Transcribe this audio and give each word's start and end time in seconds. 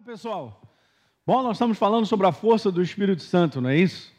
Olá, 0.00 0.06
pessoal. 0.06 0.62
Bom, 1.26 1.42
nós 1.42 1.56
estamos 1.56 1.76
falando 1.76 2.06
sobre 2.06 2.26
a 2.26 2.32
força 2.32 2.72
do 2.72 2.80
Espírito 2.80 3.22
Santo, 3.22 3.60
não 3.60 3.68
é 3.68 3.76
isso? 3.76 4.10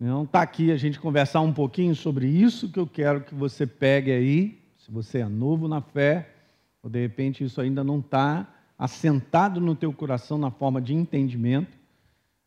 Então, 0.00 0.22
está 0.22 0.42
aqui 0.42 0.70
a 0.70 0.76
gente 0.76 1.00
conversar 1.00 1.40
um 1.40 1.52
pouquinho 1.52 1.92
sobre 1.96 2.28
isso 2.28 2.70
que 2.70 2.78
eu 2.78 2.86
quero 2.86 3.24
que 3.24 3.34
você 3.34 3.66
pegue 3.66 4.12
aí, 4.12 4.62
se 4.78 4.92
você 4.92 5.18
é 5.18 5.28
novo 5.28 5.66
na 5.66 5.80
fé, 5.80 6.32
ou 6.80 6.88
de 6.88 7.00
repente 7.00 7.42
isso 7.42 7.60
ainda 7.60 7.82
não 7.82 7.98
está 7.98 8.46
assentado 8.78 9.60
no 9.60 9.74
teu 9.74 9.92
coração 9.92 10.38
na 10.38 10.52
forma 10.52 10.80
de 10.80 10.94
entendimento, 10.94 11.76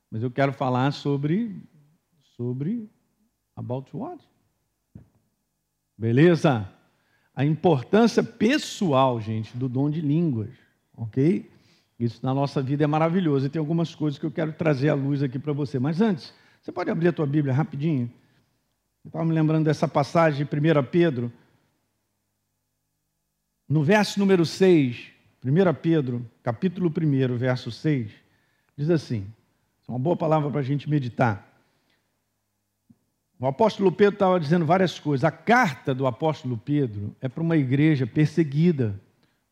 mas 0.10 0.24
eu 0.24 0.32
quero 0.32 0.54
falar 0.54 0.94
sobre, 0.94 1.62
sobre, 2.38 2.90
about 3.54 3.90
what? 3.94 4.24
Beleza? 5.98 6.66
A 7.36 7.44
importância 7.44 8.24
pessoal, 8.24 9.20
gente, 9.20 9.58
do 9.58 9.68
dom 9.68 9.90
de 9.90 10.00
línguas, 10.00 10.52
ok? 10.96 11.54
Isso 12.00 12.20
na 12.24 12.34
nossa 12.34 12.62
vida 12.62 12.84
é 12.84 12.88
maravilhoso. 12.88 13.46
E 13.46 13.50
tem 13.50 13.60
algumas 13.60 13.96
coisas 13.96 14.20
que 14.20 14.26
eu 14.26 14.32
quero 14.32 14.54
trazer 14.54 14.90
à 14.90 14.94
luz 14.94 15.24
aqui 15.24 15.40
para 15.40 15.54
você. 15.54 15.80
Mas 15.80 16.02
antes, 16.02 16.34
você 16.62 16.72
pode 16.72 16.90
abrir 16.90 17.08
a 17.08 17.14
tua 17.14 17.26
Bíblia 17.26 17.54
rapidinho? 17.54 18.12
Eu 19.04 19.10
estava 19.10 19.24
me 19.24 19.34
lembrando 19.34 19.66
dessa 19.66 19.88
passagem 19.88 20.46
de 20.46 20.56
1 20.56 20.84
Pedro. 20.92 21.32
No 23.68 23.84
verso 23.84 24.20
número 24.20 24.46
6, 24.46 25.12
1 25.44 25.74
Pedro, 25.82 26.30
capítulo 26.44 26.90
1, 26.90 27.38
verso 27.38 27.72
6, 27.72 28.12
diz 28.78 28.90
assim: 28.90 29.28
é 29.88 29.92
uma 29.92 30.00
boa 30.00 30.16
palavra 30.16 30.50
para 30.50 30.60
a 30.60 30.64
gente 30.64 30.90
meditar. 30.90 31.54
O 33.40 33.46
apóstolo 33.46 33.92
Pedro 33.92 34.16
estava 34.16 34.40
dizendo 34.40 34.66
várias 34.66 35.00
coisas. 35.00 35.24
A 35.24 35.32
carta 35.32 35.94
do 35.94 36.08
apóstolo 36.08 36.58
Pedro 36.58 37.16
é 37.22 37.28
para 37.28 37.44
uma 37.44 37.58
igreja 37.58 38.08
perseguida, 38.08 39.00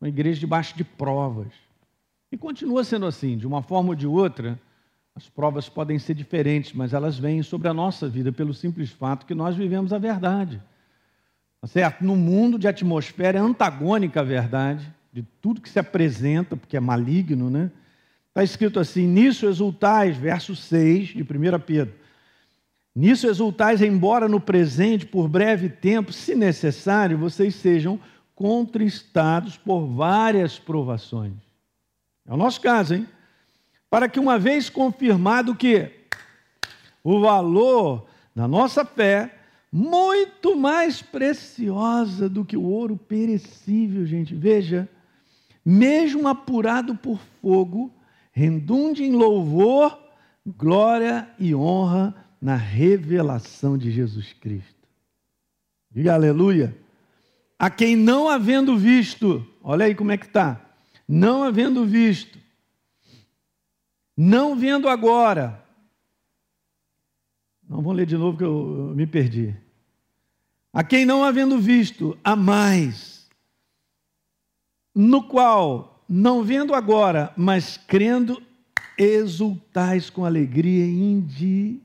uma 0.01 0.07
igreja 0.07 0.39
debaixo 0.39 0.75
de 0.75 0.83
provas. 0.83 1.53
E 2.33 2.37
continua 2.37 2.83
sendo 2.83 3.05
assim, 3.05 3.37
de 3.37 3.45
uma 3.45 3.61
forma 3.61 3.89
ou 3.89 3.95
de 3.95 4.07
outra, 4.07 4.59
as 5.13 5.29
provas 5.29 5.69
podem 5.69 5.99
ser 5.99 6.15
diferentes, 6.15 6.73
mas 6.73 6.91
elas 6.91 7.15
vêm 7.15 7.43
sobre 7.43 7.67
a 7.67 7.73
nossa 7.75 8.09
vida 8.09 8.31
pelo 8.31 8.55
simples 8.55 8.89
fato 8.89 9.27
que 9.27 9.35
nós 9.35 9.55
vivemos 9.55 9.93
a 9.93 9.99
verdade. 9.99 10.59
Tá 11.61 11.67
certo? 11.67 12.03
No 12.03 12.15
mundo 12.15 12.57
de 12.57 12.67
atmosfera 12.67 13.39
antagônica 13.39 14.19
à 14.19 14.23
verdade, 14.23 14.91
de 15.11 15.21
tudo 15.39 15.61
que 15.61 15.69
se 15.69 15.77
apresenta, 15.77 16.57
porque 16.57 16.75
é 16.75 16.79
maligno, 16.79 17.51
né? 17.51 17.69
Está 18.29 18.43
escrito 18.43 18.79
assim: 18.79 19.05
Nisso 19.05 19.45
exultais, 19.45 20.17
verso 20.17 20.55
6 20.55 21.09
de 21.09 21.21
1 21.21 21.25
Pedro. 21.63 21.93
Nisso 22.95 23.27
exultais, 23.27 23.79
embora 23.79 24.27
no 24.27 24.39
presente, 24.39 25.05
por 25.05 25.27
breve 25.27 25.69
tempo, 25.69 26.11
se 26.11 26.33
necessário, 26.33 27.15
vocês 27.15 27.53
sejam 27.53 27.99
contristados 28.33 29.55
por 29.55 29.85
várias 29.85 30.57
provações 30.57 31.42
é 32.25 32.33
o 32.33 32.37
nosso 32.37 32.61
caso, 32.61 32.95
hein? 32.95 33.07
Para 33.89 34.09
que, 34.09 34.19
uma 34.19 34.39
vez 34.39 34.69
confirmado 34.69 35.55
que 35.55 35.91
o 37.03 37.19
valor 37.19 38.07
da 38.35 38.47
nossa 38.47 38.85
fé, 38.85 39.37
muito 39.71 40.55
mais 40.55 41.01
preciosa 41.01 42.29
do 42.29 42.45
que 42.45 42.55
o 42.55 42.63
ouro 42.63 42.95
perecível, 42.97 44.05
gente, 44.05 44.33
veja, 44.33 44.89
mesmo 45.65 46.27
apurado 46.27 46.95
por 46.95 47.19
fogo, 47.41 47.93
redunde 48.31 49.03
em 49.03 49.11
louvor, 49.11 49.99
glória 50.45 51.29
e 51.37 51.53
honra 51.53 52.15
na 52.41 52.55
revelação 52.55 53.77
de 53.77 53.91
Jesus 53.91 54.33
Cristo. 54.33 54.87
Diga 55.91 56.13
aleluia. 56.13 56.75
A 57.59 57.69
quem 57.69 57.95
não 57.95 58.27
havendo 58.27 58.77
visto, 58.77 59.45
olha 59.61 59.85
aí 59.85 59.93
como 59.93 60.11
é 60.11 60.17
que 60.17 60.25
está 60.25 60.72
não 61.07 61.43
havendo 61.43 61.85
visto, 61.85 62.39
não 64.15 64.55
vendo 64.55 64.87
agora. 64.87 65.63
Não 67.67 67.81
vou 67.81 67.93
ler 67.93 68.05
de 68.05 68.17
novo 68.17 68.37
que 68.37 68.43
eu, 68.43 68.93
me 68.95 69.07
perdi. 69.07 69.55
A 70.71 70.83
quem 70.83 71.05
não 71.05 71.23
havendo 71.23 71.59
visto, 71.59 72.17
a 72.23 72.35
mais, 72.35 73.29
no 74.93 75.23
qual, 75.23 76.03
não 76.07 76.43
vendo 76.43 76.73
agora, 76.73 77.33
mas 77.35 77.77
crendo, 77.77 78.41
exultais 78.97 80.09
com 80.09 80.25
alegria 80.25 80.85
indizível 80.85 81.81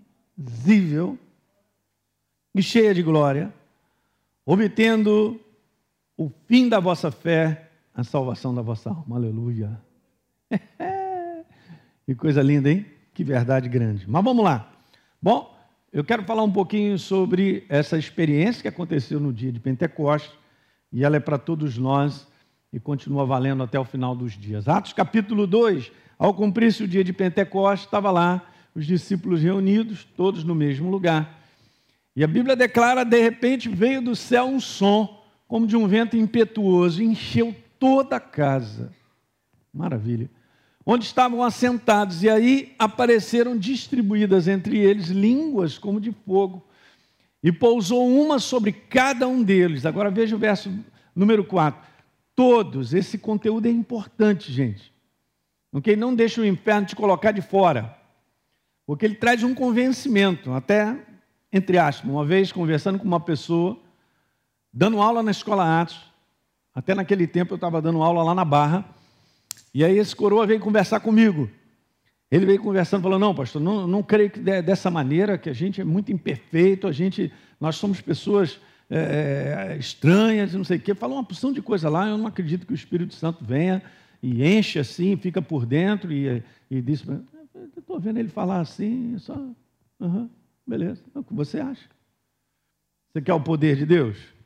e 2.54 2.62
cheia 2.62 2.94
de 2.94 3.02
glória, 3.02 3.52
obtendo 4.44 5.40
o 6.16 6.30
fim 6.46 6.68
da 6.68 6.80
vossa 6.80 7.10
fé, 7.10 7.67
a 7.98 8.04
salvação 8.04 8.54
da 8.54 8.62
vossa 8.62 8.90
alma. 8.90 9.16
Aleluia. 9.16 9.76
que 12.06 12.14
coisa 12.14 12.40
linda, 12.40 12.70
hein? 12.70 12.86
Que 13.12 13.24
verdade 13.24 13.68
grande. 13.68 14.08
Mas 14.08 14.22
vamos 14.22 14.44
lá. 14.44 14.70
Bom, 15.20 15.52
eu 15.92 16.04
quero 16.04 16.22
falar 16.22 16.44
um 16.44 16.52
pouquinho 16.52 16.96
sobre 16.96 17.66
essa 17.68 17.98
experiência 17.98 18.62
que 18.62 18.68
aconteceu 18.68 19.18
no 19.18 19.32
dia 19.32 19.50
de 19.50 19.58
Pentecostes, 19.58 20.30
e 20.92 21.02
ela 21.02 21.16
é 21.16 21.20
para 21.20 21.38
todos 21.38 21.76
nós 21.76 22.24
e 22.72 22.78
continua 22.78 23.26
valendo 23.26 23.64
até 23.64 23.80
o 23.80 23.84
final 23.84 24.14
dos 24.14 24.38
dias. 24.38 24.68
Atos 24.68 24.92
capítulo 24.92 25.44
2, 25.44 25.90
ao 26.16 26.32
cumprir-se 26.32 26.84
o 26.84 26.88
dia 26.88 27.02
de 27.02 27.12
Pentecostes, 27.12 27.88
estava 27.88 28.12
lá 28.12 28.48
os 28.76 28.86
discípulos 28.86 29.42
reunidos, 29.42 30.04
todos 30.16 30.44
no 30.44 30.54
mesmo 30.54 30.88
lugar. 30.88 31.42
E 32.14 32.22
a 32.22 32.28
Bíblia 32.28 32.54
declara: 32.54 33.02
de 33.02 33.20
repente 33.20 33.68
veio 33.68 34.00
do 34.00 34.14
céu 34.14 34.44
um 34.44 34.60
som, 34.60 35.20
como 35.48 35.66
de 35.66 35.76
um 35.76 35.88
vento 35.88 36.16
impetuoso, 36.16 37.02
encheu 37.02 37.52
toda 37.78 38.16
a 38.16 38.20
casa. 38.20 38.92
Maravilha. 39.72 40.30
Onde 40.84 41.04
estavam 41.04 41.42
assentados, 41.42 42.22
e 42.22 42.30
aí 42.30 42.74
apareceram 42.78 43.56
distribuídas 43.56 44.48
entre 44.48 44.78
eles 44.78 45.08
línguas 45.08 45.76
como 45.76 46.00
de 46.00 46.12
fogo, 46.12 46.66
e 47.42 47.52
pousou 47.52 48.08
uma 48.08 48.38
sobre 48.38 48.72
cada 48.72 49.28
um 49.28 49.42
deles. 49.42 49.86
Agora 49.86 50.10
veja 50.10 50.34
o 50.34 50.38
verso 50.38 50.72
número 51.14 51.44
4. 51.44 51.80
Todos, 52.34 52.94
esse 52.94 53.18
conteúdo 53.18 53.66
é 53.66 53.70
importante, 53.70 54.52
gente. 54.52 54.92
Ok? 55.72 55.94
Não 55.94 56.14
deixa 56.14 56.40
o 56.40 56.46
inferno 56.46 56.86
te 56.86 56.96
colocar 56.96 57.32
de 57.32 57.42
fora, 57.42 57.96
porque 58.86 59.04
ele 59.04 59.14
traz 59.14 59.42
um 59.42 59.54
convencimento, 59.54 60.52
até 60.52 60.96
entre 61.52 61.78
aspas. 61.78 62.10
Uma 62.10 62.24
vez 62.24 62.50
conversando 62.50 62.98
com 62.98 63.04
uma 63.04 63.20
pessoa, 63.20 63.78
dando 64.72 65.00
aula 65.00 65.22
na 65.22 65.30
escola 65.30 65.80
Atos, 65.80 66.00
até 66.78 66.94
naquele 66.94 67.26
tempo 67.26 67.54
eu 67.54 67.56
estava 67.56 67.82
dando 67.82 68.00
aula 68.00 68.22
lá 68.22 68.32
na 68.36 68.44
Barra, 68.44 68.84
e 69.74 69.84
aí 69.84 69.98
esse 69.98 70.14
coroa 70.14 70.46
veio 70.46 70.60
conversar 70.60 71.00
comigo. 71.00 71.50
Ele 72.30 72.46
veio 72.46 72.62
conversando, 72.62 73.02
falou: 73.02 73.18
Não, 73.18 73.34
pastor, 73.34 73.60
não, 73.60 73.84
não 73.84 74.00
creio 74.00 74.30
que 74.30 74.38
dessa 74.38 74.88
maneira, 74.88 75.36
que 75.36 75.50
a 75.50 75.52
gente 75.52 75.80
é 75.80 75.84
muito 75.84 76.12
imperfeito, 76.12 76.86
a 76.86 76.92
gente, 76.92 77.32
nós 77.60 77.74
somos 77.74 78.00
pessoas 78.00 78.60
é, 78.88 79.76
estranhas, 79.76 80.54
não 80.54 80.62
sei 80.62 80.76
o 80.76 80.80
quê. 80.80 80.94
Falou 80.94 81.16
uma 81.16 81.24
porção 81.24 81.52
de 81.52 81.60
coisa 81.60 81.88
lá, 81.88 82.06
eu 82.06 82.16
não 82.16 82.28
acredito 82.28 82.64
que 82.64 82.72
o 82.72 82.76
Espírito 82.76 83.12
Santo 83.12 83.44
venha 83.44 83.82
e 84.22 84.46
enche 84.46 84.78
assim, 84.78 85.16
fica 85.16 85.42
por 85.42 85.66
dentro 85.66 86.12
e, 86.12 86.44
e 86.70 86.80
disse: 86.80 87.04
Estou 87.76 87.98
vendo 87.98 88.18
ele 88.20 88.28
falar 88.28 88.60
assim, 88.60 89.18
só. 89.18 89.36
Beleza, 90.64 91.02
é 91.12 91.18
o 91.18 91.24
que 91.24 91.34
você 91.34 91.58
acha? 91.58 91.88
Você 93.10 93.20
quer 93.20 93.34
o 93.34 93.40
poder 93.40 93.74
de 93.74 93.84
Deus? 93.84 94.37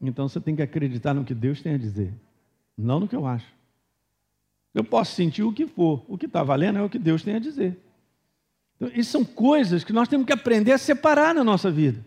Então 0.00 0.28
você 0.28 0.40
tem 0.40 0.54
que 0.54 0.62
acreditar 0.62 1.14
no 1.14 1.24
que 1.24 1.34
Deus 1.34 1.60
tem 1.60 1.74
a 1.74 1.78
dizer, 1.78 2.12
não 2.76 3.00
no 3.00 3.08
que 3.08 3.16
eu 3.16 3.26
acho. 3.26 3.46
Eu 4.74 4.84
posso 4.84 5.14
sentir 5.14 5.42
o 5.42 5.52
que 5.52 5.66
for, 5.66 6.04
o 6.06 6.16
que 6.16 6.26
está 6.26 6.42
valendo 6.42 6.78
é 6.78 6.82
o 6.82 6.88
que 6.88 6.98
Deus 6.98 7.22
tem 7.22 7.34
a 7.34 7.38
dizer. 7.38 7.76
Então, 8.76 8.90
isso 8.94 9.10
são 9.10 9.24
coisas 9.24 9.82
que 9.82 9.92
nós 9.92 10.06
temos 10.06 10.24
que 10.24 10.32
aprender 10.32 10.72
a 10.72 10.78
separar 10.78 11.34
na 11.34 11.42
nossa 11.42 11.70
vida. 11.70 12.04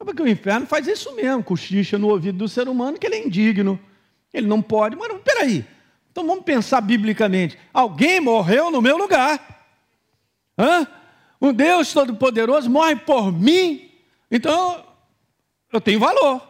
É 0.00 0.04
porque 0.04 0.22
o 0.22 0.28
inferno 0.28 0.66
faz 0.66 0.86
isso 0.86 1.14
mesmo, 1.14 1.44
cochicha 1.44 1.98
no 1.98 2.08
ouvido 2.08 2.38
do 2.38 2.48
ser 2.48 2.68
humano 2.68 2.98
que 2.98 3.06
ele 3.06 3.16
é 3.16 3.26
indigno, 3.26 3.78
ele 4.32 4.46
não 4.46 4.62
pode. 4.62 4.96
Mas 4.96 5.12
peraí, 5.22 5.64
então 6.10 6.26
vamos 6.26 6.44
pensar 6.44 6.80
biblicamente: 6.80 7.58
alguém 7.72 8.18
morreu 8.18 8.70
no 8.70 8.80
meu 8.80 8.96
lugar. 8.96 9.68
Hã? 10.58 10.86
Um 11.40 11.52
Deus 11.52 11.92
Todo-Poderoso 11.92 12.70
morre 12.70 12.96
por 12.96 13.32
mim, 13.32 13.90
então 14.30 14.84
eu 15.72 15.80
tenho 15.80 16.00
valor. 16.00 16.49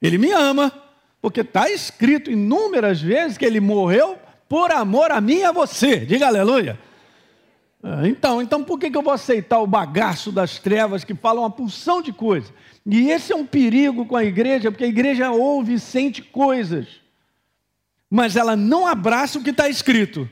Ele 0.00 0.16
me 0.16 0.32
ama, 0.32 0.72
porque 1.20 1.42
está 1.42 1.70
escrito 1.70 2.30
inúmeras 2.30 3.00
vezes 3.00 3.36
que 3.36 3.44
ele 3.44 3.60
morreu 3.60 4.18
por 4.48 4.72
amor 4.72 5.10
a 5.12 5.20
mim 5.20 5.38
e 5.38 5.44
a 5.44 5.52
você. 5.52 5.98
Diga 5.98 6.26
aleluia. 6.26 6.78
Ah, 7.82 8.06
então, 8.08 8.40
então 8.40 8.64
por 8.64 8.78
que, 8.78 8.94
eu 8.94 9.02
vou 9.02 9.12
aceitar 9.12 9.60
o 9.60 9.66
bagaço 9.66 10.32
das 10.32 10.58
trevas 10.58 11.04
que 11.04 11.14
falam 11.14 11.42
uma 11.42 11.50
porção 11.50 12.00
de 12.00 12.12
coisas? 12.12 12.52
E 12.84 13.10
esse 13.10 13.32
é 13.32 13.36
um 13.36 13.46
perigo 13.46 14.06
com 14.06 14.16
a 14.16 14.24
igreja, 14.24 14.70
porque 14.70 14.84
a 14.84 14.88
igreja 14.88 15.30
ouve 15.30 15.74
e 15.74 15.80
sente 15.80 16.22
coisas, 16.22 16.86
mas 18.08 18.36
ela 18.36 18.56
não 18.56 18.86
abraça 18.86 19.38
o 19.38 19.42
que 19.42 19.50
está 19.50 19.68
escrito. 19.68 20.28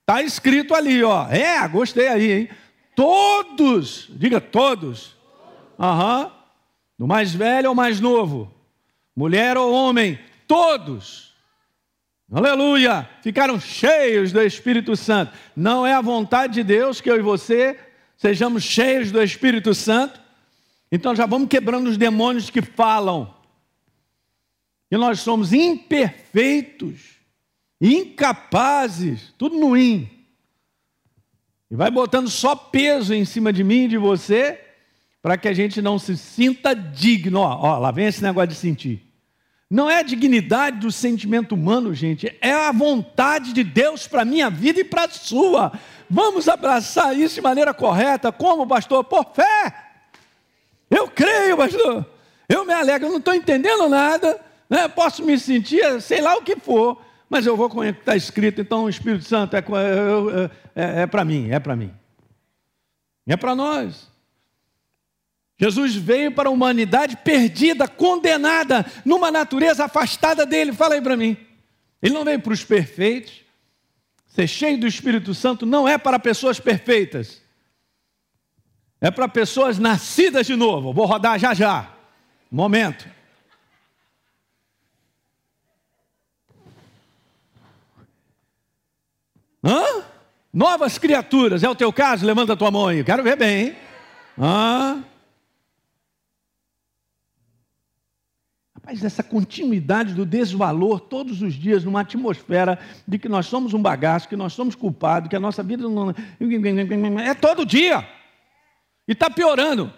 Está 0.00 0.22
escrito 0.22 0.74
ali, 0.74 1.02
ó. 1.02 1.28
É, 1.28 1.66
gostei 1.66 2.08
aí, 2.08 2.32
hein? 2.32 2.48
Todos, 2.94 4.08
diga 4.10 4.40
todos. 4.40 5.16
Aham. 5.78 6.30
Do 6.98 7.08
mais 7.08 7.34
velho 7.34 7.68
ao 7.68 7.74
mais 7.74 8.00
novo 8.00 8.53
mulher 9.14 9.56
ou 9.56 9.72
homem, 9.72 10.18
todos. 10.46 11.34
Aleluia! 12.32 13.08
Ficaram 13.22 13.60
cheios 13.60 14.32
do 14.32 14.42
Espírito 14.42 14.96
Santo. 14.96 15.32
Não 15.54 15.86
é 15.86 15.92
a 15.92 16.00
vontade 16.00 16.54
de 16.54 16.64
Deus 16.64 17.00
que 17.00 17.10
eu 17.10 17.16
e 17.16 17.22
você 17.22 17.78
sejamos 18.16 18.62
cheios 18.62 19.12
do 19.12 19.22
Espírito 19.22 19.74
Santo. 19.74 20.20
Então 20.90 21.14
já 21.14 21.26
vamos 21.26 21.48
quebrando 21.48 21.88
os 21.88 21.96
demônios 21.96 22.50
que 22.50 22.62
falam. 22.62 23.34
E 24.90 24.96
nós 24.96 25.20
somos 25.20 25.52
imperfeitos, 25.52 27.18
incapazes, 27.80 29.34
tudo 29.36 29.58
no 29.58 29.76
in. 29.76 30.08
E 31.70 31.76
vai 31.76 31.90
botando 31.90 32.30
só 32.30 32.54
peso 32.54 33.12
em 33.12 33.24
cima 33.24 33.52
de 33.52 33.64
mim 33.64 33.84
e 33.84 33.88
de 33.88 33.98
você, 33.98 34.60
para 35.20 35.36
que 35.36 35.48
a 35.48 35.52
gente 35.52 35.82
não 35.82 35.98
se 35.98 36.16
sinta 36.16 36.74
digno. 36.74 37.40
Ó, 37.40 37.58
ó, 37.60 37.78
lá 37.78 37.90
vem 37.90 38.06
esse 38.06 38.22
negócio 38.22 38.48
de 38.48 38.54
sentir. 38.54 39.03
Não 39.70 39.90
é 39.90 39.98
a 39.98 40.02
dignidade 40.02 40.78
do 40.78 40.92
sentimento 40.92 41.54
humano, 41.54 41.94
gente, 41.94 42.36
é 42.40 42.52
a 42.52 42.70
vontade 42.70 43.52
de 43.52 43.64
Deus 43.64 44.06
para 44.06 44.22
a 44.22 44.24
minha 44.24 44.50
vida 44.50 44.80
e 44.80 44.84
para 44.84 45.04
a 45.04 45.10
sua. 45.10 45.72
Vamos 46.08 46.48
abraçar 46.48 47.18
isso 47.18 47.36
de 47.36 47.40
maneira 47.40 47.72
correta, 47.72 48.30
como, 48.30 48.66
pastor? 48.66 49.04
Por 49.04 49.24
fé. 49.34 49.74
Eu 50.90 51.08
creio, 51.08 51.56
pastor. 51.56 52.06
Eu 52.48 52.64
me 52.64 52.72
alegro, 52.72 53.08
eu 53.08 53.10
não 53.10 53.18
estou 53.18 53.34
entendendo 53.34 53.88
nada, 53.88 54.38
né? 54.68 54.86
posso 54.86 55.24
me 55.24 55.38
sentir, 55.38 56.00
sei 56.02 56.20
lá 56.20 56.36
o 56.36 56.42
que 56.42 56.56
for, 56.56 57.00
mas 57.28 57.46
eu 57.46 57.56
vou 57.56 57.70
com 57.70 57.80
o 57.80 57.82
que 57.82 57.88
está 57.88 58.14
escrito, 58.14 58.60
então 58.60 58.84
o 58.84 58.88
Espírito 58.88 59.24
Santo 59.24 59.56
é, 59.56 59.60
é, 59.60 60.50
é, 60.76 61.02
é 61.02 61.06
para 61.06 61.24
mim, 61.24 61.50
é 61.50 61.58
para 61.58 61.74
mim. 61.74 61.92
É 63.26 63.36
para 63.36 63.54
nós. 63.54 64.13
Jesus 65.56 65.94
veio 65.94 66.32
para 66.32 66.48
a 66.48 66.52
humanidade 66.52 67.16
perdida, 67.18 67.86
condenada, 67.86 68.84
numa 69.04 69.30
natureza 69.30 69.84
afastada 69.84 70.44
dele. 70.44 70.72
Fala 70.72 70.94
aí 70.94 71.00
para 71.00 71.16
mim. 71.16 71.36
Ele 72.02 72.14
não 72.14 72.24
veio 72.24 72.40
para 72.40 72.52
os 72.52 72.64
perfeitos. 72.64 73.42
Ser 74.26 74.48
cheio 74.48 74.78
do 74.78 74.86
Espírito 74.86 75.32
Santo 75.32 75.64
não 75.64 75.86
é 75.86 75.96
para 75.96 76.18
pessoas 76.18 76.58
perfeitas. 76.58 77.40
É 79.00 79.10
para 79.10 79.28
pessoas 79.28 79.78
nascidas 79.78 80.46
de 80.46 80.56
novo. 80.56 80.92
Vou 80.92 81.06
rodar 81.06 81.38
já 81.38 81.54
já. 81.54 81.92
Momento. 82.50 83.08
Hã? 89.62 90.04
Novas 90.52 90.98
criaturas, 90.98 91.62
é 91.62 91.68
o 91.68 91.74
teu 91.74 91.92
caso? 91.92 92.26
Levanta 92.26 92.52
a 92.52 92.56
tua 92.56 92.70
mão 92.70 92.88
aí. 92.88 93.02
Quero 93.02 93.22
ver 93.22 93.36
bem, 93.36 93.66
hein? 93.66 93.76
Hã? 94.38 95.04
Rapaz, 98.84 99.02
essa 99.02 99.22
continuidade 99.22 100.12
do 100.12 100.26
desvalor 100.26 101.00
todos 101.00 101.40
os 101.40 101.54
dias 101.54 101.84
numa 101.84 102.02
atmosfera 102.02 102.78
de 103.08 103.18
que 103.18 103.30
nós 103.30 103.46
somos 103.46 103.72
um 103.72 103.80
bagaço, 103.80 104.28
que 104.28 104.36
nós 104.36 104.52
somos 104.52 104.74
culpados, 104.74 105.30
que 105.30 105.34
a 105.34 105.40
nossa 105.40 105.62
vida 105.62 105.88
não. 105.88 106.10
É 107.24 107.32
todo 107.32 107.64
dia. 107.64 108.06
E 109.08 109.12
está 109.12 109.30
piorando. 109.30 109.90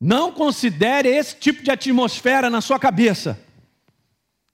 Não 0.00 0.32
considere 0.32 1.08
esse 1.08 1.36
tipo 1.36 1.62
de 1.62 1.70
atmosfera 1.70 2.50
na 2.50 2.60
sua 2.60 2.80
cabeça. 2.80 3.38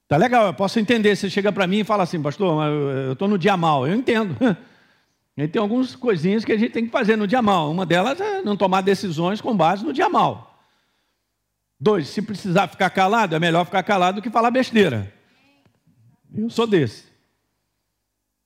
Tá 0.06 0.18
legal, 0.18 0.48
eu 0.48 0.54
posso 0.54 0.78
entender. 0.78 1.16
Você 1.16 1.30
chega 1.30 1.50
para 1.50 1.66
mim 1.66 1.78
e 1.78 1.84
fala 1.84 2.02
assim, 2.02 2.20
pastor, 2.20 2.62
eu 3.06 3.14
estou 3.14 3.26
no 3.26 3.38
dia 3.38 3.56
mal. 3.56 3.86
Eu 3.86 3.94
entendo. 3.94 4.36
E 5.36 5.48
tem 5.48 5.60
algumas 5.60 5.96
coisinhas 5.96 6.44
que 6.44 6.52
a 6.52 6.56
gente 6.56 6.70
tem 6.70 6.86
que 6.86 6.92
fazer 6.92 7.16
no 7.16 7.26
dia 7.26 7.42
mal. 7.42 7.68
Uma 7.68 7.84
delas 7.84 8.20
é 8.20 8.40
não 8.40 8.56
tomar 8.56 8.82
decisões 8.82 9.40
com 9.40 9.56
base 9.56 9.84
no 9.84 9.92
dia 9.92 10.08
mal. 10.08 10.53
Dois, 11.84 12.08
se 12.08 12.22
precisar 12.22 12.66
ficar 12.66 12.88
calado, 12.88 13.36
é 13.36 13.38
melhor 13.38 13.66
ficar 13.66 13.82
calado 13.82 14.14
do 14.14 14.22
que 14.22 14.30
falar 14.30 14.50
besteira. 14.50 15.12
Eu 16.34 16.48
sou 16.48 16.66
desse. 16.66 17.04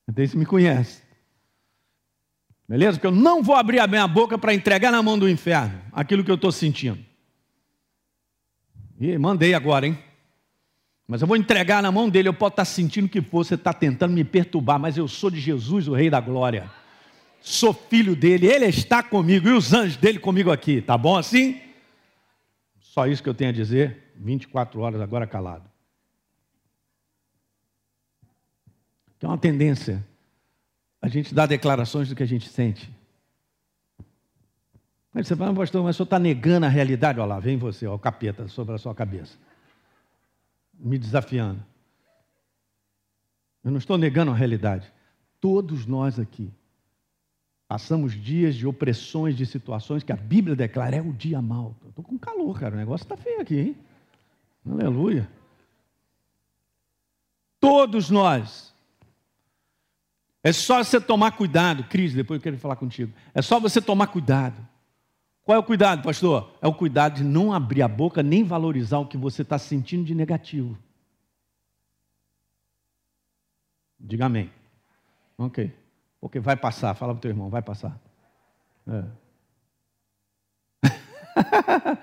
Desse 0.08 0.36
me 0.36 0.44
conhece. 0.44 1.00
Beleza? 2.68 2.98
Porque 2.98 3.06
eu 3.06 3.12
não 3.12 3.40
vou 3.40 3.54
abrir 3.54 3.78
a 3.78 3.86
minha 3.86 4.08
boca 4.08 4.36
para 4.36 4.52
entregar 4.52 4.90
na 4.90 5.00
mão 5.04 5.16
do 5.16 5.28
inferno 5.28 5.80
aquilo 5.92 6.24
que 6.24 6.30
eu 6.32 6.34
estou 6.34 6.50
sentindo. 6.50 6.98
E 8.98 9.16
mandei 9.16 9.54
agora, 9.54 9.86
hein? 9.86 9.96
Mas 11.06 11.22
eu 11.22 11.28
vou 11.28 11.36
entregar 11.36 11.80
na 11.80 11.92
mão 11.92 12.10
dele. 12.10 12.28
Eu 12.28 12.34
posso 12.34 12.54
estar 12.54 12.64
sentindo 12.64 13.04
o 13.04 13.08
que 13.08 13.22
for, 13.22 13.44
você 13.44 13.54
está 13.54 13.72
tentando 13.72 14.14
me 14.14 14.24
perturbar, 14.24 14.80
mas 14.80 14.98
eu 14.98 15.06
sou 15.06 15.30
de 15.30 15.38
Jesus, 15.38 15.86
o 15.86 15.94
Rei 15.94 16.10
da 16.10 16.20
Glória. 16.20 16.68
Sou 17.40 17.72
filho 17.72 18.16
dele, 18.16 18.48
ele 18.48 18.66
está 18.66 19.00
comigo 19.00 19.48
e 19.48 19.52
os 19.52 19.72
anjos 19.72 19.96
dele 19.96 20.18
comigo 20.18 20.50
aqui, 20.50 20.82
tá 20.82 20.98
bom 20.98 21.16
assim? 21.16 21.67
Só 22.98 23.06
isso 23.06 23.22
que 23.22 23.28
eu 23.28 23.34
tenho 23.34 23.50
a 23.50 23.52
dizer, 23.52 24.12
24 24.16 24.80
horas 24.80 25.00
agora 25.00 25.24
calado. 25.24 25.70
É 29.22 29.26
uma 29.28 29.38
tendência 29.38 30.04
a 31.00 31.06
gente 31.06 31.32
dar 31.32 31.46
declarações 31.46 32.08
do 32.08 32.16
que 32.16 32.24
a 32.24 32.26
gente 32.26 32.48
sente. 32.48 32.92
Mas 35.14 35.28
você 35.28 35.36
fala, 35.36 35.54
pastor, 35.54 35.84
mas 35.84 35.94
o 35.94 35.98
senhor 35.98 36.06
está 36.06 36.18
negando 36.18 36.66
a 36.66 36.68
realidade? 36.68 37.20
Olha 37.20 37.28
lá, 37.28 37.38
vem 37.38 37.56
você, 37.56 37.86
ó, 37.86 37.94
o 37.94 38.00
capeta 38.00 38.48
sobre 38.48 38.74
a 38.74 38.78
sua 38.78 38.92
cabeça. 38.96 39.38
Me 40.74 40.98
desafiando. 40.98 41.64
Eu 43.62 43.70
não 43.70 43.78
estou 43.78 43.96
negando 43.96 44.32
a 44.32 44.34
realidade. 44.34 44.92
Todos 45.40 45.86
nós 45.86 46.18
aqui 46.18 46.52
Passamos 47.68 48.14
dias 48.14 48.54
de 48.54 48.66
opressões, 48.66 49.36
de 49.36 49.44
situações 49.44 50.02
que 50.02 50.10
a 50.10 50.16
Bíblia 50.16 50.56
declara 50.56 50.96
é 50.96 51.02
o 51.02 51.12
dia 51.12 51.42
mau. 51.42 51.76
Estou 51.86 52.02
com 52.02 52.18
calor, 52.18 52.58
cara. 52.58 52.74
O 52.74 52.78
negócio 52.78 53.04
está 53.04 53.14
feio 53.14 53.42
aqui, 53.42 53.58
hein? 53.58 53.76
Aleluia. 54.66 55.30
Todos 57.60 58.08
nós. 58.08 58.74
É 60.42 60.50
só 60.50 60.82
você 60.82 60.98
tomar 60.98 61.32
cuidado, 61.32 61.84
Cris, 61.84 62.14
depois 62.14 62.38
eu 62.38 62.42
quero 62.42 62.56
falar 62.56 62.76
contigo. 62.76 63.12
É 63.34 63.42
só 63.42 63.60
você 63.60 63.82
tomar 63.82 64.06
cuidado. 64.06 64.66
Qual 65.44 65.56
é 65.56 65.58
o 65.58 65.64
cuidado, 65.64 66.02
pastor? 66.02 66.56
É 66.62 66.66
o 66.68 66.74
cuidado 66.74 67.16
de 67.16 67.24
não 67.24 67.52
abrir 67.52 67.82
a 67.82 67.88
boca 67.88 68.22
nem 68.22 68.44
valorizar 68.44 68.98
o 68.98 69.06
que 69.06 69.18
você 69.18 69.42
está 69.42 69.58
sentindo 69.58 70.04
de 70.04 70.14
negativo. 70.14 70.78
Diga 74.00 74.24
amém. 74.24 74.50
Ok. 75.36 75.70
Porque 76.20 76.40
vai 76.40 76.56
passar, 76.56 76.94
fala 76.94 77.12
para 77.12 77.18
o 77.18 77.22
teu 77.22 77.30
irmão, 77.30 77.48
vai 77.48 77.62
passar. 77.62 77.98
É. 78.86 79.04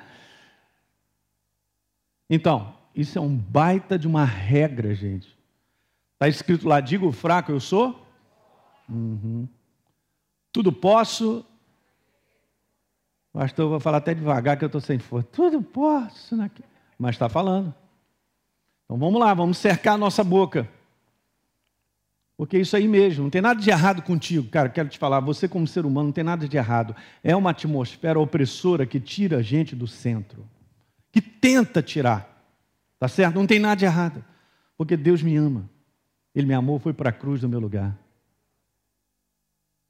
então, 2.29 2.75
isso 2.93 3.17
é 3.17 3.21
um 3.21 3.35
baita 3.35 3.99
de 3.99 4.07
uma 4.07 4.23
regra, 4.23 4.93
gente. 4.95 5.37
Está 6.13 6.29
escrito 6.29 6.67
lá, 6.67 6.79
digo 6.79 7.11
fraco, 7.11 7.51
eu 7.51 7.59
sou? 7.59 8.07
Uhum. 8.87 9.47
Tudo 10.51 10.71
posso. 10.71 11.45
Pastor, 13.33 13.65
eu 13.65 13.69
vou 13.69 13.79
falar 13.81 13.97
até 13.97 14.13
devagar 14.13 14.57
que 14.57 14.63
eu 14.63 14.67
estou 14.67 14.79
sem 14.79 14.97
força. 14.97 15.27
Tudo 15.31 15.61
posso. 15.61 16.37
Mas 16.97 17.15
está 17.15 17.27
falando. 17.27 17.75
Então 18.85 18.97
vamos 18.97 19.19
lá, 19.19 19.33
vamos 19.33 19.57
cercar 19.57 19.95
a 19.95 19.97
nossa 19.97 20.23
boca. 20.23 20.69
Porque 22.37 22.57
é 22.57 22.59
isso 22.59 22.75
aí 22.75 22.87
mesmo, 22.87 23.23
não 23.23 23.29
tem 23.29 23.41
nada 23.41 23.59
de 23.61 23.69
errado 23.69 24.01
contigo, 24.01 24.49
cara. 24.49 24.67
Quero 24.67 24.89
te 24.89 24.97
falar, 24.97 25.21
você, 25.21 25.47
como 25.47 25.65
ser 25.65 25.85
humano, 25.85 26.07
não 26.07 26.13
tem 26.13 26.23
nada 26.23 26.47
de 26.47 26.57
errado. 26.57 26.93
É 27.23 27.33
uma 27.35 27.51
atmosfera 27.51 28.19
opressora 28.19 28.85
que 28.85 28.99
tira 28.99 29.37
a 29.37 29.41
gente 29.41 29.75
do 29.75 29.87
centro, 29.87 30.45
que 31.11 31.21
tenta 31.21 31.81
tirar, 31.81 32.45
tá 32.99 33.07
certo? 33.07 33.35
Não 33.35 33.47
tem 33.47 33.59
nada 33.59 33.75
de 33.75 33.85
errado, 33.85 34.23
porque 34.77 34.97
Deus 34.97 35.23
me 35.23 35.35
ama. 35.37 35.69
Ele 36.33 36.45
me 36.45 36.53
amou, 36.53 36.77
foi 36.77 36.93
para 36.93 37.09
a 37.09 37.13
cruz 37.13 37.41
no 37.41 37.47
meu 37.47 37.59
lugar. 37.59 37.97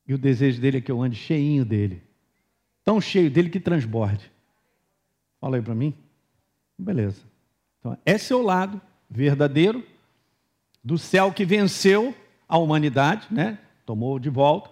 E 0.07 0.13
o 0.13 0.17
desejo 0.17 0.61
dele 0.61 0.77
é 0.77 0.81
que 0.81 0.91
eu 0.91 1.01
ande 1.01 1.15
cheinho 1.15 1.65
dele, 1.65 2.03
tão 2.83 3.01
cheio 3.01 3.31
dele 3.31 3.49
que 3.49 3.59
transborde. 3.59 4.31
Fala 5.41 5.57
aí 5.57 5.63
para 5.63 5.73
mim. 5.73 5.95
Beleza. 6.77 7.21
Então, 7.79 7.97
esse 8.05 8.31
é 8.31 8.35
o 8.35 8.43
lado 8.43 8.79
verdadeiro 9.09 9.83
do 10.83 10.99
céu 10.99 11.31
que 11.31 11.43
venceu 11.43 12.15
a 12.55 12.57
humanidade, 12.57 13.27
né? 13.29 13.59
Tomou 13.85 14.17
de 14.17 14.29
volta. 14.29 14.69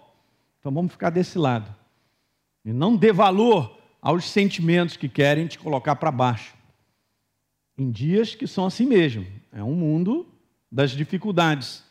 Então 0.58 0.72
vamos 0.72 0.92
ficar 0.92 1.10
desse 1.10 1.38
lado. 1.38 1.72
E 2.64 2.72
não 2.72 2.96
dê 2.96 3.12
valor 3.12 3.78
aos 4.00 4.24
sentimentos 4.24 4.96
que 4.96 5.08
querem 5.08 5.46
te 5.46 5.58
colocar 5.58 5.96
para 5.96 6.10
baixo. 6.10 6.54
Em 7.76 7.90
dias 7.90 8.34
que 8.34 8.46
são 8.46 8.66
assim 8.66 8.86
mesmo. 8.86 9.26
É 9.52 9.62
um 9.62 9.74
mundo 9.74 10.26
das 10.70 10.90
dificuldades, 10.90 11.84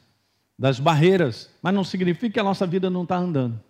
das 0.58 0.80
barreiras, 0.80 1.50
mas 1.62 1.74
não 1.74 1.84
significa 1.84 2.34
que 2.34 2.40
a 2.40 2.44
nossa 2.44 2.66
vida 2.66 2.90
não 2.90 3.04
está 3.04 3.18
andando. 3.18 3.62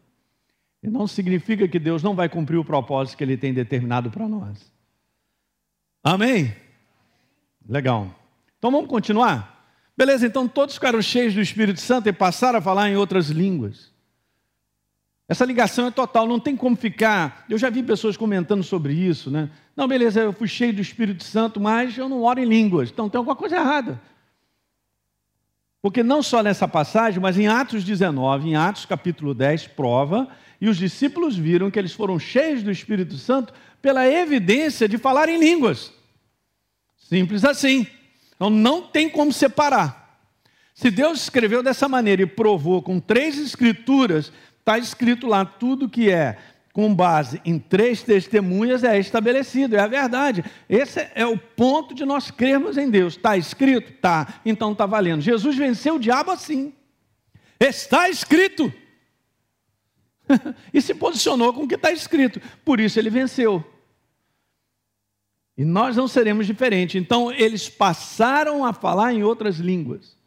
E 0.82 0.90
não 0.90 1.08
significa 1.08 1.68
que 1.68 1.80
Deus 1.80 2.02
não 2.02 2.16
vai 2.16 2.30
cumprir 2.30 2.58
o 2.58 2.66
propósito 2.66 3.18
que 3.18 3.24
Ele 3.24 3.38
tem 3.38 3.54
determinado 3.54 4.10
para 4.10 4.28
nós. 4.28 4.72
Amém? 6.04 6.56
Legal. 7.68 8.08
Então 8.58 8.72
vamos 8.72 8.90
continuar? 8.90 9.53
Beleza, 9.96 10.26
então 10.26 10.48
todos 10.48 10.76
ficaram 10.76 11.02
cheios 11.02 11.34
do 11.34 11.42
Espírito 11.42 11.80
Santo 11.80 12.10
e 12.10 12.14
passaram 12.14 12.60
a 12.60 12.62
falar 12.62 12.90
em 12.90 12.98
outras 12.98 13.30
línguas. 13.30 13.92
Essa 15.28 15.46
ligação 15.46 15.88
é 15.88 15.92
total, 15.92 16.28
não 16.28 16.40
tem 16.40 16.56
como 16.56 16.76
ficar. 16.76 17.46
Eu 17.50 17.58
já 17.58 17.70
vi 17.70 17.82
pessoas 17.82 18.18
comentando 18.18 18.64
sobre 18.64 18.94
isso, 18.94 19.32
né? 19.32 19.50
Não, 19.76 19.88
beleza, 19.88 20.20
eu 20.20 20.34
fui 20.34 20.48
cheio 20.48 20.74
do 20.74 20.82
Espírito 20.82 21.24
Santo, 21.24 21.60
mas 21.60 21.98
eu 21.98 22.10
não 22.10 22.24
oro 22.24 22.40
em 22.40 22.46
línguas. 22.46 22.90
Então 22.90 23.10
tem 23.10 23.18
alguma 23.18 23.36
coisa 23.36 23.56
errada. 23.56 24.02
Porque 25.82 26.02
não 26.02 26.24
só 26.24 26.42
nessa 26.42 26.68
passagem, 26.68 27.20
mas 27.20 27.38
em 27.38 27.48
Atos 27.48 27.84
19, 27.84 28.50
em 28.50 28.56
Atos 28.56 28.86
capítulo 28.86 29.34
10, 29.34 29.68
prova, 29.68 30.28
e 30.60 30.68
os 30.70 30.78
discípulos 30.78 31.36
viram 31.36 31.70
que 31.70 31.78
eles 31.78 31.94
foram 31.94 32.18
cheios 32.18 32.64
do 32.64 32.72
Espírito 32.72 33.18
Santo 33.18 33.54
pela 33.82 34.08
evidência 34.08 34.88
de 34.88 34.98
falar 34.98 35.30
em 35.30 35.40
línguas. 35.40 35.92
Simples 36.96 37.44
assim. 37.44 37.86
Então 38.36 38.50
não 38.50 38.82
tem 38.82 39.10
como 39.10 39.32
separar. 39.32 40.20
Se 40.74 40.90
Deus 40.90 41.22
escreveu 41.22 41.62
dessa 41.62 41.88
maneira 41.88 42.24
e 42.24 42.26
provou 42.26 42.82
com 42.82 43.00
três 43.00 43.38
escrituras, 43.38 44.32
está 44.60 44.78
escrito 44.78 45.28
lá 45.28 45.46
tudo 45.46 45.90
que 45.90 46.10
é 46.10 46.38
com 46.74 46.94
base 46.94 47.40
em 47.46 47.60
três 47.60 48.02
testemunhas 48.02 48.84
é 48.84 49.00
estabelecido, 49.00 49.76
é 49.76 49.80
a 49.80 49.88
verdade. 49.88 50.44
Esse 50.68 51.08
é 51.14 51.24
o 51.24 51.38
ponto 51.38 51.94
de 51.94 52.04
nós 52.04 52.32
crermos 52.32 52.78
em 52.78 52.90
Deus. 52.90 53.16
Está 53.16 53.38
escrito? 53.38 53.92
Está. 53.92 54.42
Então 54.44 54.72
está 54.72 54.88
valendo. 54.88 55.22
Jesus 55.22 55.56
venceu 55.56 55.96
o 55.96 56.00
diabo 56.00 56.32
assim. 56.32 56.74
Está 57.60 58.10
escrito. 58.10 58.74
e 60.74 60.82
se 60.82 60.96
posicionou 60.96 61.54
com 61.54 61.64
o 61.64 61.68
que 61.68 61.76
está 61.76 61.92
escrito. 61.92 62.42
Por 62.66 62.80
isso 62.80 62.98
ele 62.98 63.12
venceu. 63.12 63.64
E 65.58 65.64
nós 65.64 65.96
não 65.96 66.08
seremos 66.08 66.48
diferentes. 66.48 67.02
Então 67.02 67.32
eles 67.32 67.70
passaram 67.70 68.66
a 68.66 68.74
falar 68.74 69.14
em 69.14 69.24
outras 69.24 69.58
línguas. 69.58 70.18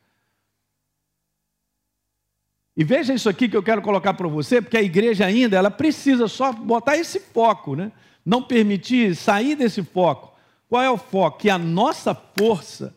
E 2.77 2.85
veja 2.85 3.15
isso 3.15 3.29
aqui 3.29 3.49
que 3.49 3.57
eu 3.57 3.63
quero 3.63 3.81
colocar 3.81 4.13
para 4.15 4.29
você, 4.29 4.61
porque 4.61 4.77
a 4.77 4.83
igreja 4.83 5.25
ainda 5.25 5.57
ela 5.57 5.71
precisa 5.71 6.29
só 6.29 6.53
botar 6.53 6.97
esse 6.97 7.19
foco, 7.19 7.75
né? 7.75 7.91
Não 8.25 8.43
permitir 8.43 9.17
sair 9.17 9.57
desse 9.57 9.83
foco. 9.83 10.37
Qual 10.69 10.83
é 10.83 10.91
o 10.91 10.99
foco? 10.99 11.39
Que 11.39 11.49
a 11.49 11.57
nossa 11.57 12.15
força, 12.15 12.95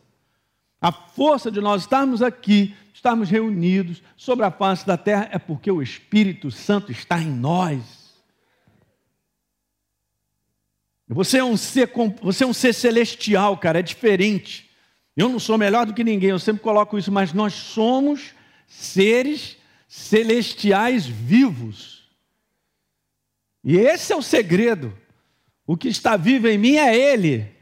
a 0.80 0.92
força 0.92 1.50
de 1.50 1.60
nós 1.60 1.82
estarmos 1.82 2.20
aqui, 2.20 2.74
estarmos 2.92 3.30
reunidos 3.30 4.02
sobre 4.16 4.44
a 4.44 4.50
face 4.50 4.86
da 4.86 4.98
terra, 4.98 5.28
é 5.32 5.38
porque 5.38 5.70
o 5.70 5.80
Espírito 5.80 6.50
Santo 6.50 6.92
está 6.92 7.18
em 7.18 7.30
nós. 7.30 7.99
Você 11.12 11.38
é 11.38 11.44
um 11.44 11.56
ser, 11.56 11.90
você 12.22 12.44
é 12.44 12.46
um 12.46 12.52
ser 12.52 12.72
celestial, 12.72 13.58
cara, 13.58 13.80
é 13.80 13.82
diferente. 13.82 14.70
Eu 15.16 15.28
não 15.28 15.40
sou 15.40 15.58
melhor 15.58 15.84
do 15.84 15.92
que 15.92 16.04
ninguém, 16.04 16.30
eu 16.30 16.38
sempre 16.38 16.62
coloco 16.62 16.96
isso, 16.96 17.10
mas 17.10 17.32
nós 17.32 17.52
somos 17.52 18.32
seres 18.68 19.56
celestiais 19.88 21.06
vivos. 21.06 22.08
E 23.64 23.76
esse 23.76 24.12
é 24.12 24.16
o 24.16 24.22
segredo. 24.22 24.96
O 25.66 25.76
que 25.76 25.88
está 25.88 26.16
vivo 26.16 26.46
em 26.46 26.56
mim 26.56 26.76
é 26.76 26.96
Ele. 26.96 27.52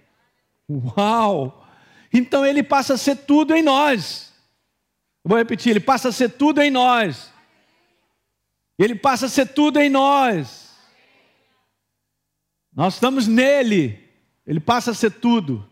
Uau! 0.69 1.67
Então 2.13 2.45
Ele 2.45 2.63
passa 2.63 2.95
a 2.95 2.99
ser 2.99 3.17
tudo 3.17 3.55
em 3.55 3.63
nós. 3.63 4.31
vou 5.25 5.39
repetir: 5.39 5.71
Ele 5.71 5.81
passa 5.81 6.11
a 6.11 6.13
ser 6.13 6.29
tudo 6.33 6.61
em 6.61 6.71
nós. 6.71 7.33
Ele 8.79 8.95
passa 8.95 9.25
a 9.25 9.29
ser 9.31 9.47
tudo 9.47 9.81
em 9.81 9.89
nós. 9.89 10.68
Nós 12.79 12.95
estamos 12.95 13.27
nele, 13.27 13.99
ele 14.47 14.61
passa 14.61 14.93
a 14.93 14.95
ser 14.95 15.11
tudo. 15.11 15.69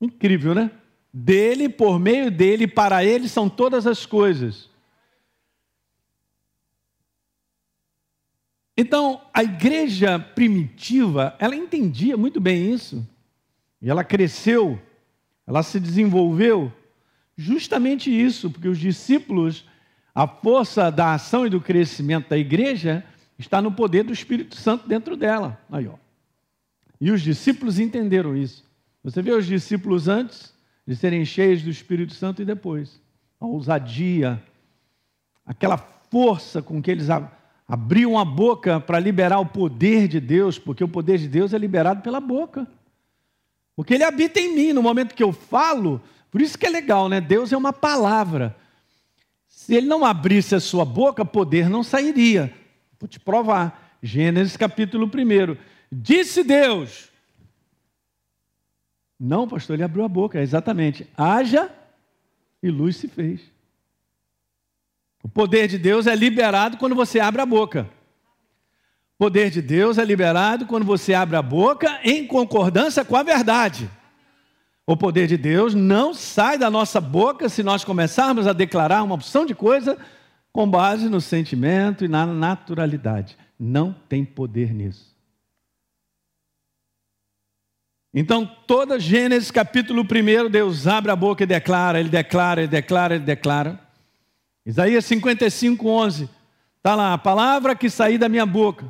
Incrível, 0.00 0.54
né? 0.54 0.70
Dele, 1.12 1.68
por 1.68 2.00
meio 2.00 2.30
dele, 2.30 2.66
para 2.66 3.04
ele 3.04 3.28
são 3.28 3.50
todas 3.50 3.86
as 3.86 4.06
coisas. 4.06 4.70
Então, 8.74 9.20
a 9.30 9.44
igreja 9.44 10.18
primitiva, 10.18 11.36
ela 11.38 11.54
entendia 11.54 12.16
muito 12.16 12.40
bem 12.40 12.72
isso. 12.72 13.06
E 13.78 13.90
ela 13.90 14.02
cresceu, 14.02 14.80
ela 15.46 15.62
se 15.62 15.78
desenvolveu 15.78 16.72
justamente 17.36 18.10
isso, 18.10 18.50
porque 18.50 18.68
os 18.68 18.78
discípulos, 18.78 19.68
a 20.14 20.26
força 20.26 20.90
da 20.90 21.12
ação 21.12 21.46
e 21.46 21.50
do 21.50 21.60
crescimento 21.60 22.30
da 22.30 22.38
igreja 22.38 23.04
está 23.38 23.60
no 23.60 23.72
poder 23.72 24.04
do 24.04 24.12
Espírito 24.12 24.56
Santo 24.56 24.86
dentro 24.86 25.16
dela. 25.16 25.60
Aí, 25.70 25.86
ó. 25.86 25.94
E 27.00 27.10
os 27.10 27.20
discípulos 27.20 27.78
entenderam 27.78 28.36
isso. 28.36 28.64
Você 29.02 29.20
vê 29.20 29.32
os 29.32 29.46
discípulos 29.46 30.08
antes 30.08 30.54
de 30.86 30.94
serem 30.96 31.24
cheios 31.24 31.62
do 31.62 31.70
Espírito 31.70 32.14
Santo 32.14 32.42
e 32.42 32.44
depois. 32.44 33.00
A 33.40 33.46
ousadia, 33.46 34.42
aquela 35.44 35.76
força 35.76 36.62
com 36.62 36.80
que 36.80 36.90
eles 36.90 37.08
abriam 37.68 38.18
a 38.18 38.24
boca 38.24 38.80
para 38.80 38.98
liberar 38.98 39.38
o 39.40 39.46
poder 39.46 40.08
de 40.08 40.20
Deus, 40.20 40.58
porque 40.58 40.84
o 40.84 40.88
poder 40.88 41.18
de 41.18 41.28
Deus 41.28 41.52
é 41.52 41.58
liberado 41.58 42.02
pela 42.02 42.20
boca. 42.20 42.66
Porque 43.76 43.94
ele 43.94 44.04
habita 44.04 44.40
em 44.40 44.54
mim 44.54 44.72
no 44.72 44.82
momento 44.82 45.14
que 45.14 45.22
eu 45.22 45.32
falo. 45.32 46.00
Por 46.30 46.40
isso 46.40 46.56
que 46.56 46.66
é 46.66 46.70
legal, 46.70 47.08
né? 47.08 47.20
Deus 47.20 47.52
é 47.52 47.56
uma 47.56 47.72
palavra. 47.72 48.56
Se 49.46 49.74
ele 49.74 49.86
não 49.86 50.04
abrisse 50.04 50.54
a 50.54 50.60
sua 50.60 50.84
boca, 50.84 51.24
poder 51.24 51.68
não 51.68 51.82
sairia. 51.82 52.52
Vou 53.04 53.08
te 53.08 53.20
provar. 53.20 53.98
Gênesis 54.02 54.56
capítulo 54.56 55.04
1. 55.04 55.58
Disse 55.92 56.42
Deus. 56.42 57.10
Não, 59.20 59.46
pastor, 59.46 59.74
ele 59.74 59.82
abriu 59.82 60.06
a 60.06 60.08
boca, 60.08 60.40
exatamente. 60.40 61.06
Haja 61.14 61.70
e 62.62 62.70
luz 62.70 62.96
se 62.96 63.06
fez. 63.06 63.42
O 65.22 65.28
poder 65.28 65.68
de 65.68 65.76
Deus 65.76 66.06
é 66.06 66.16
liberado 66.16 66.78
quando 66.78 66.94
você 66.94 67.20
abre 67.20 67.42
a 67.42 67.46
boca. 67.46 67.90
O 69.16 69.24
poder 69.24 69.50
de 69.50 69.60
Deus 69.60 69.98
é 69.98 70.04
liberado 70.04 70.64
quando 70.64 70.86
você 70.86 71.12
abre 71.12 71.36
a 71.36 71.42
boca 71.42 72.00
em 72.02 72.26
concordância 72.26 73.04
com 73.04 73.16
a 73.16 73.22
verdade. 73.22 73.90
O 74.86 74.96
poder 74.96 75.26
de 75.26 75.36
Deus 75.36 75.74
não 75.74 76.14
sai 76.14 76.56
da 76.56 76.70
nossa 76.70 77.02
boca 77.02 77.50
se 77.50 77.62
nós 77.62 77.84
começarmos 77.84 78.46
a 78.46 78.54
declarar 78.54 79.02
uma 79.02 79.14
opção 79.14 79.44
de 79.44 79.54
coisa 79.54 79.98
com 80.54 80.70
base 80.70 81.08
no 81.08 81.20
sentimento 81.20 82.04
e 82.04 82.08
na 82.08 82.24
naturalidade. 82.24 83.36
Não 83.58 83.92
tem 84.08 84.24
poder 84.24 84.72
nisso. 84.72 85.12
Então, 88.14 88.46
toda 88.46 89.00
Gênesis 89.00 89.50
capítulo 89.50 90.02
1, 90.02 90.48
Deus 90.48 90.86
abre 90.86 91.10
a 91.10 91.16
boca 91.16 91.42
e 91.42 91.46
declara, 91.46 91.98
ele 91.98 92.08
declara, 92.08 92.60
ele 92.60 92.68
declara, 92.68 93.16
ele 93.16 93.24
declara. 93.24 93.80
Isaías 94.64 95.04
55, 95.06 95.88
11, 95.88 96.30
está 96.76 96.94
lá, 96.94 97.12
a 97.12 97.18
palavra 97.18 97.74
que 97.74 97.90
sair 97.90 98.16
da 98.16 98.28
minha 98.28 98.46
boca, 98.46 98.86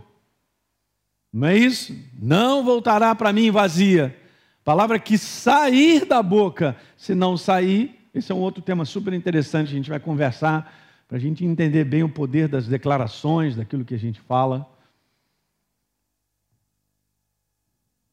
não 1.33 1.49
é 1.49 1.57
isso? 1.57 1.97
Não 2.21 2.63
voltará 2.63 3.15
para 3.15 3.33
mim 3.33 3.51
vazia. 3.51 4.15
Palavra 4.63 4.99
que 4.99 5.17
sair 5.17 6.05
da 6.05 6.23
boca, 6.23 6.77
se 6.95 7.15
não 7.15 7.39
sair, 7.39 8.07
esse 8.15 8.31
é 8.31 8.35
um 8.35 8.41
outro 8.41 8.63
tema 8.63 8.85
super 8.85 9.15
interessante, 9.15 9.69
a 9.69 9.77
gente 9.77 9.89
vai 9.89 9.99
conversar 9.99 10.84
para 11.07 11.17
a 11.17 11.21
gente 11.21 11.45
entender 11.45 11.85
bem 11.85 12.03
o 12.03 12.09
poder 12.09 12.49
das 12.49 12.67
declarações, 12.67 13.57
daquilo 13.57 13.85
que 13.85 13.95
a 13.95 13.99
gente 13.99 14.21
fala. 14.21 14.69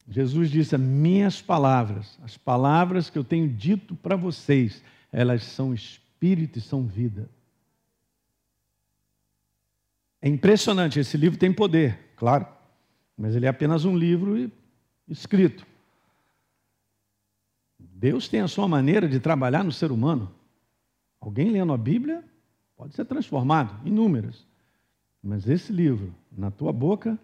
Jesus 0.07 0.49
disse: 0.49 0.77
Minhas 0.77 1.41
palavras, 1.41 2.19
as 2.21 2.37
palavras 2.37 3.09
que 3.09 3.17
eu 3.17 3.23
tenho 3.23 3.47
dito 3.47 3.95
para 3.95 4.15
vocês, 4.15 4.83
elas 5.11 5.43
são 5.43 5.73
espírito 5.73 6.59
e 6.59 6.61
são 6.61 6.85
vida. 6.85 7.29
É 10.21 10.29
impressionante, 10.29 10.99
esse 10.99 11.17
livro 11.17 11.39
tem 11.39 11.51
poder, 11.51 11.97
claro, 12.15 12.45
mas 13.17 13.35
ele 13.35 13.47
é 13.47 13.49
apenas 13.49 13.85
um 13.85 13.97
livro 13.97 14.51
escrito. 15.07 15.65
Deus 17.79 18.27
tem 18.27 18.41
a 18.41 18.47
sua 18.47 18.67
maneira 18.67 19.07
de 19.07 19.19
trabalhar 19.19 19.63
no 19.63 19.71
ser 19.71 19.91
humano. 19.91 20.31
Alguém 21.19 21.49
lendo 21.51 21.73
a 21.73 21.77
Bíblia 21.77 22.23
Pode 22.81 22.95
ser 22.95 23.05
transformado, 23.05 23.79
inúmeras. 23.87 24.43
Mas 25.21 25.47
esse 25.47 25.71
livro, 25.71 26.15
na 26.31 26.49
tua 26.49 26.73
boca, 26.73 27.15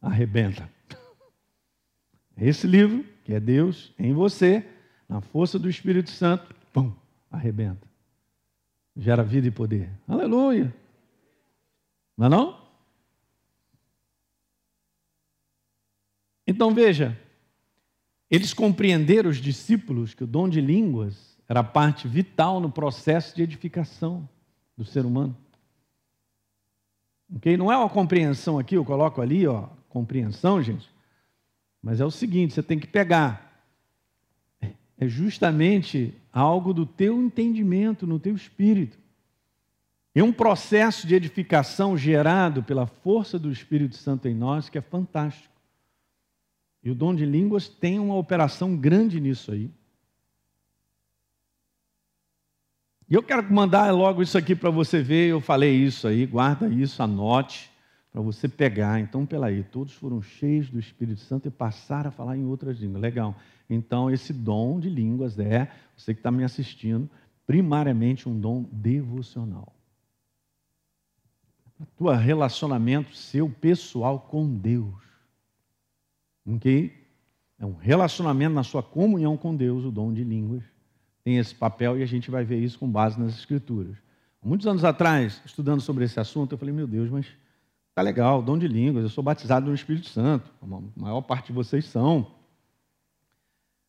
arrebenta. 0.00 0.70
Esse 2.38 2.68
livro, 2.68 3.04
que 3.24 3.34
é 3.34 3.40
Deus 3.40 3.92
em 3.98 4.12
você, 4.12 4.64
na 5.08 5.20
força 5.20 5.58
do 5.58 5.68
Espírito 5.68 6.10
Santo, 6.10 6.54
pum, 6.72 6.92
arrebenta. 7.28 7.84
Gera 8.96 9.24
vida 9.24 9.48
e 9.48 9.50
poder. 9.50 9.90
Aleluia. 10.06 10.72
Não 12.16 12.26
é 12.26 12.28
não? 12.28 12.62
Então 16.46 16.72
veja, 16.72 17.20
eles 18.30 18.54
compreenderam 18.54 19.30
os 19.30 19.38
discípulos 19.38 20.14
que 20.14 20.22
o 20.22 20.28
dom 20.28 20.48
de 20.48 20.60
línguas 20.60 21.36
era 21.48 21.64
parte 21.64 22.06
vital 22.06 22.60
no 22.60 22.70
processo 22.70 23.34
de 23.34 23.42
edificação 23.42 24.28
do 24.76 24.84
ser 24.84 25.04
humano. 25.04 25.36
Okay? 27.36 27.56
Não 27.56 27.72
é 27.72 27.76
uma 27.76 27.88
compreensão 27.88 28.58
aqui, 28.58 28.76
eu 28.76 28.84
coloco 28.84 29.20
ali, 29.20 29.46
ó, 29.46 29.68
compreensão, 29.88 30.62
gente. 30.62 30.88
Mas 31.82 32.00
é 32.00 32.04
o 32.04 32.10
seguinte: 32.10 32.54
você 32.54 32.62
tem 32.62 32.78
que 32.78 32.86
pegar. 32.86 33.44
É 34.98 35.06
justamente 35.06 36.14
algo 36.32 36.72
do 36.72 36.86
teu 36.86 37.20
entendimento, 37.22 38.06
no 38.06 38.18
teu 38.18 38.34
espírito. 38.34 38.98
É 40.14 40.22
um 40.22 40.32
processo 40.32 41.06
de 41.06 41.14
edificação 41.14 41.94
gerado 41.94 42.62
pela 42.62 42.86
força 42.86 43.38
do 43.38 43.52
Espírito 43.52 43.96
Santo 43.96 44.26
em 44.26 44.34
nós 44.34 44.70
que 44.70 44.78
é 44.78 44.80
fantástico. 44.80 45.52
E 46.82 46.90
o 46.90 46.94
dom 46.94 47.14
de 47.14 47.26
línguas 47.26 47.68
tem 47.68 47.98
uma 47.98 48.14
operação 48.14 48.74
grande 48.74 49.20
nisso 49.20 49.52
aí. 49.52 49.70
E 53.08 53.14
eu 53.14 53.22
quero 53.22 53.52
mandar 53.52 53.92
logo 53.92 54.20
isso 54.20 54.36
aqui 54.36 54.54
para 54.54 54.70
você 54.70 55.00
ver. 55.00 55.28
Eu 55.28 55.40
falei 55.40 55.74
isso 55.74 56.08
aí, 56.08 56.26
guarda 56.26 56.68
isso, 56.68 57.02
anote, 57.02 57.70
para 58.12 58.20
você 58.20 58.48
pegar. 58.48 58.98
Então, 58.98 59.24
pela 59.24 59.46
aí, 59.46 59.62
todos 59.62 59.94
foram 59.94 60.20
cheios 60.20 60.68
do 60.68 60.78
Espírito 60.78 61.20
Santo 61.20 61.46
e 61.46 61.50
passaram 61.50 62.08
a 62.08 62.12
falar 62.12 62.36
em 62.36 62.44
outras 62.44 62.78
línguas. 62.78 63.00
Legal. 63.00 63.36
Então, 63.70 64.10
esse 64.10 64.32
dom 64.32 64.80
de 64.80 64.88
línguas 64.88 65.38
é, 65.38 65.70
você 65.96 66.14
que 66.14 66.20
está 66.20 66.32
me 66.32 66.42
assistindo, 66.42 67.08
primariamente 67.46 68.28
um 68.28 68.38
dom 68.38 68.64
devocional. 68.72 69.72
O 71.78 71.86
teu 71.86 72.08
relacionamento 72.08 73.14
seu 73.14 73.48
pessoal 73.48 74.18
com 74.18 74.52
Deus. 74.52 74.94
Ok? 76.44 76.92
É 77.58 77.64
um 77.64 77.74
relacionamento 77.74 78.54
na 78.54 78.64
sua 78.64 78.82
comunhão 78.82 79.36
com 79.36 79.54
Deus, 79.54 79.84
o 79.84 79.90
dom 79.92 80.12
de 80.12 80.24
línguas. 80.24 80.75
Tem 81.26 81.38
esse 81.38 81.52
papel 81.52 81.98
e 81.98 82.04
a 82.04 82.06
gente 82.06 82.30
vai 82.30 82.44
ver 82.44 82.62
isso 82.62 82.78
com 82.78 82.88
base 82.88 83.18
nas 83.18 83.36
Escrituras. 83.36 83.96
Muitos 84.40 84.64
anos 84.64 84.84
atrás, 84.84 85.42
estudando 85.44 85.80
sobre 85.80 86.04
esse 86.04 86.20
assunto, 86.20 86.52
eu 86.52 86.56
falei, 86.56 86.72
meu 86.72 86.86
Deus, 86.86 87.10
mas 87.10 87.26
tá 87.96 88.00
legal, 88.00 88.40
dom 88.40 88.56
de 88.56 88.68
línguas, 88.68 89.02
eu 89.02 89.10
sou 89.10 89.24
batizado 89.24 89.66
no 89.66 89.74
Espírito 89.74 90.08
Santo, 90.08 90.48
a 90.62 91.00
maior 91.00 91.20
parte 91.22 91.48
de 91.48 91.52
vocês 91.52 91.84
são. 91.86 92.30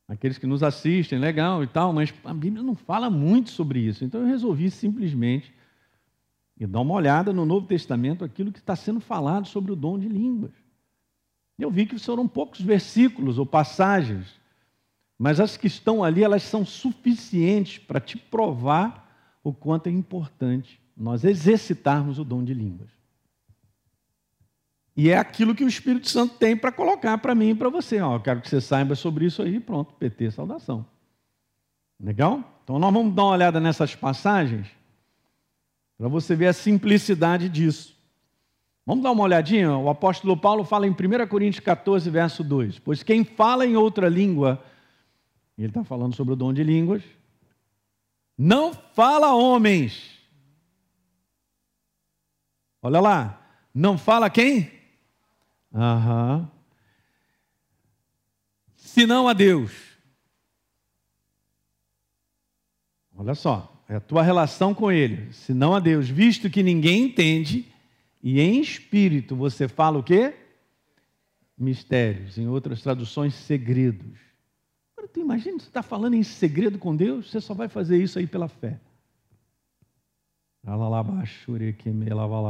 Aqueles 0.07 0.39
que 0.39 0.47
nos 0.47 0.63
assistem, 0.63 1.19
legal 1.19 1.63
e 1.63 1.67
tal, 1.67 1.93
mas 1.93 2.11
a 2.25 2.33
Bíblia 2.33 2.63
não 2.63 2.73
fala 2.73 3.07
muito 3.07 3.51
sobre 3.51 3.81
isso. 3.81 4.03
Então 4.03 4.21
eu 4.21 4.25
resolvi 4.25 4.71
simplesmente 4.71 5.53
dar 6.59 6.79
uma 6.79 6.95
olhada 6.95 7.31
no 7.31 7.45
Novo 7.45 7.67
Testamento, 7.67 8.25
aquilo 8.25 8.51
que 8.51 8.57
está 8.57 8.75
sendo 8.75 8.99
falado 8.99 9.47
sobre 9.47 9.71
o 9.71 9.75
dom 9.75 9.99
de 9.99 10.09
línguas. 10.09 10.53
Eu 11.59 11.69
vi 11.69 11.85
que 11.85 11.99
foram 11.99 12.27
poucos 12.27 12.61
versículos 12.61 13.37
ou 13.37 13.45
passagens, 13.45 14.25
mas 15.17 15.39
as 15.39 15.57
que 15.57 15.67
estão 15.67 16.03
ali, 16.03 16.23
elas 16.23 16.43
são 16.43 16.65
suficientes 16.65 17.79
para 17.79 17.99
te 17.99 18.17
provar 18.17 19.39
o 19.43 19.53
quanto 19.53 19.87
é 19.87 19.91
importante 19.91 20.79
nós 20.95 21.23
exercitarmos 21.23 22.19
o 22.19 22.23
dom 22.23 22.43
de 22.43 22.53
línguas. 22.53 22.89
E 24.95 25.09
é 25.09 25.17
aquilo 25.17 25.53
que 25.53 25.63
o 25.63 25.67
Espírito 25.67 26.09
Santo 26.09 26.35
tem 26.35 26.57
para 26.57 26.71
colocar 26.71 27.17
para 27.19 27.35
mim 27.35 27.49
e 27.49 27.55
para 27.55 27.69
você. 27.69 28.01
Ó, 28.01 28.15
eu 28.15 28.19
quero 28.19 28.41
que 28.41 28.49
você 28.49 28.59
saiba 28.59 28.95
sobre 28.95 29.25
isso 29.25 29.43
aí, 29.43 29.59
pronto, 29.59 29.93
PT, 29.93 30.31
saudação. 30.31 30.85
Legal? 31.99 32.61
Então 32.63 32.79
nós 32.79 32.91
vamos 32.91 33.13
dar 33.13 33.23
uma 33.23 33.31
olhada 33.31 33.59
nessas 33.59 33.95
passagens 33.95 34.67
para 35.97 36.07
você 36.07 36.35
ver 36.35 36.47
a 36.47 36.53
simplicidade 36.53 37.47
disso. 37.47 37.95
Vamos 38.85 39.03
dar 39.03 39.11
uma 39.11 39.23
olhadinha? 39.23 39.75
O 39.77 39.89
apóstolo 39.89 40.35
Paulo 40.35 40.63
fala 40.63 40.87
em 40.87 40.91
1 40.91 41.27
Coríntios 41.27 41.63
14, 41.63 42.09
verso 42.09 42.43
2: 42.43 42.79
Pois 42.79 43.03
quem 43.03 43.23
fala 43.23 43.65
em 43.65 43.75
outra 43.75 44.09
língua, 44.09 44.63
ele 45.63 45.69
está 45.69 45.83
falando 45.83 46.15
sobre 46.15 46.33
o 46.33 46.37
dom 46.37 46.53
de 46.53 46.63
línguas, 46.63 47.03
não 48.37 48.73
fala 48.73 49.33
homens. 49.33 50.17
Olha 52.81 52.99
lá, 52.99 53.41
não 53.73 53.97
fala 53.97 54.29
quem? 54.29 54.71
Aham. 55.73 56.49
Senão 58.75 59.27
a 59.27 59.33
Deus. 59.33 59.71
Olha 63.15 63.33
só, 63.33 63.83
é 63.89 63.95
a 63.95 63.99
tua 63.99 64.21
relação 64.21 64.75
com 64.75 64.91
Ele, 64.91 65.33
senão 65.33 65.73
a 65.73 65.79
Deus, 65.79 66.07
visto 66.07 66.49
que 66.49 66.61
ninguém 66.61 67.05
entende 67.05 67.65
e 68.21 68.39
em 68.39 68.59
espírito 68.59 69.35
você 69.35 69.67
fala 69.67 69.97
o 69.97 70.03
quê? 70.03 70.35
Mistérios, 71.57 72.37
em 72.37 72.47
outras 72.47 72.81
traduções, 72.81 73.33
segredos. 73.33 74.26
Tu 75.17 75.21
imagina, 75.21 75.57
você 75.57 75.67
está 75.67 75.81
falando 75.81 76.13
em 76.13 76.21
segredo 76.21 76.77
com 76.77 76.95
Deus, 76.95 77.31
você 77.31 77.41
só 77.41 77.55
vai 77.55 77.67
fazer 77.67 77.97
isso 77.97 78.19
aí 78.19 78.27
pela 78.27 78.47
fé. 78.47 78.79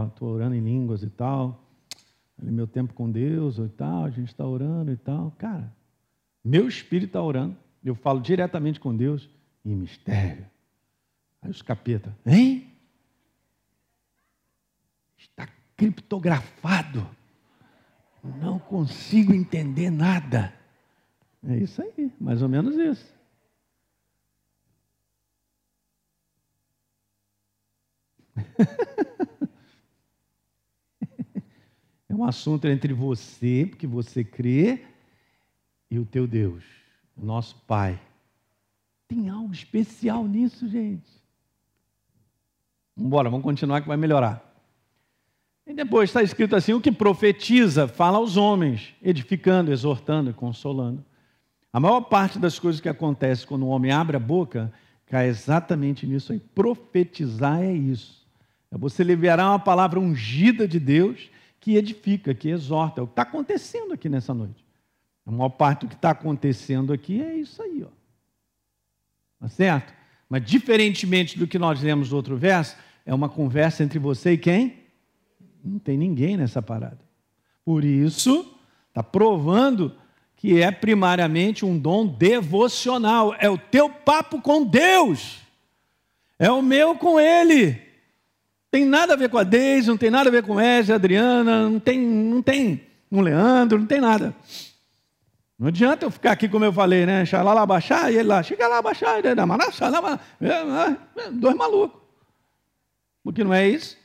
Estou 0.10 0.27
orando 0.27 0.53
em 0.53 0.60
línguas 0.60 1.01
e 1.01 1.10
tal. 1.10 1.63
Meu 2.38 2.67
tempo 2.67 2.93
com 2.93 3.10
Deus 3.10 3.58
e 3.58 3.69
tal, 3.69 4.03
a 4.03 4.10
gente 4.10 4.27
está 4.27 4.45
orando 4.45 4.91
e 4.91 4.97
tal. 4.97 5.32
Cara, 5.38 5.73
meu 6.43 6.67
espírito 6.67 7.12
está 7.12 7.21
orando. 7.21 7.56
Eu 7.82 7.95
falo 7.95 8.19
diretamente 8.19 8.82
com 8.82 8.93
Deus 8.93 9.30
em 9.63 9.73
mistério. 9.73 10.45
Aí 11.41 11.49
os 11.49 11.62
capeta, 11.62 12.13
hein? 12.25 12.69
Está 15.17 15.47
criptografado. 15.77 17.08
Não 18.41 18.60
consigo 18.60 19.34
entender 19.34 19.89
nada. 19.89 20.56
É 21.43 21.58
isso 21.58 21.82
aí, 21.82 22.12
mais 22.19 22.41
ou 22.41 22.50
menos 22.50 22.76
isso. 22.76 23.15
é 32.10 32.15
um 32.15 32.23
assunto 32.23 32.67
entre 32.67 32.93
você, 32.93 33.65
porque 33.69 33.88
você 33.88 34.23
crê, 34.23 34.86
e 35.89 35.97
o 36.00 36.06
teu 36.06 36.28
Deus, 36.28 36.63
o 37.15 37.26
nosso 37.26 37.56
Pai. 37.65 38.00
Tem 39.08 39.30
algo 39.30 39.54
especial 39.54 40.28
nisso, 40.28 40.67
gente. 40.67 41.10
Vamos 42.95 43.08
embora, 43.08 43.30
vamos 43.30 43.43
continuar 43.43 43.82
que 43.82 43.88
vai 43.88 43.95
melhorar. 43.95 44.43
E 45.65 45.73
depois 45.73 46.10
está 46.10 46.21
escrito 46.23 46.56
assim: 46.56 46.73
o 46.73 46.82
que 46.82 46.91
profetiza 46.91 47.88
fala 47.88 48.17
aos 48.17 48.38
homens, 48.38 48.95
edificando, 49.02 49.71
exortando 49.71 50.30
e 50.30 50.34
consolando. 50.34 51.06
A 51.71 51.80
maior 51.80 52.01
parte 52.01 52.39
das 52.39 52.58
coisas 52.58 52.82
que 52.82 52.89
acontece 52.89 53.45
quando 53.45 53.63
o 53.63 53.69
homem 53.69 53.91
abre 53.91 54.17
a 54.17 54.19
boca 54.19 54.71
cai 55.06 55.27
exatamente 55.27 56.06
nisso 56.06 56.34
aí. 56.34 56.39
Profetizar 56.39 57.62
é 57.62 57.73
isso. 57.73 58.25
É 58.71 58.77
você 58.77 59.03
liberar 59.03 59.49
uma 59.49 59.60
palavra 59.60 59.99
ungida 59.99 60.67
de 60.67 60.80
Deus 60.80 61.30
que 61.60 61.75
edifica, 61.75 62.34
que 62.34 62.49
exorta. 62.49 62.99
É 62.99 63.03
o 63.03 63.08
que 63.08 63.13
está 63.13 63.21
acontecendo 63.23 63.93
aqui 63.93 64.10
nessa 64.10 64.34
noite. 64.34 64.65
A 65.25 65.32
maior 65.32 65.49
parte 65.49 65.82
do 65.82 65.89
que 65.89 65.95
está 65.95 66.12
acontecendo 66.12 66.93
aqui 66.93 67.21
é 67.21 67.36
isso 67.36 67.62
aí, 67.62 67.84
ó. 67.84 67.89
Tá 69.39 69.49
certo? 69.49 69.93
Mas 70.30 70.43
diferentemente 70.43 71.38
do 71.38 71.47
que 71.47 71.60
nós 71.60 71.82
lemos 71.82 72.10
no 72.12 72.17
outro 72.17 72.38
verso, 72.38 72.75
é 73.06 73.13
uma 73.13 73.30
conversa 73.30 73.84
entre 73.84 73.99
você 73.99 74.34
e 74.34 74.38
quem? 74.38 74.84
Não 75.63 75.80
tem 75.80 75.97
ninguém 75.97 76.38
nessa 76.38 76.62
parada. 76.62 76.99
Por 77.63 77.84
isso, 77.84 78.58
está 78.89 79.03
provando 79.03 79.95
que 80.38 80.62
é 80.62 80.71
primariamente 80.71 81.65
um 81.65 81.78
dom 81.78 82.06
devocional. 82.06 83.36
É 83.39 83.50
o 83.50 83.58
teu 83.58 83.89
papo 83.89 84.39
com 84.41 84.63
Deus. 84.63 85.39
É 86.39 86.50
o 86.50 86.62
meu 86.62 86.95
com 86.95 87.19
Ele. 87.19 87.82
Tem 88.69 88.86
nada 88.86 89.13
a 89.13 89.17
ver 89.17 89.30
com 89.30 89.38
a 89.38 89.43
Deise, 89.43 89.88
não 89.88 89.97
tem 89.97 90.12
nada 90.12 90.30
a 90.30 90.32
ver 90.32 90.43
com 90.43 90.62
Ezra, 90.62 90.95
Adriana, 90.95 91.67
não 91.67 91.80
tem, 91.80 92.00
não 92.00 92.41
tem, 92.41 92.82
com 93.10 93.21
Leandro, 93.21 93.80
não 93.80 93.88
tem 93.88 94.00
nada. 94.00 94.36
Não 95.58 95.69
adianta 95.69 96.06
eu 96.06 96.12
ficar 96.12 96.34
aqui 96.34 96.47
como 96.47 96.65
eu 96.65 96.71
falei, 96.71 97.06
né? 97.06 97.26
Xalá 97.26 97.65
baixar, 97.65 98.12
e 98.12 98.17
ele 98.17 98.28
lá, 98.28 98.43
chega 98.43 98.67
lá 98.67 98.80
baixar, 98.82 99.19
dois 101.32 101.56
malucos. 101.56 102.00
Porque 103.23 103.43
não 103.43 103.54
é 103.54 103.67
isso? 103.67 103.97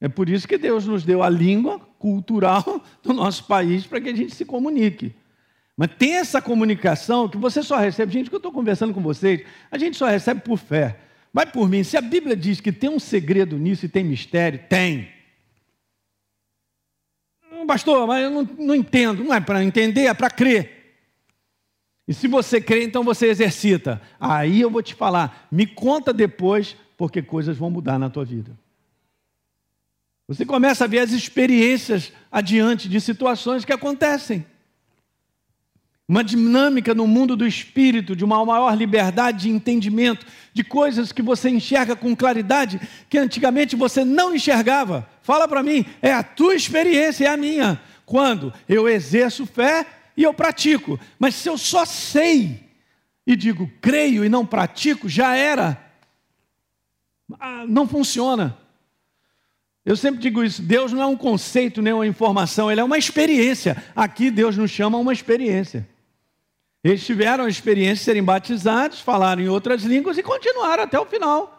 É 0.00 0.08
por 0.08 0.28
isso 0.28 0.48
que 0.48 0.56
Deus 0.56 0.86
nos 0.86 1.04
deu 1.04 1.22
a 1.22 1.28
língua 1.28 1.78
cultural 1.98 2.82
do 3.02 3.12
nosso 3.12 3.44
país 3.44 3.86
para 3.86 4.00
que 4.00 4.08
a 4.08 4.16
gente 4.16 4.34
se 4.34 4.44
comunique. 4.44 5.14
Mas 5.76 5.90
tem 5.98 6.14
essa 6.14 6.42
comunicação 6.42 7.28
que 7.28 7.36
você 7.36 7.62
só 7.62 7.76
recebe, 7.76 8.12
gente, 8.12 8.28
que 8.28 8.34
eu 8.34 8.38
estou 8.38 8.52
conversando 8.52 8.92
com 8.92 9.00
vocês, 9.00 9.44
a 9.70 9.78
gente 9.78 9.96
só 9.96 10.06
recebe 10.06 10.40
por 10.40 10.58
fé. 10.58 10.98
Vai 11.32 11.46
por 11.46 11.68
mim, 11.68 11.84
se 11.84 11.96
a 11.96 12.00
Bíblia 12.00 12.36
diz 12.36 12.60
que 12.60 12.72
tem 12.72 12.90
um 12.90 12.98
segredo 12.98 13.56
nisso 13.56 13.86
e 13.86 13.88
tem 13.88 14.04
mistério, 14.04 14.60
tem. 14.68 15.08
Pastor, 17.66 18.06
mas 18.06 18.24
eu 18.24 18.30
não, 18.30 18.42
não 18.58 18.74
entendo. 18.74 19.22
Não 19.22 19.32
é 19.32 19.40
para 19.40 19.62
entender, 19.62 20.06
é 20.06 20.14
para 20.14 20.28
crer. 20.28 20.80
E 22.08 22.12
se 22.12 22.26
você 22.26 22.60
crê, 22.60 22.82
então 22.82 23.04
você 23.04 23.28
exercita. 23.28 24.02
Aí 24.18 24.60
eu 24.60 24.68
vou 24.68 24.82
te 24.82 24.94
falar, 24.94 25.46
me 25.52 25.64
conta 25.64 26.12
depois, 26.12 26.76
porque 26.96 27.22
coisas 27.22 27.56
vão 27.56 27.70
mudar 27.70 27.98
na 27.98 28.10
tua 28.10 28.24
vida. 28.24 28.58
Você 30.30 30.46
começa 30.46 30.84
a 30.84 30.86
ver 30.86 31.00
as 31.00 31.10
experiências 31.10 32.12
adiante 32.30 32.88
de 32.88 33.00
situações 33.00 33.64
que 33.64 33.72
acontecem. 33.72 34.46
Uma 36.06 36.22
dinâmica 36.22 36.94
no 36.94 37.04
mundo 37.04 37.34
do 37.34 37.44
espírito, 37.44 38.14
de 38.14 38.24
uma 38.24 38.46
maior 38.46 38.72
liberdade 38.76 39.40
de 39.40 39.50
entendimento, 39.50 40.24
de 40.54 40.62
coisas 40.62 41.10
que 41.10 41.20
você 41.20 41.50
enxerga 41.50 41.96
com 41.96 42.14
claridade 42.14 42.80
que 43.08 43.18
antigamente 43.18 43.74
você 43.74 44.04
não 44.04 44.32
enxergava. 44.32 45.04
Fala 45.20 45.48
para 45.48 45.64
mim, 45.64 45.84
é 46.00 46.12
a 46.12 46.22
tua 46.22 46.54
experiência, 46.54 47.24
é 47.24 47.28
a 47.28 47.36
minha. 47.36 47.80
Quando 48.06 48.54
eu 48.68 48.88
exerço 48.88 49.44
fé 49.44 49.84
e 50.16 50.22
eu 50.22 50.32
pratico. 50.32 50.96
Mas 51.18 51.34
se 51.34 51.48
eu 51.48 51.58
só 51.58 51.84
sei 51.84 52.70
e 53.26 53.34
digo 53.34 53.68
creio 53.80 54.24
e 54.24 54.28
não 54.28 54.46
pratico, 54.46 55.08
já 55.08 55.34
era. 55.34 55.92
Ah, 57.40 57.64
não 57.66 57.88
funciona. 57.88 58.59
Eu 59.84 59.96
sempre 59.96 60.20
digo 60.20 60.42
isso: 60.42 60.62
Deus 60.62 60.92
não 60.92 61.02
é 61.02 61.06
um 61.06 61.16
conceito 61.16 61.80
nem 61.80 61.92
uma 61.92 62.06
informação, 62.06 62.70
ele 62.70 62.80
é 62.80 62.84
uma 62.84 62.98
experiência. 62.98 63.82
Aqui 63.94 64.30
Deus 64.30 64.56
nos 64.56 64.70
chama 64.70 64.98
a 64.98 65.00
uma 65.00 65.12
experiência. 65.12 65.88
Eles 66.82 67.04
tiveram 67.04 67.44
a 67.44 67.48
experiência 67.48 67.96
de 67.96 68.04
serem 68.04 68.22
batizados, 68.22 69.00
falaram 69.00 69.42
em 69.42 69.48
outras 69.48 69.82
línguas 69.82 70.16
e 70.16 70.22
continuaram 70.22 70.84
até 70.84 70.98
o 70.98 71.04
final. 71.04 71.56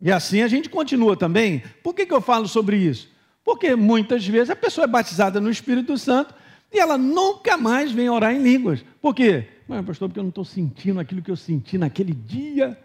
E 0.00 0.12
assim 0.12 0.42
a 0.42 0.48
gente 0.48 0.68
continua 0.68 1.16
também. 1.16 1.62
Por 1.82 1.94
que, 1.94 2.06
que 2.06 2.14
eu 2.14 2.20
falo 2.20 2.46
sobre 2.46 2.76
isso? 2.76 3.10
Porque 3.44 3.74
muitas 3.74 4.26
vezes 4.26 4.50
a 4.50 4.56
pessoa 4.56 4.84
é 4.84 4.88
batizada 4.88 5.40
no 5.40 5.50
Espírito 5.50 5.96
Santo 5.96 6.34
e 6.72 6.78
ela 6.78 6.98
nunca 6.98 7.56
mais 7.56 7.90
vem 7.90 8.08
orar 8.08 8.34
em 8.34 8.42
línguas. 8.42 8.84
Por 9.00 9.14
quê? 9.14 9.48
Mas, 9.68 9.84
pastor, 9.84 10.08
porque 10.08 10.20
eu 10.20 10.24
não 10.24 10.30
estou 10.30 10.44
sentindo 10.44 11.00
aquilo 11.00 11.22
que 11.22 11.30
eu 11.30 11.36
senti 11.36 11.78
naquele 11.78 12.12
dia. 12.12 12.78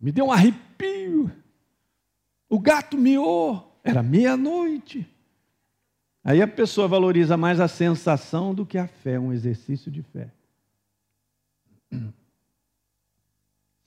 Me 0.00 0.10
deu 0.10 0.26
um 0.26 0.32
arrepio. 0.32 1.30
O 2.48 2.58
gato 2.58 2.96
miou. 2.96 3.80
Era 3.82 4.02
meia-noite. 4.02 5.08
Aí 6.24 6.42
a 6.42 6.48
pessoa 6.48 6.88
valoriza 6.88 7.36
mais 7.36 7.60
a 7.60 7.68
sensação 7.68 8.52
do 8.52 8.66
que 8.66 8.78
a 8.78 8.88
fé, 8.88 9.18
um 9.18 9.32
exercício 9.32 9.90
de 9.90 10.02
fé. 10.02 10.28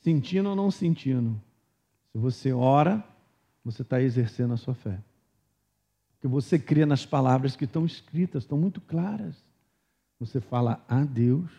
Sentindo 0.02 0.50
ou 0.50 0.56
não 0.56 0.72
sentindo, 0.72 1.40
se 2.12 2.18
você 2.18 2.54
ora, 2.54 3.04
você 3.64 3.82
está 3.82 4.02
exercendo 4.02 4.54
a 4.54 4.58
sua 4.58 4.74
fé. 4.74 4.98
Porque 6.14 6.28
você 6.28 6.58
crê 6.58 6.86
nas 6.86 7.06
palavras 7.06 7.58
que 7.58 7.66
estão 7.66 7.86
escritas, 7.86 8.44
estão 8.44 8.58
muito 8.58 8.80
claras. 8.80 9.36
Você 10.20 10.40
fala 10.40 10.84
a 10.88 11.04
Deus 11.04 11.52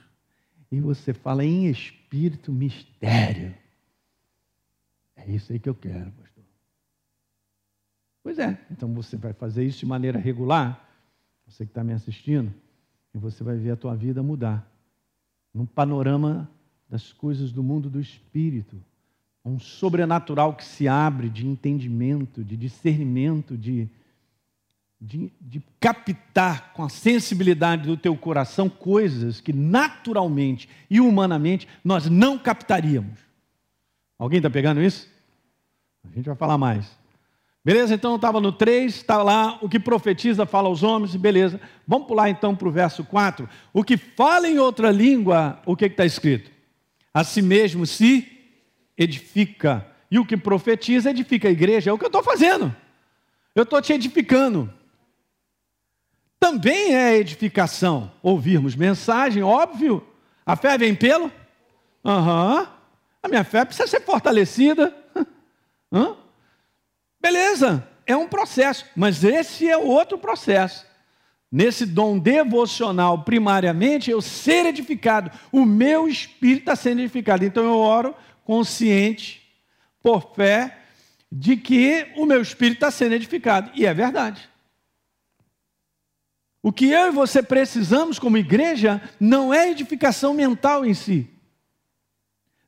e 0.73 0.81
você 0.81 1.13
fala 1.13 1.45
em 1.45 1.67
espírito 1.67 2.51
mistério. 2.51 3.55
É 5.17 5.31
isso 5.31 5.53
aí 5.53 5.59
que 5.59 5.69
eu 5.69 5.75
quero, 5.75 6.11
pastor. 6.13 6.40
Pois 8.23 8.39
é, 8.39 8.59
então 8.71 8.93
você 8.93 9.17
vai 9.17 9.33
fazer 9.33 9.65
isso 9.65 9.81
de 9.81 9.87
maneira 9.87 10.19
regular, 10.19 10.89
você 11.47 11.65
que 11.65 11.71
está 11.71 11.83
me 11.83 11.93
assistindo, 11.93 12.53
e 13.15 13.19
você 13.19 13.43
vai 13.43 13.57
ver 13.57 13.73
a 13.73 13.77
tua 13.77 13.95
vida 13.95 14.23
mudar. 14.23 14.67
Num 15.53 15.67
panorama 15.67 16.49
das 16.89 17.13
coisas 17.13 17.51
do 17.51 17.63
mundo 17.63 17.89
do 17.89 18.01
espírito 18.01 18.77
um 19.45 19.59
sobrenatural 19.59 20.55
que 20.55 20.65
se 20.65 20.87
abre 20.87 21.29
de 21.29 21.47
entendimento, 21.47 22.45
de 22.45 22.57
discernimento, 22.57 23.57
de, 23.57 23.89
de, 25.01 25.33
de, 25.41 25.63
captar 25.81 26.73
com 26.73 26.83
a 26.83 26.89
sensibilidade 26.89 27.87
do 27.87 27.97
teu 27.97 28.17
coração 28.17 28.69
coisas 28.69 29.41
que 29.41 29.53
naturalmente 29.53 30.69
e 30.91 31.01
humanamente 31.01 31.67
nós 31.83 32.09
não 32.09 32.39
captaríamos. 32.39 33.19
Alguém 34.19 34.39
está 34.39 34.51
pegando 34.51 34.83
isso? 34.83 35.09
A 36.05 36.15
gente 36.15 36.27
vai 36.27 36.37
falar 36.37 36.59
mais. 36.59 37.00
Beleza? 37.63 37.95
Então 37.95 38.17
estava 38.17 38.41
no 38.41 38.53
3, 38.53 38.95
está 38.95 39.23
lá, 39.23 39.59
o 39.61 39.69
que 39.69 39.79
profetiza 39.79 40.47
fala 40.47 40.69
aos 40.69 40.83
homens, 40.83 41.15
beleza. 41.15 41.61
Vamos 41.87 42.09
pular 42.09 42.31
então 42.31 42.57
para 42.57 42.69
o 42.69 42.73
verso 42.73 43.05
4. 43.05 43.49
O 43.73 43.85
que 43.85 43.99
fala 43.99 44.49
em 44.49 44.59
outra 44.59 44.91
língua, 44.91 45.61
o 45.67 45.77
que 45.77 45.85
está 45.85 46.07
escrito? 46.07 46.51
A 47.13 47.23
si 47.23 47.43
mesmo 47.43 47.85
se 47.87 48.27
edifica. 48.97 49.87
E 50.11 50.19
o 50.19 50.25
que 50.25 50.37
profetiza 50.37 51.11
edifica 51.11 51.49
a 51.49 51.53
igreja. 51.53 51.91
É 51.91 51.93
o 51.93 51.99
que 51.99 52.05
eu 52.05 52.09
estou 52.09 52.23
fazendo. 52.23 52.75
Eu 53.55 53.65
estou 53.65 53.81
te 53.83 53.93
edificando. 53.93 54.73
Também 56.39 56.95
é 56.95 57.17
edificação 57.17 58.11
ouvirmos 58.23 58.75
mensagem, 58.75 59.43
óbvio. 59.43 60.03
A 60.47 60.57
fé 60.57 60.79
vem 60.79 60.95
pelo? 60.95 61.31
Aham. 62.03 62.61
Uhum. 62.61 62.67
A 63.23 63.29
minha 63.29 63.45
fé 63.45 63.67
precisa 63.67 63.87
ser 63.87 64.01
fortalecida. 64.01 64.97
Hã? 65.93 66.17
Beleza, 67.21 67.87
é 68.07 68.17
um 68.17 68.27
processo, 68.27 68.87
mas 68.97 69.23
esse 69.23 69.69
é 69.69 69.77
outro 69.77 70.19
processo. 70.19 70.87
Nesse 71.53 71.85
dom 71.85 72.19
devocional, 72.19 73.25
primariamente, 73.25 74.11
eu 74.11 74.23
ser 74.23 74.67
edificado, 74.67 75.31
o 75.51 75.65
meu 75.65 76.09
espírito 76.09 76.61
está 76.61 76.77
sendo 76.77 77.01
edificado. 77.01 77.45
Então 77.45 77.65
eu 77.65 77.77
oro 77.77 78.15
consciente, 78.45 79.43
por 80.01 80.33
fé, 80.35 80.79
de 81.31 81.57
que 81.57 82.09
o 82.17 82.25
meu 82.25 82.41
espírito 82.41 82.77
está 82.77 82.91
sendo 82.91 83.15
edificado. 83.15 83.71
E 83.75 83.85
é 83.85 83.93
verdade. 83.93 84.49
O 86.63 86.73
que 86.73 86.91
eu 86.91 87.09
e 87.09 87.11
você 87.11 87.43
precisamos 87.43 88.19
como 88.19 88.37
igreja 88.37 89.03
não 89.19 89.53
é 89.53 89.71
edificação 89.71 90.35
mental 90.35 90.85
em 90.85 90.95
si. 90.95 91.29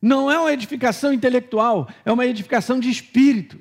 Não 0.01 0.31
é 0.31 0.38
uma 0.38 0.53
edificação 0.53 1.12
intelectual, 1.12 1.88
é 2.05 2.11
uma 2.11 2.27
edificação 2.27 2.81
de 2.81 2.91
espírito. 2.91 3.59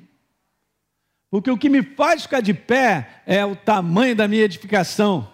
Porque 1.32 1.50
o 1.50 1.56
que 1.56 1.70
me 1.70 1.82
faz 1.82 2.24
ficar 2.24 2.42
de 2.42 2.52
pé 2.52 3.22
é 3.24 3.42
o 3.42 3.56
tamanho 3.56 4.14
da 4.14 4.28
minha 4.28 4.42
edificação 4.42 5.32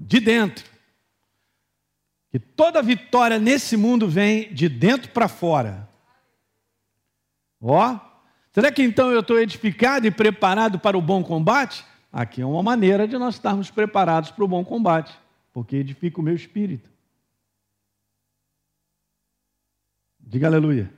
de 0.00 0.18
dentro. 0.18 0.68
Que 2.28 2.40
toda 2.40 2.82
vitória 2.82 3.38
nesse 3.38 3.76
mundo 3.76 4.08
vem 4.08 4.52
de 4.52 4.68
dentro 4.68 5.12
para 5.12 5.28
fora. 5.28 5.88
Ó, 7.60 8.00
será 8.50 8.72
que 8.72 8.82
então 8.82 9.12
eu 9.12 9.20
estou 9.20 9.38
edificado 9.38 10.08
e 10.08 10.10
preparado 10.10 10.76
para 10.76 10.98
o 10.98 11.00
bom 11.00 11.22
combate? 11.22 11.84
Aqui 12.12 12.42
é 12.42 12.44
uma 12.44 12.64
maneira 12.64 13.06
de 13.06 13.16
nós 13.16 13.36
estarmos 13.36 13.70
preparados 13.70 14.32
para 14.32 14.42
o 14.42 14.48
bom 14.48 14.64
combate, 14.64 15.16
porque 15.52 15.76
edifica 15.76 16.20
o 16.20 16.24
meu 16.24 16.34
espírito. 16.34 16.90
Diga 20.18 20.48
aleluia. 20.48 20.92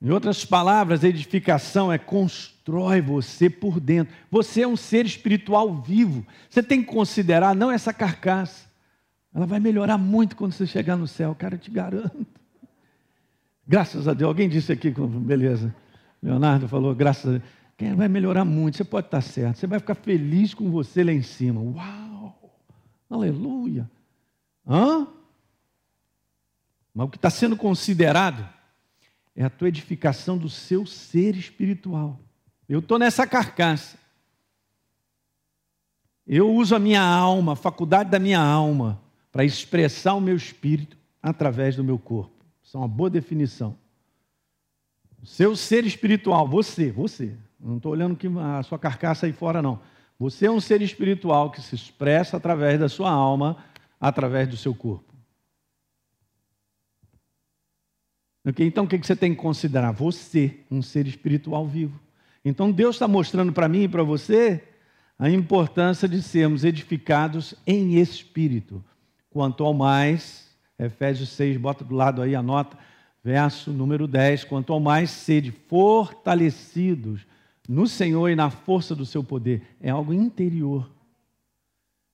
Em 0.00 0.10
outras 0.10 0.44
palavras, 0.44 1.02
edificação 1.02 1.90
é 1.90 1.96
constrói 1.96 3.00
você 3.00 3.48
por 3.48 3.80
dentro. 3.80 4.14
Você 4.30 4.62
é 4.62 4.68
um 4.68 4.76
ser 4.76 5.06
espiritual 5.06 5.74
vivo. 5.74 6.26
Você 6.50 6.62
tem 6.62 6.82
que 6.82 6.92
considerar 6.92 7.54
não 7.54 7.70
essa 7.70 7.92
carcaça. 7.92 8.66
Ela 9.34 9.46
vai 9.46 9.58
melhorar 9.58 9.96
muito 9.96 10.36
quando 10.36 10.52
você 10.52 10.66
chegar 10.66 10.96
no 10.96 11.06
céu, 11.06 11.34
cara, 11.34 11.54
eu 11.54 11.58
te 11.58 11.70
garanto. 11.70 12.26
Graças 13.66 14.06
a 14.06 14.14
Deus. 14.14 14.28
Alguém 14.28 14.48
disse 14.48 14.70
aqui, 14.70 14.90
beleza. 14.90 15.74
Leonardo 16.22 16.68
falou, 16.68 16.94
graças 16.94 17.26
a 17.26 17.38
Deus. 17.38 17.50
Quem 17.76 17.94
vai 17.94 18.08
melhorar 18.08 18.44
muito, 18.44 18.76
você 18.76 18.84
pode 18.84 19.06
estar 19.06 19.20
certo. 19.20 19.58
Você 19.58 19.66
vai 19.66 19.78
ficar 19.78 19.94
feliz 19.94 20.54
com 20.54 20.70
você 20.70 21.04
lá 21.04 21.12
em 21.12 21.22
cima. 21.22 21.60
Uau! 21.60 22.56
Aleluia! 23.08 23.90
Hã? 24.66 25.06
Mas 26.94 27.06
o 27.06 27.10
que 27.10 27.16
está 27.16 27.28
sendo 27.28 27.56
considerado 27.56 28.55
é 29.36 29.44
a 29.44 29.50
tua 29.50 29.68
edificação 29.68 30.38
do 30.38 30.48
seu 30.48 30.86
ser 30.86 31.36
espiritual. 31.36 32.18
Eu 32.66 32.78
estou 32.78 32.98
nessa 32.98 33.26
carcaça. 33.26 33.98
Eu 36.26 36.52
uso 36.52 36.74
a 36.74 36.78
minha 36.78 37.02
alma, 37.02 37.52
a 37.52 37.56
faculdade 37.56 38.10
da 38.10 38.18
minha 38.18 38.40
alma, 38.40 39.00
para 39.30 39.44
expressar 39.44 40.14
o 40.14 40.20
meu 40.20 40.34
espírito 40.34 40.96
através 41.22 41.76
do 41.76 41.84
meu 41.84 41.98
corpo. 41.98 42.44
Isso 42.64 42.76
é 42.76 42.80
uma 42.80 42.88
boa 42.88 43.10
definição. 43.10 43.76
O 45.22 45.26
seu 45.26 45.54
ser 45.54 45.84
espiritual, 45.84 46.48
você, 46.48 46.90
você. 46.90 47.36
Não 47.60 47.76
estou 47.76 47.92
olhando 47.92 48.16
que 48.16 48.26
a 48.26 48.62
sua 48.62 48.78
carcaça 48.78 49.26
aí 49.26 49.32
fora, 49.32 49.60
não. 49.60 49.80
Você 50.18 50.46
é 50.46 50.50
um 50.50 50.60
ser 50.60 50.80
espiritual 50.80 51.50
que 51.50 51.60
se 51.60 51.74
expressa 51.74 52.38
através 52.38 52.80
da 52.80 52.88
sua 52.88 53.10
alma, 53.10 53.62
através 54.00 54.48
do 54.48 54.56
seu 54.56 54.74
corpo. 54.74 55.14
Okay? 58.35 58.35
Então, 58.58 58.84
o 58.84 58.88
que 58.88 58.98
você 58.98 59.16
tem 59.16 59.34
que 59.34 59.40
considerar? 59.40 59.90
Você, 59.92 60.60
um 60.70 60.80
ser 60.80 61.06
espiritual 61.08 61.66
vivo. 61.66 61.98
Então, 62.44 62.70
Deus 62.70 62.94
está 62.94 63.08
mostrando 63.08 63.52
para 63.52 63.68
mim 63.68 63.82
e 63.82 63.88
para 63.88 64.04
você 64.04 64.62
a 65.18 65.28
importância 65.28 66.06
de 66.06 66.22
sermos 66.22 66.62
edificados 66.62 67.54
em 67.66 67.96
espírito. 67.96 68.84
Quanto 69.30 69.64
ao 69.64 69.74
mais, 69.74 70.48
Efésios 70.78 71.30
6, 71.30 71.56
bota 71.56 71.82
do 71.82 71.94
lado 71.94 72.22
aí, 72.22 72.36
anota, 72.36 72.78
verso 73.24 73.72
número 73.72 74.06
10. 74.06 74.44
Quanto 74.44 74.72
ao 74.72 74.78
mais 74.78 75.10
sede 75.10 75.50
fortalecidos 75.50 77.26
no 77.68 77.88
Senhor 77.88 78.28
e 78.28 78.36
na 78.36 78.48
força 78.48 78.94
do 78.94 79.04
seu 79.04 79.24
poder. 79.24 79.62
É 79.80 79.90
algo 79.90 80.12
interior. 80.12 80.88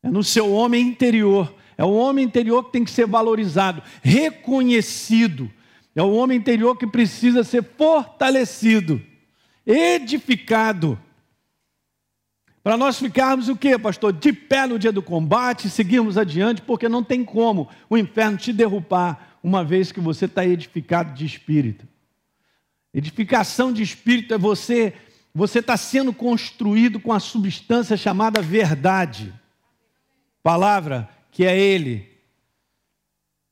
É 0.03 0.11
no 0.11 0.25
seu 0.25 0.51
homem 0.51 0.89
interior. 0.89 1.55
É 1.77 1.85
o 1.85 1.93
homem 1.93 2.25
interior 2.25 2.65
que 2.65 2.73
tem 2.73 2.85
que 2.85 2.91
ser 2.91 3.07
valorizado, 3.07 3.83
reconhecido. 4.03 5.51
É 5.95 6.03
o 6.03 6.13
homem 6.13 6.39
interior 6.39 6.77
que 6.77 6.87
precisa 6.87 7.45
ser 7.45 7.63
fortalecido, 7.63 9.01
edificado. 9.67 10.99
Para 12.63 12.77
nós 12.77 12.99
ficarmos 12.99 13.49
o 13.49 13.57
que, 13.57 13.77
pastor? 13.79 14.13
De 14.13 14.33
pé 14.33 14.67
no 14.67 14.79
dia 14.79 14.93
do 14.93 15.03
combate, 15.03 15.69
seguirmos 15.69 16.17
adiante, 16.17 16.63
porque 16.63 16.89
não 16.89 17.03
tem 17.03 17.25
como 17.25 17.69
o 17.91 17.99
inferno 17.99 18.39
te 18.39 18.53
derrubar, 18.53 19.39
uma 19.43 19.65
vez 19.65 19.91
que 19.91 20.01
você 20.01 20.27
está 20.27 20.47
edificado 20.47 21.13
de 21.13 21.27
espírito. 21.27 21.87
Edificação 22.95 23.73
de 23.73 23.83
espírito 23.83 24.33
é 24.33 24.39
você, 24.39 24.95
você 25.35 25.59
está 25.59 25.77
sendo 25.77 26.13
construído 26.13 27.01
com 27.01 27.13
a 27.13 27.19
substância 27.19 27.97
chamada 27.97 28.41
verdade. 28.41 29.33
Palavra 30.43 31.09
que 31.33 31.45
é 31.45 31.59
Ele. 31.59 32.12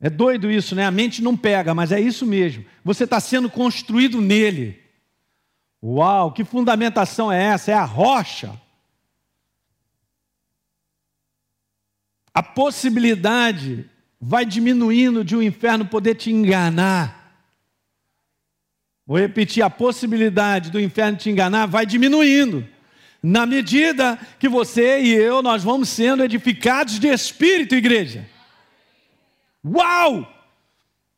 É 0.01 0.09
doido 0.09 0.51
isso, 0.51 0.75
né? 0.75 0.87
A 0.87 0.91
mente 0.91 1.23
não 1.23 1.37
pega, 1.37 1.75
mas 1.75 1.93
é 1.93 2.01
isso 2.01 2.25
mesmo. 2.27 2.65
Você 2.83 3.05
está 3.05 3.21
sendo 3.21 3.51
construído 3.51 4.21
nele. 4.21 4.81
Uau, 5.83 6.33
que 6.33 6.43
fundamentação 6.43 7.31
é 7.31 7.43
essa? 7.43 7.71
É 7.71 7.75
a 7.75 7.85
rocha. 7.85 8.59
A 12.33 12.43
possibilidade 12.43 13.85
vai 14.19 14.47
diminuindo 14.47 15.23
de 15.23 15.37
o 15.37 15.41
um 15.41 15.43
inferno 15.43 15.85
poder 15.85 16.15
te 16.15 16.31
enganar. 16.31 17.21
Vou 19.07 19.19
repetir: 19.19 19.63
a 19.63 19.69
possibilidade 19.69 20.71
do 20.71 20.81
inferno 20.81 21.19
te 21.19 21.29
enganar 21.29 21.67
vai 21.67 21.85
diminuindo. 21.85 22.67
Na 23.23 23.45
medida 23.45 24.19
que 24.39 24.49
você 24.49 25.01
e 25.03 25.13
eu, 25.13 25.43
nós 25.43 25.63
vamos 25.63 25.91
sendo 25.91 26.25
edificados 26.25 26.99
de 26.99 27.09
espírito, 27.09 27.75
igreja. 27.75 28.27
Uau! 29.65 30.27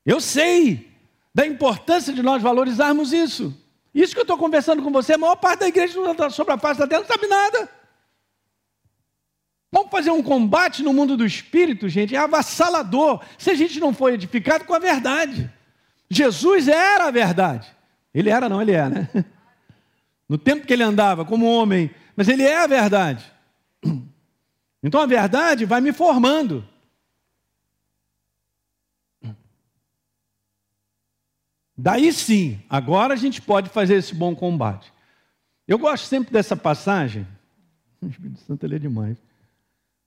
Eu 0.05 0.21
sei 0.21 0.91
da 1.35 1.47
importância 1.47 2.13
de 2.13 2.23
nós 2.23 2.43
valorizarmos 2.43 3.13
isso. 3.13 3.57
Isso 3.95 4.15
que 4.15 4.21
eu 4.21 4.23
estou 4.23 4.39
conversando 4.39 4.83
com 4.83 4.91
você, 4.91 5.15
a 5.15 5.19
maior 5.19 5.37
parte 5.37 5.61
da 5.61 5.69
igreja 5.69 5.95
sobre 6.31 6.55
a 6.55 6.59
face 6.59 6.81
da 6.81 6.87
terra 6.87 7.03
não 7.03 7.09
sabe 7.09 7.27
nada. 7.27 7.69
Vamos 9.71 9.91
fazer 9.91 10.11
um 10.11 10.23
combate 10.23 10.83
no 10.83 10.93
mundo 10.93 11.17
do 11.17 11.25
espírito, 11.25 11.89
gente, 11.89 12.15
é 12.15 12.19
avassalador 12.19 13.23
se 13.39 13.51
a 13.51 13.55
gente 13.55 13.81
não 13.81 13.95
for 13.95 14.13
edificado 14.13 14.65
com 14.65 14.75
a 14.75 14.79
verdade. 14.79 15.51
Jesus 16.11 16.69
era 16.69 17.07
a 17.07 17.11
verdade. 17.11 17.75
Ele 18.13 18.29
era, 18.29 18.49
não, 18.49 18.61
ele 18.61 18.73
é, 18.73 18.89
né? 18.89 19.09
No 20.29 20.39
tempo 20.39 20.67
que 20.67 20.73
ele 20.73 20.83
andava 20.83 21.27
como 21.27 21.45
homem, 21.45 21.91
mas 22.17 22.27
ele 22.27 22.43
é 22.43 22.57
a 22.57 22.67
verdade. 22.67 23.25
Então 24.85 25.01
a 25.01 25.07
verdade 25.07 25.65
vai 25.65 25.81
me 25.81 25.93
formando. 25.93 26.67
Daí 31.77 32.13
sim, 32.13 32.63
agora 32.69 33.15
a 33.15 33.17
gente 33.17 33.41
pode 33.41 33.71
fazer 33.71 33.95
esse 33.95 34.15
bom 34.15 34.37
combate. 34.37 34.93
Eu 35.67 35.79
gosto 35.79 36.05
sempre 36.05 36.33
dessa 36.33 36.57
passagem. 36.57 37.27
O 38.03 38.07
Espírito 38.09 38.41
Santo 38.41 38.67
ele 38.67 38.75
é 38.75 38.79
demais. 38.81 39.17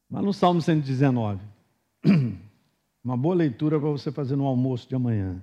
Mas 0.09 0.21
no 0.21 0.33
Salmo 0.33 0.61
119. 0.61 1.41
Uma 3.01 3.15
boa 3.15 3.33
leitura 3.33 3.79
para 3.79 3.87
você 3.87 4.11
fazer 4.11 4.35
no 4.35 4.45
almoço 4.45 4.85
de 4.89 4.95
amanhã. 4.95 5.41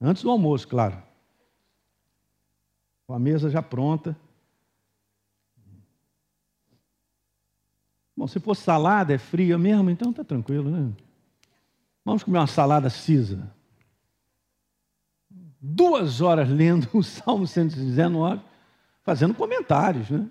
Antes 0.00 0.24
do 0.24 0.30
almoço, 0.30 0.66
claro. 0.66 1.00
Com 3.06 3.14
a 3.14 3.20
mesa 3.20 3.48
já 3.48 3.62
pronta. 3.62 4.16
Bom, 8.16 8.26
se 8.26 8.40
for 8.40 8.56
salada, 8.56 9.14
é 9.14 9.18
fria 9.18 9.56
mesmo, 9.56 9.90
então 9.90 10.12
tá 10.12 10.24
tranquilo, 10.24 10.68
né? 10.68 10.92
Vamos 12.04 12.24
comer 12.24 12.38
uma 12.38 12.48
salada 12.48 12.90
cisa 12.90 13.48
duas 15.62 16.20
horas 16.20 16.48
lendo 16.48 16.88
o 16.92 17.04
Salmo 17.04 17.46
119, 17.46 18.42
fazendo 19.04 19.32
comentários, 19.32 20.10
né? 20.10 20.28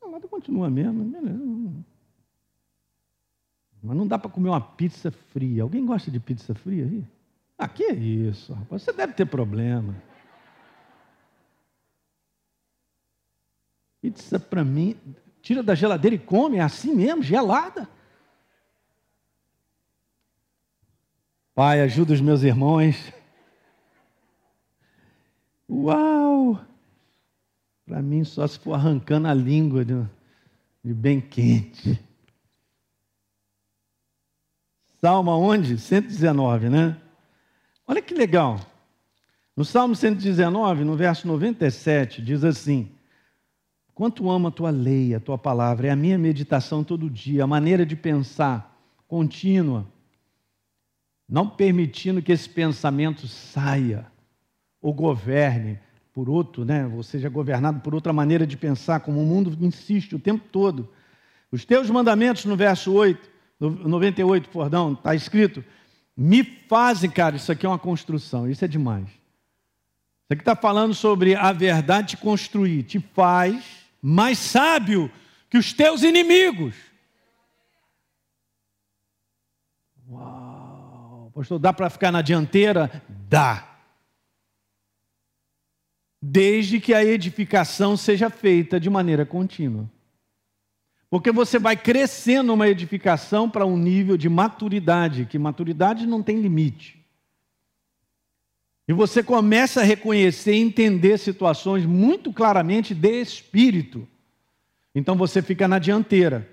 A 0.00 0.28
continua 0.28 0.70
mesmo, 0.70 1.04
beleza. 1.04 1.84
Mas 3.82 3.96
não 3.96 4.06
dá 4.06 4.18
para 4.18 4.30
comer 4.30 4.48
uma 4.48 4.60
pizza 4.60 5.10
fria. 5.10 5.62
Alguém 5.62 5.84
gosta 5.84 6.10
de 6.10 6.18
pizza 6.18 6.54
fria 6.54 6.84
aí? 6.84 7.04
Ah, 7.58 7.68
que 7.68 7.84
isso, 7.84 8.52
rapaz? 8.54 8.82
Você 8.82 8.92
deve 8.92 9.12
ter 9.12 9.26
problema. 9.26 9.94
Pizza 14.00 14.38
para 14.38 14.64
mim, 14.64 14.96
tira 15.42 15.62
da 15.62 15.74
geladeira 15.74 16.16
e 16.16 16.18
come, 16.18 16.56
é 16.56 16.62
assim 16.62 16.94
mesmo, 16.94 17.22
gelada. 17.22 17.88
Pai, 21.54 21.80
ajuda 21.80 22.14
os 22.14 22.20
meus 22.20 22.42
irmãos 22.42 23.12
Uau! 25.68 26.60
Para 27.84 28.02
mim, 28.02 28.24
só 28.24 28.46
se 28.46 28.58
for 28.58 28.74
arrancando 28.74 29.28
a 29.28 29.34
língua 29.34 29.84
de, 29.84 29.94
de 30.84 30.94
bem 30.94 31.20
quente. 31.20 32.00
Salmo 35.00 35.30
onde? 35.30 35.78
119, 35.78 36.68
né? 36.68 37.00
Olha 37.86 38.02
que 38.02 38.14
legal. 38.14 38.60
No 39.56 39.64
Salmo 39.64 39.94
119, 39.94 40.84
no 40.84 40.96
verso 40.96 41.26
97, 41.26 42.20
diz 42.22 42.44
assim: 42.44 42.90
Quanto 43.94 44.28
amo 44.30 44.48
a 44.48 44.50
tua 44.50 44.70
lei, 44.70 45.14
a 45.14 45.20
tua 45.20 45.38
palavra, 45.38 45.88
é 45.88 45.90
a 45.90 45.96
minha 45.96 46.18
meditação 46.18 46.82
todo 46.82 47.08
dia, 47.08 47.44
a 47.44 47.46
maneira 47.46 47.86
de 47.86 47.94
pensar 47.94 48.76
contínua, 49.06 49.86
não 51.28 51.48
permitindo 51.48 52.20
que 52.20 52.32
esse 52.32 52.48
pensamento 52.48 53.28
saia 53.28 54.06
ou 54.86 54.94
governe 54.94 55.80
por 56.14 56.28
outro, 56.30 56.64
né? 56.64 56.86
ou 56.86 57.02
seja 57.02 57.28
governado 57.28 57.80
por 57.80 57.92
outra 57.92 58.12
maneira 58.12 58.46
de 58.46 58.56
pensar, 58.56 59.00
como 59.00 59.20
o 59.20 59.26
mundo 59.26 59.52
insiste 59.60 60.14
o 60.14 60.18
tempo 60.20 60.44
todo. 60.52 60.88
Os 61.50 61.64
teus 61.64 61.90
mandamentos, 61.90 62.44
no 62.44 62.56
verso 62.56 62.92
8, 62.92 63.28
98, 63.58 64.48
perdão, 64.48 64.92
está 64.92 65.12
escrito, 65.12 65.64
me 66.16 66.44
fazem, 66.44 67.10
cara, 67.10 67.34
isso 67.34 67.50
aqui 67.50 67.66
é 67.66 67.68
uma 67.68 67.80
construção, 67.80 68.48
isso 68.48 68.64
é 68.64 68.68
demais. 68.68 69.08
Isso 69.08 70.30
aqui 70.30 70.42
está 70.42 70.54
falando 70.54 70.94
sobre 70.94 71.34
a 71.34 71.50
verdade 71.50 72.10
te 72.10 72.16
construir, 72.18 72.84
te 72.84 73.00
faz 73.00 73.88
mais 74.00 74.38
sábio 74.38 75.10
que 75.50 75.58
os 75.58 75.72
teus 75.72 76.04
inimigos. 76.04 76.76
Uau! 80.08 81.32
Pastor, 81.34 81.58
dá 81.58 81.72
para 81.72 81.90
ficar 81.90 82.12
na 82.12 82.22
dianteira? 82.22 83.02
Dá 83.28 83.65
desde 86.20 86.80
que 86.80 86.94
a 86.94 87.04
edificação 87.04 87.96
seja 87.96 88.30
feita 88.30 88.80
de 88.80 88.88
maneira 88.90 89.26
contínua. 89.26 89.90
Porque 91.08 91.30
você 91.30 91.58
vai 91.58 91.76
crescendo 91.76 92.52
uma 92.52 92.68
edificação 92.68 93.48
para 93.48 93.64
um 93.64 93.76
nível 93.76 94.16
de 94.16 94.28
maturidade, 94.28 95.26
que 95.26 95.38
maturidade 95.38 96.06
não 96.06 96.22
tem 96.22 96.40
limite. 96.40 97.04
E 98.88 98.92
você 98.92 99.22
começa 99.22 99.80
a 99.80 99.84
reconhecer 99.84 100.54
e 100.54 100.60
entender 100.60 101.18
situações 101.18 101.84
muito 101.84 102.32
claramente 102.32 102.94
de 102.94 103.20
espírito. 103.20 104.06
Então 104.94 105.16
você 105.16 105.42
fica 105.42 105.66
na 105.66 105.78
dianteira. 105.78 106.48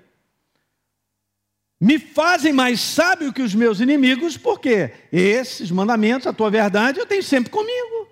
Me 1.80 2.00
fazem 2.00 2.54
mais 2.54 2.80
sábio 2.80 3.34
que 3.34 3.42
os 3.42 3.54
meus 3.54 3.80
inimigos, 3.80 4.38
porque 4.38 4.94
esses 5.12 5.70
mandamentos, 5.70 6.26
a 6.26 6.34
tua 6.34 6.50
verdade, 6.50 7.00
eu 7.00 7.06
tenho 7.06 7.22
sempre 7.22 7.52
comigo. 7.52 8.08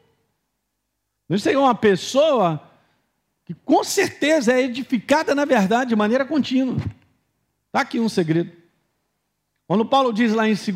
Você 1.37 1.53
é 1.53 1.57
uma 1.57 1.73
pessoa 1.73 2.61
que 3.45 3.53
com 3.53 3.85
certeza 3.85 4.51
é 4.51 4.63
edificada 4.63 5.33
na 5.33 5.45
verdade 5.45 5.89
de 5.89 5.95
maneira 5.95 6.25
contínua. 6.25 6.75
Está 7.67 7.81
aqui 7.81 8.01
um 8.01 8.09
segredo. 8.09 8.51
Quando 9.65 9.85
Paulo 9.85 10.11
diz 10.11 10.33
lá 10.33 10.49
em 10.49 10.53
2 10.53 10.67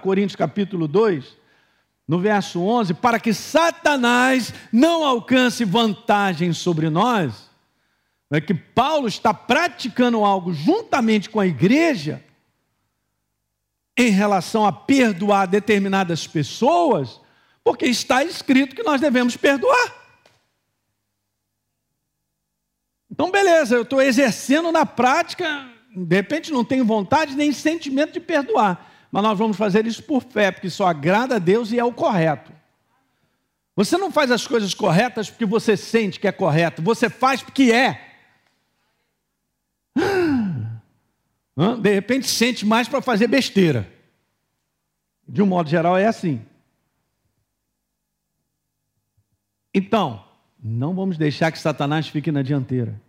Coríntios 0.00 0.36
capítulo 0.36 0.86
2, 0.86 1.36
no 2.06 2.20
verso 2.20 2.60
11, 2.60 2.94
para 2.94 3.18
que 3.18 3.34
Satanás 3.34 4.54
não 4.72 5.04
alcance 5.04 5.64
vantagem 5.64 6.52
sobre 6.52 6.88
nós, 6.88 7.50
é 8.30 8.40
que 8.40 8.54
Paulo 8.54 9.08
está 9.08 9.34
praticando 9.34 10.24
algo 10.24 10.52
juntamente 10.52 11.28
com 11.28 11.40
a 11.40 11.46
igreja 11.46 12.22
em 13.96 14.10
relação 14.10 14.64
a 14.64 14.72
perdoar 14.72 15.46
determinadas 15.46 16.24
pessoas, 16.24 17.20
porque 17.64 17.86
está 17.86 18.22
escrito 18.22 18.76
que 18.76 18.82
nós 18.84 19.00
devemos 19.00 19.36
perdoar. 19.36 20.03
Então, 23.14 23.30
beleza, 23.30 23.76
eu 23.76 23.82
estou 23.82 24.02
exercendo 24.02 24.72
na 24.72 24.84
prática, 24.84 25.68
de 25.94 26.16
repente 26.16 26.50
não 26.50 26.64
tenho 26.64 26.84
vontade 26.84 27.36
nem 27.36 27.52
sentimento 27.52 28.12
de 28.12 28.18
perdoar, 28.18 28.90
mas 29.12 29.22
nós 29.22 29.38
vamos 29.38 29.56
fazer 29.56 29.86
isso 29.86 30.02
por 30.02 30.20
fé, 30.20 30.50
porque 30.50 30.66
isso 30.66 30.82
agrada 30.82 31.36
a 31.36 31.38
Deus 31.38 31.70
e 31.70 31.78
é 31.78 31.84
o 31.84 31.92
correto. 31.92 32.52
Você 33.76 33.96
não 33.96 34.10
faz 34.10 34.32
as 34.32 34.48
coisas 34.48 34.74
corretas 34.74 35.30
porque 35.30 35.46
você 35.46 35.76
sente 35.76 36.18
que 36.18 36.26
é 36.26 36.32
correto, 36.32 36.82
você 36.82 37.08
faz 37.08 37.40
porque 37.40 37.70
é. 37.70 38.16
De 41.80 41.94
repente 41.94 42.26
sente 42.26 42.66
mais 42.66 42.88
para 42.88 43.00
fazer 43.00 43.28
besteira. 43.28 43.88
De 45.28 45.40
um 45.40 45.46
modo 45.46 45.70
geral 45.70 45.96
é 45.96 46.06
assim. 46.06 46.44
Então, 49.72 50.24
não 50.66 50.94
vamos 50.94 51.18
deixar 51.18 51.52
que 51.52 51.58
Satanás 51.58 52.08
fique 52.08 52.32
na 52.32 52.42
dianteira. 52.42 53.00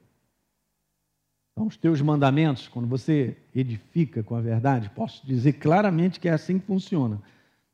Então, 1.53 1.67
os 1.67 1.77
teus 1.77 2.01
mandamentos, 2.01 2.67
quando 2.67 2.87
você 2.87 3.37
edifica 3.55 4.21
com 4.21 4.35
a 4.35 4.41
verdade, 4.41 4.89
posso 4.89 5.25
dizer 5.25 5.53
claramente 5.53 6.19
que 6.19 6.27
é 6.27 6.33
assim 6.33 6.59
que 6.59 6.65
funciona. 6.65 7.21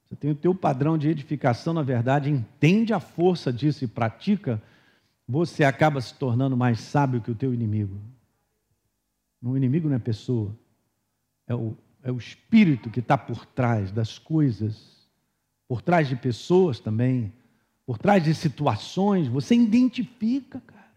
Você 0.06 0.16
tem 0.16 0.30
o 0.30 0.36
teu 0.36 0.54
padrão 0.54 0.98
de 0.98 1.10
edificação 1.10 1.74
na 1.74 1.82
verdade, 1.82 2.30
entende 2.30 2.94
a 2.94 3.00
força 3.00 3.52
disso 3.52 3.84
e 3.84 3.88
pratica, 3.88 4.62
você 5.28 5.64
acaba 5.64 6.00
se 6.00 6.14
tornando 6.14 6.56
mais 6.56 6.80
sábio 6.80 7.22
que 7.22 7.32
o 7.32 7.36
teu 7.36 7.54
inimigo. 7.54 8.00
O 9.42 9.58
inimigo 9.58 9.90
não 9.90 9.96
é 9.96 10.00
pessoa, 10.00 10.56
é 11.48 11.56
o 11.56 11.76
é 12.04 12.12
o 12.12 12.18
espírito 12.18 12.90
que 12.90 13.00
está 13.00 13.18
por 13.18 13.46
trás 13.46 13.92
das 13.92 14.18
coisas, 14.18 15.08
por 15.68 15.82
trás 15.82 16.08
de 16.08 16.16
pessoas 16.16 16.80
também, 16.80 17.32
por 17.92 17.98
trás 17.98 18.24
de 18.24 18.34
situações, 18.34 19.28
você 19.28 19.54
identifica, 19.54 20.62
cara. 20.62 20.92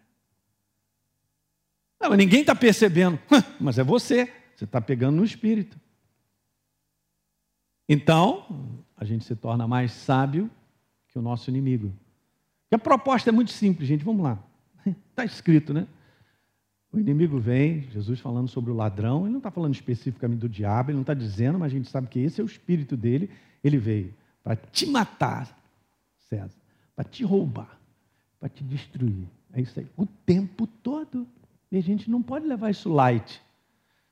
Não, 2.00 2.10
mas 2.10 2.18
ninguém 2.18 2.42
está 2.42 2.54
percebendo, 2.54 3.18
mas 3.58 3.80
é 3.80 3.82
você, 3.82 4.32
você 4.54 4.62
está 4.62 4.80
pegando 4.80 5.16
no 5.16 5.24
espírito. 5.24 5.76
Então, 7.88 8.46
a 8.96 9.04
gente 9.04 9.24
se 9.24 9.34
torna 9.34 9.66
mais 9.66 9.90
sábio 9.90 10.48
que 11.08 11.18
o 11.18 11.22
nosso 11.22 11.50
inimigo. 11.50 11.92
E 12.70 12.76
a 12.76 12.78
proposta 12.78 13.28
é 13.28 13.32
muito 13.32 13.50
simples, 13.50 13.88
gente, 13.88 14.04
vamos 14.04 14.22
lá. 14.22 14.38
Está 14.86 15.24
escrito, 15.26 15.74
né? 15.74 15.88
O 16.92 17.00
inimigo 17.00 17.40
vem, 17.40 17.88
Jesus 17.90 18.20
falando 18.20 18.46
sobre 18.46 18.70
o 18.70 18.74
ladrão, 18.76 19.22
ele 19.22 19.32
não 19.32 19.38
está 19.38 19.50
falando 19.50 19.74
especificamente 19.74 20.38
do 20.38 20.48
diabo, 20.48 20.90
ele 20.90 20.96
não 20.98 21.02
está 21.02 21.12
dizendo, 21.12 21.58
mas 21.58 21.72
a 21.72 21.74
gente 21.74 21.90
sabe 21.90 22.06
que 22.06 22.20
esse 22.20 22.40
é 22.40 22.44
o 22.44 22.46
espírito 22.46 22.96
dele. 22.96 23.28
Ele 23.64 23.78
veio 23.78 24.14
para 24.44 24.54
te 24.54 24.86
matar, 24.86 25.58
César, 26.28 26.63
para 26.94 27.04
te 27.04 27.24
roubar, 27.24 27.78
para 28.38 28.48
te 28.48 28.62
destruir. 28.62 29.28
É 29.52 29.60
isso 29.60 29.78
aí, 29.78 29.86
o 29.96 30.06
tempo 30.06 30.66
todo. 30.66 31.26
E 31.70 31.76
a 31.76 31.82
gente 31.82 32.10
não 32.10 32.22
pode 32.22 32.46
levar 32.46 32.70
isso 32.70 32.92
light. 32.92 33.42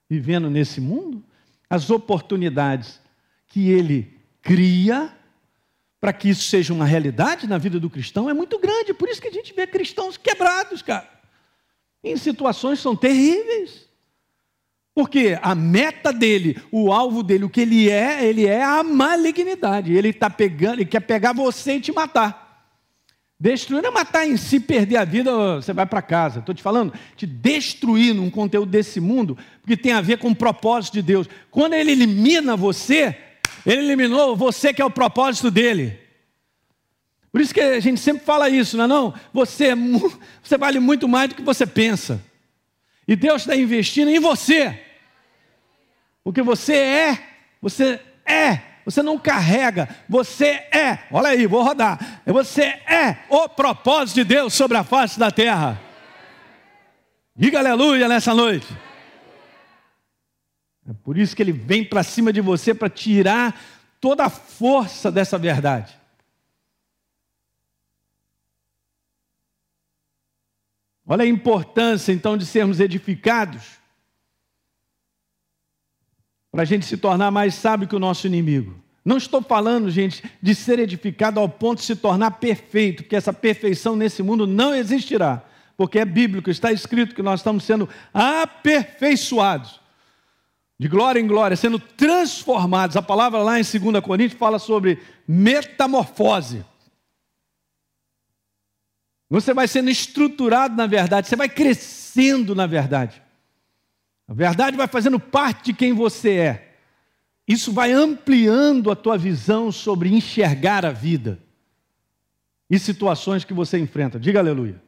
Vivendo 0.09 0.51
nesse 0.51 0.81
mundo, 0.81 1.23
as 1.71 1.91
oportunidades 1.91 3.01
que 3.47 3.69
ele 3.69 4.19
cria 4.41 5.17
para 6.01 6.13
que 6.13 6.29
isso 6.29 6.45
seja 6.45 6.73
uma 6.73 6.85
realidade 6.85 7.47
na 7.47 7.59
vida 7.59 7.79
do 7.79 7.89
cristão 7.89 8.29
é 8.29 8.35
muito 8.35 8.59
grande. 8.59 8.93
Por 8.93 9.09
isso 9.09 9.23
que 9.23 9.29
a 9.29 9.33
gente 9.33 9.55
vê 9.55 9.67
cristãos 9.67 10.17
quebrados, 10.17 10.83
cara 10.83 11.13
em 12.03 12.17
situações 12.17 12.81
são 12.81 12.97
terríveis. 12.97 13.89
Porque 14.95 15.39
a 15.41 15.55
meta 15.55 16.13
dele, 16.13 16.61
o 16.71 16.93
alvo 16.93 17.23
dele, 17.23 17.45
o 17.45 17.51
que 17.51 17.63
ele 17.63 17.89
é, 17.89 18.27
ele 18.27 18.47
é 18.47 18.63
a 18.63 18.83
malignidade. 18.83 19.95
Ele 19.95 20.11
está 20.11 20.29
pegando, 20.29 20.75
ele 20.75 20.85
quer 20.85 21.01
pegar 21.01 21.33
você 21.33 21.77
e 21.77 21.81
te 21.81 21.93
matar. 21.93 22.42
Destruir 23.43 23.83
não 23.83 23.91
é 23.91 23.93
matar 23.93 24.25
em 24.25 24.37
si, 24.37 24.61
perder 24.61 24.99
a 24.99 25.05
vida, 25.05 25.57
você 25.57 25.73
vai 25.73 25.85
para 25.85 26.01
casa. 26.01 26.39
Estou 26.39 26.55
te 26.55 26.63
falando, 26.63 26.93
te 27.17 27.27
destruir 27.27 28.15
num 28.15 28.31
conteúdo 28.31 28.71
desse 28.71 29.01
mundo, 29.01 29.37
porque 29.61 29.77
tem 29.77 29.91
a 29.91 30.01
ver 30.01 30.19
com 30.19 30.29
o 30.29 30.35
propósito 30.35 30.93
de 30.93 31.03
Deus. 31.03 31.29
Quando 31.51 31.75
ele 31.75 31.91
elimina 31.91 32.55
você, 32.55 33.19
ele 33.67 33.83
eliminou 33.83 34.37
você 34.37 34.73
que 34.73 34.81
é 34.81 34.85
o 34.85 34.91
propósito 34.91 35.51
dele. 35.51 35.99
Por 37.33 37.41
isso 37.41 37.53
que 37.53 37.61
a 37.61 37.81
gente 37.81 38.01
sempre 38.01 38.25
fala 38.25 38.49
isso, 38.49 38.77
não 38.77 38.85
é 38.85 38.87
não? 38.87 39.15
Você, 39.33 39.71
é 39.71 39.75
você 40.41 40.57
vale 40.57 40.79
muito 40.79 41.09
mais 41.09 41.31
do 41.31 41.35
que 41.35 41.43
você 41.43 41.67
pensa. 41.67 42.25
E 43.09 43.17
Deus 43.17 43.43
está 43.43 43.57
investindo 43.57 44.09
em 44.09 44.21
você. 44.21 44.79
Porque 46.23 46.43
você 46.43 46.77
é, 46.77 47.19
você 47.61 47.99
é, 48.25 48.61
você 48.85 49.03
não 49.03 49.19
carrega, 49.19 49.89
você 50.09 50.47
é, 50.73 51.07
olha 51.11 51.29
aí, 51.29 51.47
vou 51.47 51.63
rodar. 51.63 52.23
Você 52.27 52.63
é 52.63 53.25
o 53.29 53.49
propósito 53.49 54.17
de 54.17 54.25
Deus 54.25 54.55
sobre 54.55 54.77
a 54.77 54.85
face 54.85 55.19
da 55.19 55.31
terra. 55.31 55.81
Diga 57.35 57.59
aleluia 57.59 58.09
nessa 58.09 58.35
noite. 58.35 58.67
É 60.89 60.93
por 60.93 61.17
isso 61.17 61.35
que 61.35 61.43
ele 61.43 61.53
vem 61.53 61.85
para 61.85 62.03
cima 62.03 62.33
de 62.33 62.41
você 62.41 62.75
para 62.75 62.91
tirar 62.91 63.59
toda 64.01 64.25
a 64.25 64.31
força 64.31 65.11
dessa 65.11 65.39
verdade. 65.39 65.97
Olha 71.07 71.25
a 71.25 71.29
importância 71.29 72.13
então 72.13 72.37
de 72.37 72.47
sermos 72.47 72.81
edificados 72.81 73.82
para 76.53 76.63
a 76.63 76.67
gente 76.67 76.85
se 76.85 76.99
tornar 76.99 77.31
mais 77.31 77.55
sábio 77.55 77.89
que 77.89 77.97
o 77.97 77.99
nosso 77.99 78.27
inimigo. 78.27 78.79
Não 79.03 79.17
estou 79.17 79.43
falando, 79.43 79.91
gente, 79.91 80.23
de 80.41 80.55
ser 80.55 80.79
edificado 80.79 81.41
ao 81.41 81.49
ponto 81.49 81.79
de 81.79 81.87
se 81.87 81.97
tornar 81.97 82.33
perfeito, 82.33 83.03
porque 83.03 83.17
essa 83.17 83.33
perfeição 83.33 83.97
nesse 83.97 84.23
mundo 84.23 84.47
não 84.47 84.75
existirá, 84.75 85.43
porque 85.77 85.99
é 85.99 86.05
bíblico, 86.05 86.51
está 86.51 86.71
escrito 86.71 87.15
que 87.15 87.23
nós 87.23 87.41
estamos 87.41 87.65
sendo 87.65 87.89
aperfeiçoados, 88.13 89.81
de 90.79 90.87
glória 90.89 91.19
em 91.19 91.27
glória, 91.27 91.57
sendo 91.57 91.79
transformados. 91.79 92.97
A 92.97 93.03
palavra 93.03 93.41
lá 93.43 93.59
em 93.59 93.63
2 93.63 94.05
Coríntios 94.05 94.39
fala 94.39 94.59
sobre 94.59 95.01
metamorfose. 95.27 96.65
Você 99.31 99.55
vai 99.55 99.67
sendo 99.67 99.89
estruturado 99.89 100.77
na 100.77 100.87
verdade, 100.87 101.27
você 101.27 101.35
vai 101.35 101.49
crescendo 101.49 102.55
na 102.55 102.67
verdade. 102.67 103.23
A 104.33 104.35
verdade 104.35 104.79
vai 104.79 104.89
fazendo 104.89 105.21
parte 105.21 105.67
de 105.67 105.73
quem 105.75 105.93
você 105.93 106.31
é. 106.31 106.75
Isso 107.47 107.71
vai 107.71 107.93
ampliando 107.93 108.91
a 108.91 108.97
tua 108.97 109.19
visão 109.19 109.71
sobre 109.71 110.09
enxergar 110.09 110.87
a 110.87 110.91
vida 110.91 111.39
e 112.71 112.79
situações 112.79 113.45
que 113.45 113.53
você 113.53 113.79
enfrenta. 113.79 114.19
Diga 114.19 114.39
aleluia. 114.39 114.83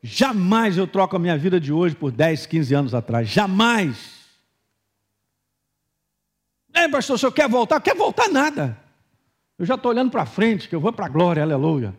Jamais 0.00 0.78
eu 0.78 0.86
troco 0.86 1.16
a 1.16 1.18
minha 1.18 1.36
vida 1.36 1.58
de 1.58 1.72
hoje 1.72 1.96
por 1.96 2.12
10, 2.12 2.46
15 2.46 2.74
anos 2.76 2.94
atrás. 2.94 3.28
Jamais. 3.28 4.20
É, 6.72 6.88
pastor, 6.88 7.16
o 7.16 7.18
senhor 7.18 7.32
quer 7.32 7.48
voltar? 7.48 7.80
Quer 7.80 7.96
voltar 7.96 8.28
nada. 8.28 8.80
Eu 9.58 9.66
já 9.66 9.74
estou 9.74 9.90
olhando 9.90 10.12
para 10.12 10.24
frente, 10.24 10.68
que 10.68 10.76
eu 10.76 10.80
vou 10.80 10.92
para 10.92 11.06
a 11.06 11.08
glória, 11.08 11.42
aleluia. 11.42 11.92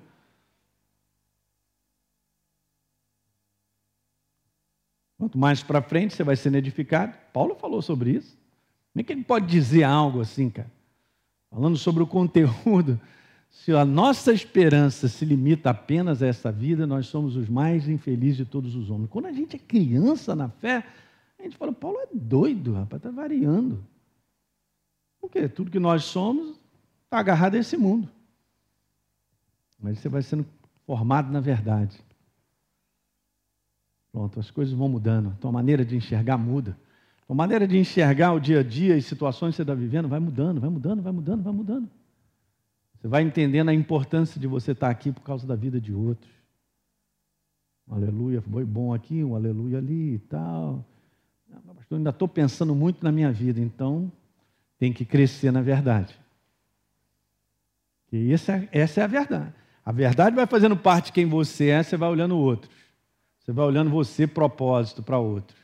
Quanto 5.17 5.37
mais 5.37 5.63
para 5.63 5.81
frente 5.81 6.13
você 6.13 6.23
vai 6.23 6.35
sendo 6.35 6.57
edificado. 6.57 7.13
Paulo 7.33 7.55
falou 7.55 7.81
sobre 7.81 8.11
isso. 8.11 8.37
Como 8.93 9.01
é 9.01 9.03
que 9.03 9.11
ele 9.11 9.23
pode 9.23 9.47
dizer 9.47 9.83
algo 9.83 10.21
assim, 10.21 10.49
cara? 10.49 10.71
Falando 11.49 11.77
sobre 11.77 12.03
o 12.03 12.07
conteúdo. 12.07 12.99
Se 13.49 13.71
a 13.71 13.85
nossa 13.85 14.31
esperança 14.33 15.07
se 15.07 15.25
limita 15.25 15.69
apenas 15.69 16.21
a 16.21 16.27
essa 16.27 16.51
vida, 16.51 16.85
nós 16.85 17.07
somos 17.07 17.35
os 17.35 17.49
mais 17.49 17.87
infelizes 17.87 18.37
de 18.37 18.45
todos 18.45 18.75
os 18.75 18.89
homens. 18.89 19.09
Quando 19.09 19.25
a 19.25 19.31
gente 19.31 19.55
é 19.55 19.59
criança 19.59 20.35
na 20.35 20.49
fé, 20.49 20.85
a 21.39 21.43
gente 21.43 21.57
fala, 21.57 21.71
Paulo 21.71 21.97
é 21.99 22.07
doido, 22.13 22.73
rapaz, 22.73 22.99
está 22.99 23.09
variando. 23.09 23.83
Porque 25.19 25.47
tudo 25.47 25.71
que 25.71 25.79
nós 25.79 26.03
somos 26.03 26.59
está 27.05 27.19
agarrado 27.19 27.55
a 27.55 27.59
esse 27.59 27.77
mundo. 27.77 28.09
Mas 29.79 29.99
você 29.99 30.09
vai 30.09 30.21
sendo 30.21 30.45
formado 30.85 31.31
na 31.31 31.39
verdade. 31.39 31.97
Pronto, 34.17 34.39
as 34.39 34.49
coisas 34.49 34.73
vão 34.73 34.89
mudando. 34.89 35.37
Tua 35.39 35.51
maneira 35.51 35.85
de 35.85 35.95
enxergar 35.95 36.39
muda. 36.39 36.75
Tua 37.27 37.35
maneira 37.35 37.67
de 37.67 37.77
enxergar 37.77 38.33
o 38.33 38.39
dia 38.39 38.61
a 38.61 38.63
dia 38.63 38.97
e 38.97 39.01
situações 39.01 39.51
que 39.51 39.57
você 39.57 39.61
está 39.61 39.75
vivendo 39.75 40.07
vai 40.07 40.19
mudando, 40.19 40.59
vai 40.59 40.71
mudando, 40.71 41.03
vai 41.03 41.11
mudando, 41.11 41.43
vai 41.43 41.53
mudando. 41.53 41.89
Você 42.95 43.07
vai 43.07 43.21
entendendo 43.21 43.69
a 43.69 43.73
importância 43.75 44.41
de 44.41 44.47
você 44.47 44.71
estar 44.71 44.89
aqui 44.89 45.11
por 45.11 45.21
causa 45.21 45.45
da 45.45 45.55
vida 45.55 45.79
de 45.79 45.93
outros. 45.93 46.33
Um 47.87 47.93
aleluia, 47.93 48.41
foi 48.41 48.65
bom 48.65 48.91
aqui, 48.91 49.23
um 49.23 49.35
aleluia 49.35 49.77
ali 49.77 50.15
e 50.15 50.19
tal. 50.19 50.83
Não, 51.47 51.75
pastor, 51.75 51.99
ainda 51.99 52.09
estou 52.09 52.27
pensando 52.27 52.73
muito 52.73 53.03
na 53.03 53.11
minha 53.11 53.31
vida, 53.31 53.61
então 53.61 54.11
tem 54.79 54.91
que 54.91 55.05
crescer 55.05 55.51
na 55.51 55.61
verdade. 55.61 56.17
E 58.11 58.33
essa, 58.33 58.53
é, 58.53 58.69
essa 58.71 58.99
é 58.99 59.03
a 59.03 59.07
verdade. 59.07 59.53
A 59.85 59.91
verdade 59.91 60.35
vai 60.35 60.47
fazendo 60.47 60.75
parte 60.75 61.05
de 61.07 61.11
quem 61.11 61.27
você 61.27 61.67
é, 61.67 61.83
você 61.83 61.95
vai 61.95 62.09
olhando 62.09 62.35
o 62.35 62.39
outro. 62.39 62.67
Você 63.47 63.53
vai 63.53 63.65
olhando 63.65 63.89
você 63.89 64.27
propósito 64.27 65.01
para 65.01 65.17
outros. 65.17 65.57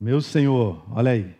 Meu 0.00 0.22
Senhor, 0.22 0.82
olha 0.90 1.10
aí. 1.10 1.36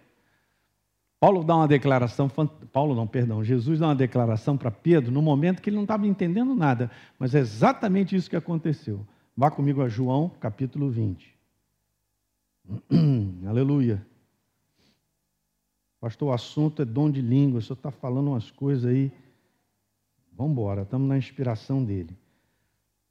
Paulo 1.18 1.42
dá 1.42 1.56
uma 1.56 1.66
declaração, 1.66 2.30
Paulo 2.70 2.94
não, 2.94 3.06
perdão, 3.06 3.42
Jesus 3.42 3.78
dá 3.78 3.86
uma 3.86 3.94
declaração 3.94 4.58
para 4.58 4.70
Pedro 4.70 5.10
no 5.10 5.22
momento 5.22 5.62
que 5.62 5.70
ele 5.70 5.76
não 5.76 5.84
estava 5.84 6.06
entendendo 6.06 6.54
nada, 6.54 6.90
mas 7.18 7.34
é 7.34 7.38
exatamente 7.38 8.14
isso 8.14 8.28
que 8.28 8.36
aconteceu. 8.36 9.06
Vá 9.34 9.50
comigo 9.50 9.80
a 9.80 9.88
João, 9.88 10.28
capítulo 10.38 10.90
20. 10.90 11.34
Aleluia. 13.48 14.06
Pastor, 15.98 16.28
o 16.28 16.32
assunto 16.34 16.82
é 16.82 16.84
dom 16.84 17.10
de 17.10 17.22
língua, 17.22 17.60
o 17.60 17.62
senhor 17.62 17.76
está 17.76 17.90
falando 17.90 18.28
umas 18.28 18.50
coisas 18.50 18.84
aí. 18.84 19.10
Vamos 20.30 20.52
embora, 20.52 20.82
estamos 20.82 21.08
na 21.08 21.16
inspiração 21.16 21.82
dele. 21.82 22.14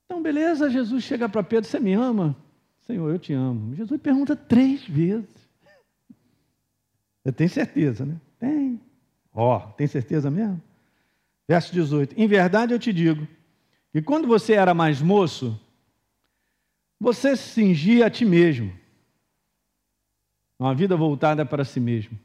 Então, 0.05 0.21
beleza, 0.21 0.69
Jesus 0.69 1.03
chega 1.03 1.27
para 1.27 1.41
Pedro, 1.41 1.67
você 1.67 1.79
me 1.79 1.93
ama? 1.93 2.42
Senhor, 2.85 3.09
eu 3.09 3.19
te 3.19 3.33
amo. 3.33 3.75
Jesus 3.75 3.99
pergunta 4.01 4.35
três 4.35 4.83
vezes. 4.83 5.29
Tem 7.35 7.47
certeza, 7.47 8.05
né? 8.05 8.19
Tem. 8.37 8.81
Ó, 9.33 9.57
oh, 9.57 9.71
tem 9.73 9.87
certeza 9.87 10.29
mesmo? 10.29 10.61
Verso 11.47 11.73
18: 11.73 12.13
Em 12.17 12.27
verdade 12.27 12.73
eu 12.73 12.79
te 12.79 12.91
digo 12.91 13.27
que 13.91 14.01
quando 14.01 14.27
você 14.27 14.53
era 14.53 14.73
mais 14.73 15.01
moço, 15.01 15.59
você 16.99 17.35
se 17.37 17.49
cingia 17.49 18.07
a 18.07 18.09
ti 18.09 18.25
mesmo. 18.25 18.73
Uma 20.59 20.75
vida 20.75 20.95
voltada 20.95 21.45
para 21.45 21.63
si 21.63 21.79
mesmo. 21.79 22.17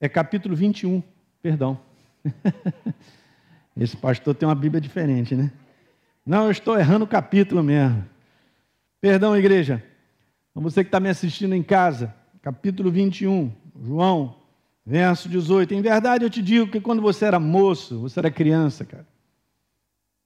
É 0.00 0.08
capítulo 0.08 0.54
21, 0.54 1.02
perdão. 1.42 1.80
Esse 3.76 3.96
pastor 3.96 4.34
tem 4.34 4.48
uma 4.48 4.54
Bíblia 4.54 4.80
diferente, 4.80 5.34
né? 5.34 5.52
Não, 6.24 6.44
eu 6.44 6.50
estou 6.50 6.78
errando 6.78 7.04
o 7.04 7.08
capítulo 7.08 7.62
mesmo. 7.62 8.04
Perdão, 9.00 9.36
igreja. 9.36 9.82
Então, 10.50 10.62
você 10.62 10.82
que 10.82 10.88
está 10.88 11.00
me 11.00 11.08
assistindo 11.08 11.54
em 11.54 11.62
casa, 11.62 12.14
capítulo 12.42 12.90
21, 12.90 13.52
João, 13.82 14.46
Verso 14.86 15.28
18: 15.28 15.74
Em 15.74 15.82
verdade 15.82 16.24
eu 16.24 16.30
te 16.30 16.40
digo 16.40 16.70
que 16.70 16.80
quando 16.80 17.02
você 17.02 17.24
era 17.24 17.40
moço, 17.40 17.98
você 17.98 18.20
era 18.20 18.30
criança, 18.30 18.84
cara, 18.84 19.06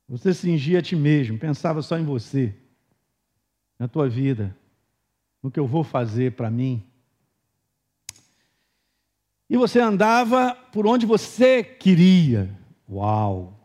você 0.06 0.34
cingia 0.34 0.80
a 0.80 0.82
ti 0.82 0.94
mesmo, 0.94 1.38
pensava 1.38 1.80
só 1.80 1.98
em 1.98 2.04
você, 2.04 2.54
na 3.78 3.88
tua 3.88 4.06
vida, 4.06 4.54
no 5.42 5.50
que 5.50 5.58
eu 5.58 5.66
vou 5.66 5.82
fazer 5.82 6.32
para 6.32 6.50
mim. 6.50 6.84
E 9.48 9.56
você 9.56 9.80
andava 9.80 10.54
por 10.54 10.86
onde 10.86 11.06
você 11.06 11.64
queria. 11.64 12.54
Uau! 12.88 13.58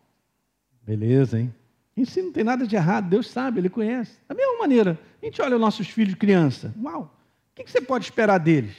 Beleza, 0.82 1.40
hein? 1.40 1.54
Isso 1.96 2.22
não 2.22 2.32
tem 2.32 2.44
nada 2.44 2.68
de 2.68 2.76
errado, 2.76 3.10
Deus 3.10 3.30
sabe, 3.30 3.60
Ele 3.60 3.70
conhece. 3.70 4.20
Da 4.28 4.36
mesma 4.36 4.58
maneira, 4.58 5.00
a 5.22 5.26
gente 5.26 5.42
olha 5.42 5.56
os 5.56 5.62
nossos 5.62 5.88
filhos 5.88 6.16
criança. 6.16 6.74
Uau! 6.82 7.04
O 7.52 7.56
que 7.56 7.70
você 7.72 7.80
pode 7.80 8.06
esperar 8.06 8.38
deles? 8.38 8.76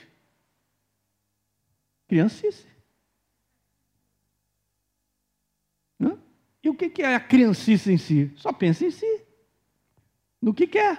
Criancice. 2.06 2.66
E 6.66 6.68
o 6.68 6.74
que 6.74 7.00
é 7.00 7.14
a 7.14 7.20
criancice 7.20 7.92
em 7.92 7.96
si? 7.96 8.32
Só 8.34 8.52
pensa 8.52 8.84
em 8.84 8.90
si. 8.90 9.22
No 10.42 10.52
que 10.52 10.66
quer. 10.66 10.96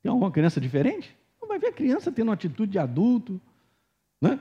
Tem 0.00 0.08
alguma 0.08 0.30
criança 0.30 0.60
diferente? 0.60 1.16
Não 1.40 1.48
vai 1.48 1.58
ver 1.58 1.66
a 1.66 1.72
criança 1.72 2.12
tendo 2.12 2.28
uma 2.28 2.34
atitude 2.34 2.70
de 2.70 2.78
adulto. 2.78 3.40
Né? 4.20 4.38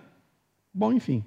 Bom, 0.71 0.93
enfim. 0.93 1.25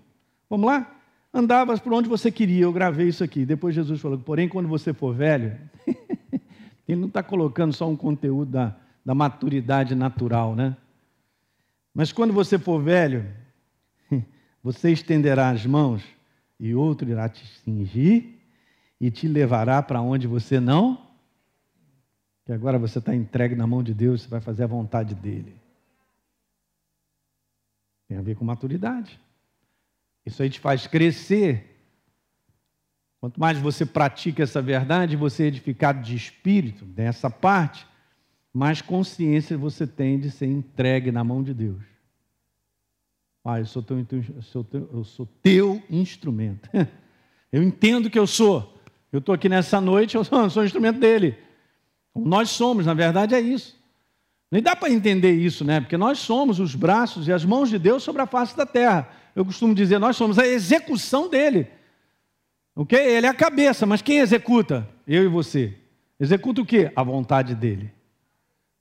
Vamos 0.48 0.66
lá? 0.66 0.96
Andavas 1.36 1.80
por 1.80 1.92
onde 1.92 2.08
você 2.08 2.30
queria, 2.30 2.62
eu 2.62 2.72
gravei 2.72 3.08
isso 3.08 3.24
aqui. 3.24 3.44
Depois 3.44 3.74
Jesus 3.74 4.00
falou, 4.00 4.16
porém, 4.16 4.48
quando 4.48 4.68
você 4.68 4.94
for 4.94 5.12
velho, 5.12 5.58
ele 6.86 7.00
não 7.00 7.08
está 7.08 7.24
colocando 7.24 7.72
só 7.72 7.88
um 7.90 7.96
conteúdo 7.96 8.52
da, 8.52 8.76
da 9.04 9.16
maturidade 9.16 9.96
natural, 9.96 10.54
né? 10.54 10.76
Mas 11.92 12.12
quando 12.12 12.32
você 12.32 12.56
for 12.56 12.80
velho, 12.80 13.26
você 14.62 14.92
estenderá 14.92 15.50
as 15.50 15.66
mãos 15.66 16.04
e 16.60 16.72
outro 16.72 17.10
irá 17.10 17.28
te 17.28 17.44
cingir 17.64 18.38
e 19.00 19.10
te 19.10 19.26
levará 19.26 19.82
para 19.82 20.00
onde 20.00 20.28
você 20.28 20.60
não. 20.60 21.04
Que 22.44 22.52
agora 22.52 22.78
você 22.78 23.00
está 23.00 23.12
entregue 23.12 23.56
na 23.56 23.66
mão 23.66 23.82
de 23.82 23.92
Deus, 23.92 24.22
você 24.22 24.28
vai 24.28 24.40
fazer 24.40 24.62
a 24.62 24.68
vontade 24.68 25.16
dele. 25.16 25.56
Tem 28.06 28.16
a 28.18 28.22
ver 28.22 28.36
com 28.36 28.44
maturidade. 28.44 29.23
Isso 30.24 30.42
aí 30.42 30.50
te 30.50 30.60
faz 30.60 30.86
crescer. 30.86 31.74
Quanto 33.20 33.40
mais 33.40 33.58
você 33.58 33.86
pratica 33.86 34.42
essa 34.42 34.60
verdade, 34.60 35.16
você 35.16 35.44
é 35.44 35.46
edificado 35.46 36.02
de 36.02 36.14
espírito, 36.14 36.86
nessa 36.96 37.30
parte, 37.30 37.86
mais 38.52 38.82
consciência 38.82 39.56
você 39.56 39.86
tem 39.86 40.18
de 40.18 40.30
ser 40.30 40.46
entregue 40.46 41.10
na 41.10 41.24
mão 41.24 41.42
de 41.42 41.54
Deus. 41.54 41.82
Pai, 43.42 43.62
eu 43.62 43.66
sou 43.66 43.82
teu, 43.82 43.98
eu 43.98 44.42
sou 44.42 44.64
teu, 44.64 44.90
eu 44.92 45.04
sou 45.04 45.26
teu 45.42 45.82
instrumento. 45.90 46.68
Eu 47.52 47.62
entendo 47.62 48.10
que 48.10 48.18
eu 48.18 48.26
sou. 48.26 48.82
Eu 49.12 49.20
estou 49.20 49.32
aqui 49.32 49.48
nessa 49.48 49.80
noite, 49.80 50.16
eu 50.16 50.24
sou, 50.24 50.42
eu 50.42 50.50
sou 50.50 50.64
instrumento 50.64 50.98
dele. 50.98 51.38
Nós 52.12 52.50
somos, 52.50 52.84
na 52.84 52.94
verdade 52.94 53.32
é 53.32 53.40
isso. 53.40 53.80
Nem 54.50 54.60
dá 54.60 54.74
para 54.74 54.90
entender 54.90 55.30
isso, 55.32 55.64
né? 55.64 55.80
Porque 55.80 55.96
nós 55.96 56.18
somos 56.18 56.58
os 56.58 56.74
braços 56.74 57.28
e 57.28 57.32
as 57.32 57.44
mãos 57.44 57.70
de 57.70 57.78
Deus 57.78 58.02
sobre 58.02 58.22
a 58.22 58.26
face 58.26 58.56
da 58.56 58.66
terra. 58.66 59.08
Eu 59.34 59.44
costumo 59.44 59.74
dizer, 59.74 59.98
nós 59.98 60.16
somos 60.16 60.38
a 60.38 60.46
execução 60.46 61.28
dele. 61.28 61.68
Ok? 62.76 62.98
Ele 62.98 63.26
é 63.26 63.30
a 63.30 63.34
cabeça, 63.34 63.86
mas 63.86 64.02
quem 64.02 64.18
executa? 64.18 64.88
Eu 65.06 65.24
e 65.24 65.28
você. 65.28 65.76
Executa 66.18 66.60
o 66.60 66.66
quê? 66.66 66.92
A 66.94 67.02
vontade 67.02 67.54
dele. 67.54 67.90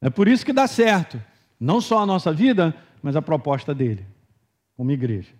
É 0.01 0.09
por 0.09 0.27
isso 0.27 0.45
que 0.45 0.53
dá 0.53 0.67
certo. 0.67 1.21
Não 1.59 1.79
só 1.79 1.99
a 1.99 2.05
nossa 2.05 2.31
vida, 2.31 2.75
mas 3.01 3.15
a 3.15 3.21
proposta 3.21 3.73
dele 3.73 4.05
como 4.75 4.91
igreja. 4.91 5.31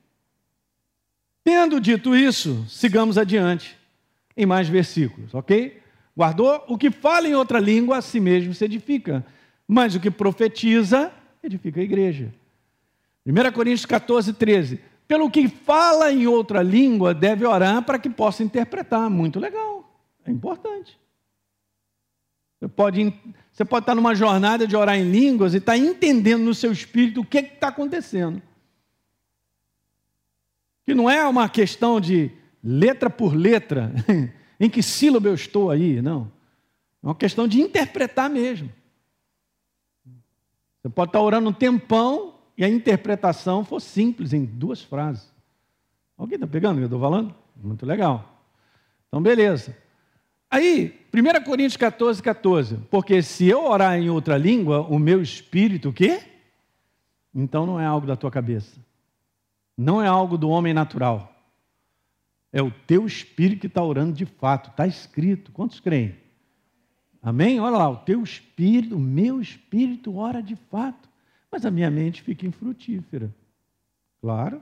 Tendo 1.44 1.80
dito 1.80 2.16
isso, 2.16 2.66
sigamos 2.70 3.18
adiante 3.18 3.78
em 4.36 4.46
mais 4.46 4.70
versículos, 4.70 5.34
ok? 5.34 5.82
Guardou? 6.16 6.64
O 6.68 6.78
que 6.78 6.90
fala 6.90 7.28
em 7.28 7.36
outra 7.36 7.60
língua 7.60 7.98
a 7.98 8.02
si 8.02 8.20
mesmo 8.20 8.54
se 8.54 8.64
edifica, 8.64 9.26
mas 9.68 9.96
o 9.96 10.00
que 10.00 10.10
profetiza 10.10 11.12
edifica 11.44 11.82
a 11.82 11.84
igreja. 11.84 12.34
1 13.26 13.52
Coríntios 13.52 13.86
14, 13.86 14.34
13. 14.34 14.80
Pelo 15.14 15.30
que 15.30 15.48
fala 15.48 16.12
em 16.12 16.26
outra 16.26 16.64
língua, 16.64 17.14
deve 17.14 17.46
orar 17.46 17.84
para 17.84 18.00
que 18.00 18.10
possa 18.10 18.42
interpretar. 18.42 19.12
Muito 19.12 19.40
legal, 19.40 19.88
é 20.26 20.32
importante. 20.32 21.00
Você 22.60 22.68
pode, 22.68 23.14
você 23.52 23.64
pode 23.64 23.84
estar 23.84 23.94
numa 23.94 24.16
jornada 24.16 24.66
de 24.66 24.76
orar 24.76 24.98
em 24.98 25.12
línguas 25.12 25.54
e 25.54 25.58
estar 25.58 25.78
entendendo 25.78 26.42
no 26.42 26.56
seu 26.56 26.72
espírito 26.72 27.22
o 27.22 27.26
que 27.26 27.38
está 27.38 27.68
acontecendo 27.68 28.42
que 30.84 30.96
não 30.96 31.08
é 31.08 31.24
uma 31.28 31.48
questão 31.48 32.02
de 32.02 32.32
letra 32.64 33.08
por 33.08 33.36
letra, 33.36 33.94
em 34.60 34.68
que 34.68 34.82
sílaba 34.82 35.30
eu 35.30 35.36
estou 35.36 35.70
aí, 35.70 36.02
não. 36.02 36.32
É 37.04 37.06
uma 37.06 37.16
questão 37.16 37.48
de 37.48 37.62
interpretar 37.62 38.32
mesmo. 38.32 38.68
Você 40.82 40.90
pode 40.90 41.10
estar 41.10 41.22
orando 41.22 41.52
um 41.52 41.54
tempão 41.54 42.33
e 42.58 42.64
a 42.64 42.70
interpretação 42.70 43.64
for 43.64 43.80
simples, 43.80 44.34
em 44.34 44.46
duas 44.46 44.82
frases. 44.82 45.32
Alguém 46.18 46.36
está 46.36 46.48
pegando 46.48 46.74
o 46.74 46.78
que 46.78 46.84
eu 46.84 46.86
estou 46.86 47.00
falando? 47.00 47.34
Muito 47.56 47.86
legal. 47.86 48.42
Então, 49.08 49.22
beleza. 49.22 49.76
Aí, 50.50 51.00
1 51.12 51.44
Coríntios 51.44 51.78
14, 51.78 52.22
14. 52.22 52.78
Porque 52.92 53.24
se 53.24 53.48
eu 53.48 53.66
orar 53.66 53.98
em 53.98 54.10
outra 54.10 54.38
língua, 54.38 54.82
o 54.82 55.00
meu 55.00 55.22
espírito, 55.22 55.90
o 55.90 55.94
quê? 55.94 56.22
Então 57.34 57.66
não 57.66 57.80
é 57.80 57.86
algo 57.86 58.06
da 58.06 58.16
tua 58.16 58.30
cabeça. 58.30 58.80
Não 59.76 60.02
é 60.02 60.08
algo 60.08 60.38
do 60.38 60.50
homem 60.50 60.74
natural. 60.74 61.34
É 62.52 62.62
o 62.62 62.70
teu 62.70 63.06
espírito 63.08 63.62
que 63.62 63.68
está 63.68 63.84
orando 63.84 64.14
de 64.14 64.28
fato. 64.28 64.70
Está 64.70 64.86
escrito. 64.86 65.52
Quantos 65.52 65.80
creem? 65.80 66.16
Amém? 67.22 67.60
Olha 67.60 67.78
lá, 67.78 67.90
o 67.90 67.98
teu 67.98 68.22
espírito, 68.22 68.96
o 68.96 69.00
meu 69.00 69.42
espírito 69.42 70.18
ora 70.18 70.44
de 70.44 70.56
fato. 70.56 71.10
Mas 71.54 71.68
a 71.68 71.70
minha 71.70 71.92
mente 71.92 72.24
fica 72.24 72.48
infrutífera. 72.48 73.32
Claro. 74.20 74.60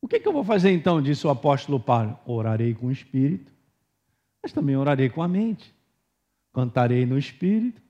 O 0.00 0.06
que, 0.06 0.20
que 0.20 0.28
eu 0.28 0.32
vou 0.32 0.44
fazer 0.44 0.70
então? 0.70 1.02
Disse 1.02 1.26
o 1.26 1.30
apóstolo 1.30 1.80
Paulo. 1.80 2.16
Orarei 2.24 2.72
com 2.72 2.86
o 2.86 2.92
espírito, 2.92 3.52
mas 4.40 4.52
também 4.52 4.76
orarei 4.76 5.10
com 5.10 5.20
a 5.20 5.26
mente. 5.26 5.74
Cantarei 6.54 7.04
no 7.04 7.18
espírito. 7.18 7.82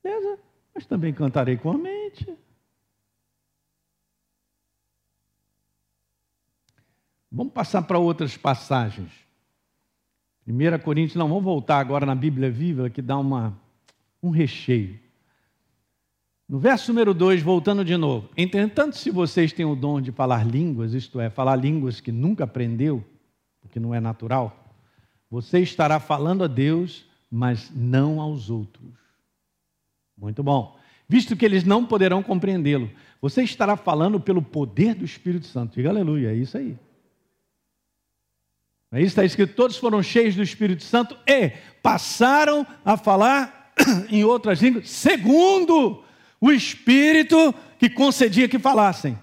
Beleza? 0.00 0.38
mas 0.72 0.86
também 0.86 1.12
cantarei 1.12 1.56
com 1.56 1.72
a 1.72 1.76
mente. 1.78 2.38
Vamos 7.32 7.52
passar 7.52 7.82
para 7.82 7.98
outras 7.98 8.36
passagens. 8.36 9.25
1 10.46 10.78
Coríntios, 10.82 11.16
não, 11.16 11.28
vamos 11.28 11.42
voltar 11.42 11.78
agora 11.78 12.06
na 12.06 12.14
Bíblia 12.14 12.50
Viva, 12.50 12.88
que 12.88 13.02
dá 13.02 13.18
uma, 13.18 13.58
um 14.22 14.30
recheio. 14.30 14.98
No 16.48 16.60
verso 16.60 16.92
número 16.92 17.12
2, 17.12 17.42
voltando 17.42 17.84
de 17.84 17.96
novo. 17.96 18.28
Entretanto, 18.36 18.96
se 18.96 19.10
vocês 19.10 19.52
têm 19.52 19.66
o 19.66 19.74
dom 19.74 20.00
de 20.00 20.12
falar 20.12 20.46
línguas, 20.46 20.94
isto 20.94 21.18
é, 21.18 21.28
falar 21.28 21.56
línguas 21.56 22.00
que 22.00 22.12
nunca 22.12 22.44
aprendeu, 22.44 23.04
porque 23.60 23.80
não 23.80 23.92
é 23.92 23.98
natural, 23.98 24.72
você 25.28 25.58
estará 25.58 25.98
falando 25.98 26.44
a 26.44 26.46
Deus, 26.46 27.04
mas 27.28 27.72
não 27.74 28.20
aos 28.20 28.48
outros. 28.48 28.94
Muito 30.16 30.42
bom. 30.44 30.78
Visto 31.08 31.36
que 31.36 31.44
eles 31.44 31.64
não 31.64 31.84
poderão 31.84 32.22
compreendê-lo, 32.22 32.88
você 33.20 33.42
estará 33.42 33.76
falando 33.76 34.20
pelo 34.20 34.40
poder 34.40 34.94
do 34.94 35.04
Espírito 35.04 35.46
Santo. 35.46 35.74
Diga 35.74 35.88
aleluia, 35.88 36.30
é 36.30 36.36
isso 36.36 36.56
aí. 36.56 36.76
Aí 38.96 39.04
está 39.04 39.22
escrito: 39.22 39.54
todos 39.54 39.76
foram 39.76 40.02
cheios 40.02 40.34
do 40.34 40.42
Espírito 40.42 40.82
Santo 40.82 41.18
e 41.26 41.50
passaram 41.82 42.66
a 42.82 42.96
falar 42.96 43.74
em 44.08 44.24
outras 44.24 44.62
línguas, 44.62 44.88
segundo 44.88 46.02
o 46.40 46.50
Espírito 46.50 47.54
que 47.78 47.90
concedia 47.90 48.48
que 48.48 48.58
falassem. 48.58 49.18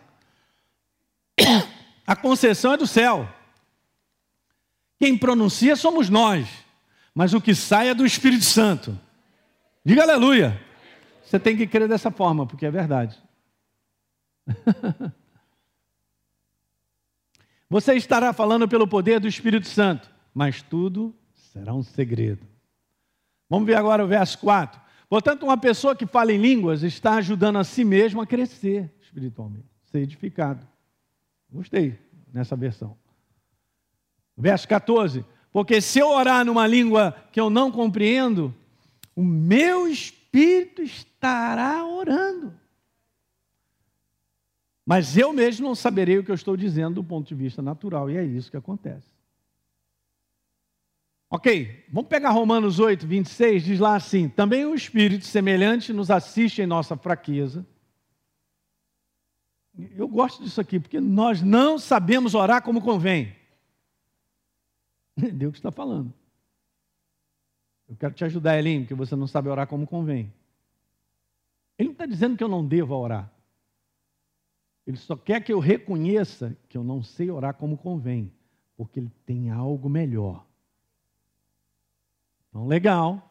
A 2.06 2.16
concessão 2.16 2.74
é 2.74 2.78
do 2.78 2.86
céu. 2.86 3.28
Quem 5.00 5.18
pronuncia 5.18 5.76
somos 5.76 6.08
nós, 6.08 6.48
mas 7.16 7.34
o 7.34 7.42
que 7.42 7.56
sai 7.56 7.90
é 7.90 7.96
do 7.96 8.06
Espírito 8.06 8.46
Santo. 8.46 9.00
Diga 9.84 10.04
aleluia. 10.04 10.62
Você 11.26 11.40
tem 11.40 11.58
que 11.58 11.66
crer 11.66 11.88
dessa 11.88 12.12
forma, 12.12 12.46
porque 12.46 12.66
é 12.68 12.72
verdade. 12.72 13.18
Você 17.74 17.96
estará 17.96 18.32
falando 18.34 18.68
pelo 18.68 18.88
poder 18.88 19.20
do 19.20 19.28
Espírito 19.28 19.68
Santo, 19.68 20.08
mas 20.32 20.62
tudo 20.62 21.12
será 21.34 21.74
um 21.74 21.82
segredo. 21.82 22.46
Vamos 23.50 23.66
ver 23.66 23.74
agora 23.74 24.06
o 24.06 24.08
verso 24.08 24.38
4. 24.38 24.80
Portanto, 25.10 25.42
uma 25.42 25.58
pessoa 25.58 25.96
que 25.96 26.06
fala 26.06 26.32
em 26.32 26.38
línguas 26.38 26.84
está 26.84 27.16
ajudando 27.16 27.58
a 27.58 27.64
si 27.64 27.84
mesmo 27.84 28.22
a 28.22 28.28
crescer 28.28 28.94
espiritualmente, 29.02 29.66
ser 29.86 30.02
edificado. 30.02 30.64
Gostei 31.52 31.98
nessa 32.32 32.56
versão. 32.56 32.96
Verso 34.38 34.68
14. 34.68 35.26
Porque 35.52 35.82
se 35.82 35.98
eu 35.98 36.10
orar 36.10 36.46
numa 36.46 36.68
língua 36.68 37.16
que 37.32 37.40
eu 37.40 37.50
não 37.50 37.72
compreendo, 37.72 38.54
o 39.16 39.24
meu 39.24 39.88
espírito 39.88 40.84
estará 40.84 41.84
orando. 41.84 42.54
Mas 44.86 45.18
eu 45.18 45.32
mesmo 45.32 45.68
não 45.68 45.76
saberei 45.76 46.18
o 46.18 46.24
que 46.24 46.32
eu 46.32 46.36
estou 46.36 46.58
dizendo 46.58 46.96
do 46.96 47.04
ponto 47.04 47.28
de 47.28 47.36
vista 47.36 47.62
natural, 47.62 48.10
e 48.10 48.18
é 48.18 48.24
isso 48.24 48.52
que 48.52 48.58
acontece. 48.58 49.08
Ok, 51.30 51.86
vamos 51.92 52.10
pegar 52.10 52.30
Romanos 52.30 52.80
8, 52.80 53.08
26, 53.08 53.64
diz 53.64 53.80
lá 53.80 53.96
assim: 53.96 54.30
Também 54.30 54.66
o 54.66 54.76
Espírito 54.76 55.26
semelhante 55.26 55.92
nos 55.92 56.12
assiste 56.12 56.62
em 56.62 56.68
nossa 56.68 56.96
fraqueza. 56.96 57.66
Eu 59.96 60.08
gosto 60.08 60.44
disso 60.44 60.62
aqui, 60.62 60.80
porque 60.80 61.00
nós 61.00 61.42
não 61.42 61.80
sabemos 61.80 62.36
orar 62.36 62.62
como 62.62 62.82
convém. 62.82 63.36
Deus 65.34 65.56
está 65.56 65.72
falando. 65.72 66.14
Eu 67.90 67.96
quero 67.96 68.14
te 68.14 68.24
ajudar, 68.26 68.60
Elim, 68.60 68.82
porque 68.82 68.94
você 68.94 69.16
não 69.16 69.26
sabe 69.26 69.50
orar 69.50 69.66
como 69.66 69.88
convém. 69.88 70.32
Ele 71.80 71.90
não 71.90 71.94
está 71.94 72.06
dizendo 72.06 72.38
que 72.38 72.44
eu 72.44 72.48
não 72.48 72.64
devo 72.64 72.96
orar. 72.96 73.33
Ele 74.86 74.98
só 74.98 75.16
quer 75.16 75.42
que 75.42 75.54
eu 75.54 75.60
reconheça 75.60 76.58
que 76.68 76.78
eu 76.78 76.84
não 76.84 77.02
sei 77.02 77.32
orar 77.32 77.54
como 77.54 77.78
convém, 77.78 78.32
porque 78.76 79.00
ele 79.00 79.12
tem 79.26 79.50
algo 79.50 79.90
melhor. 79.90 80.46
Então, 82.50 82.68
legal. 82.68 83.30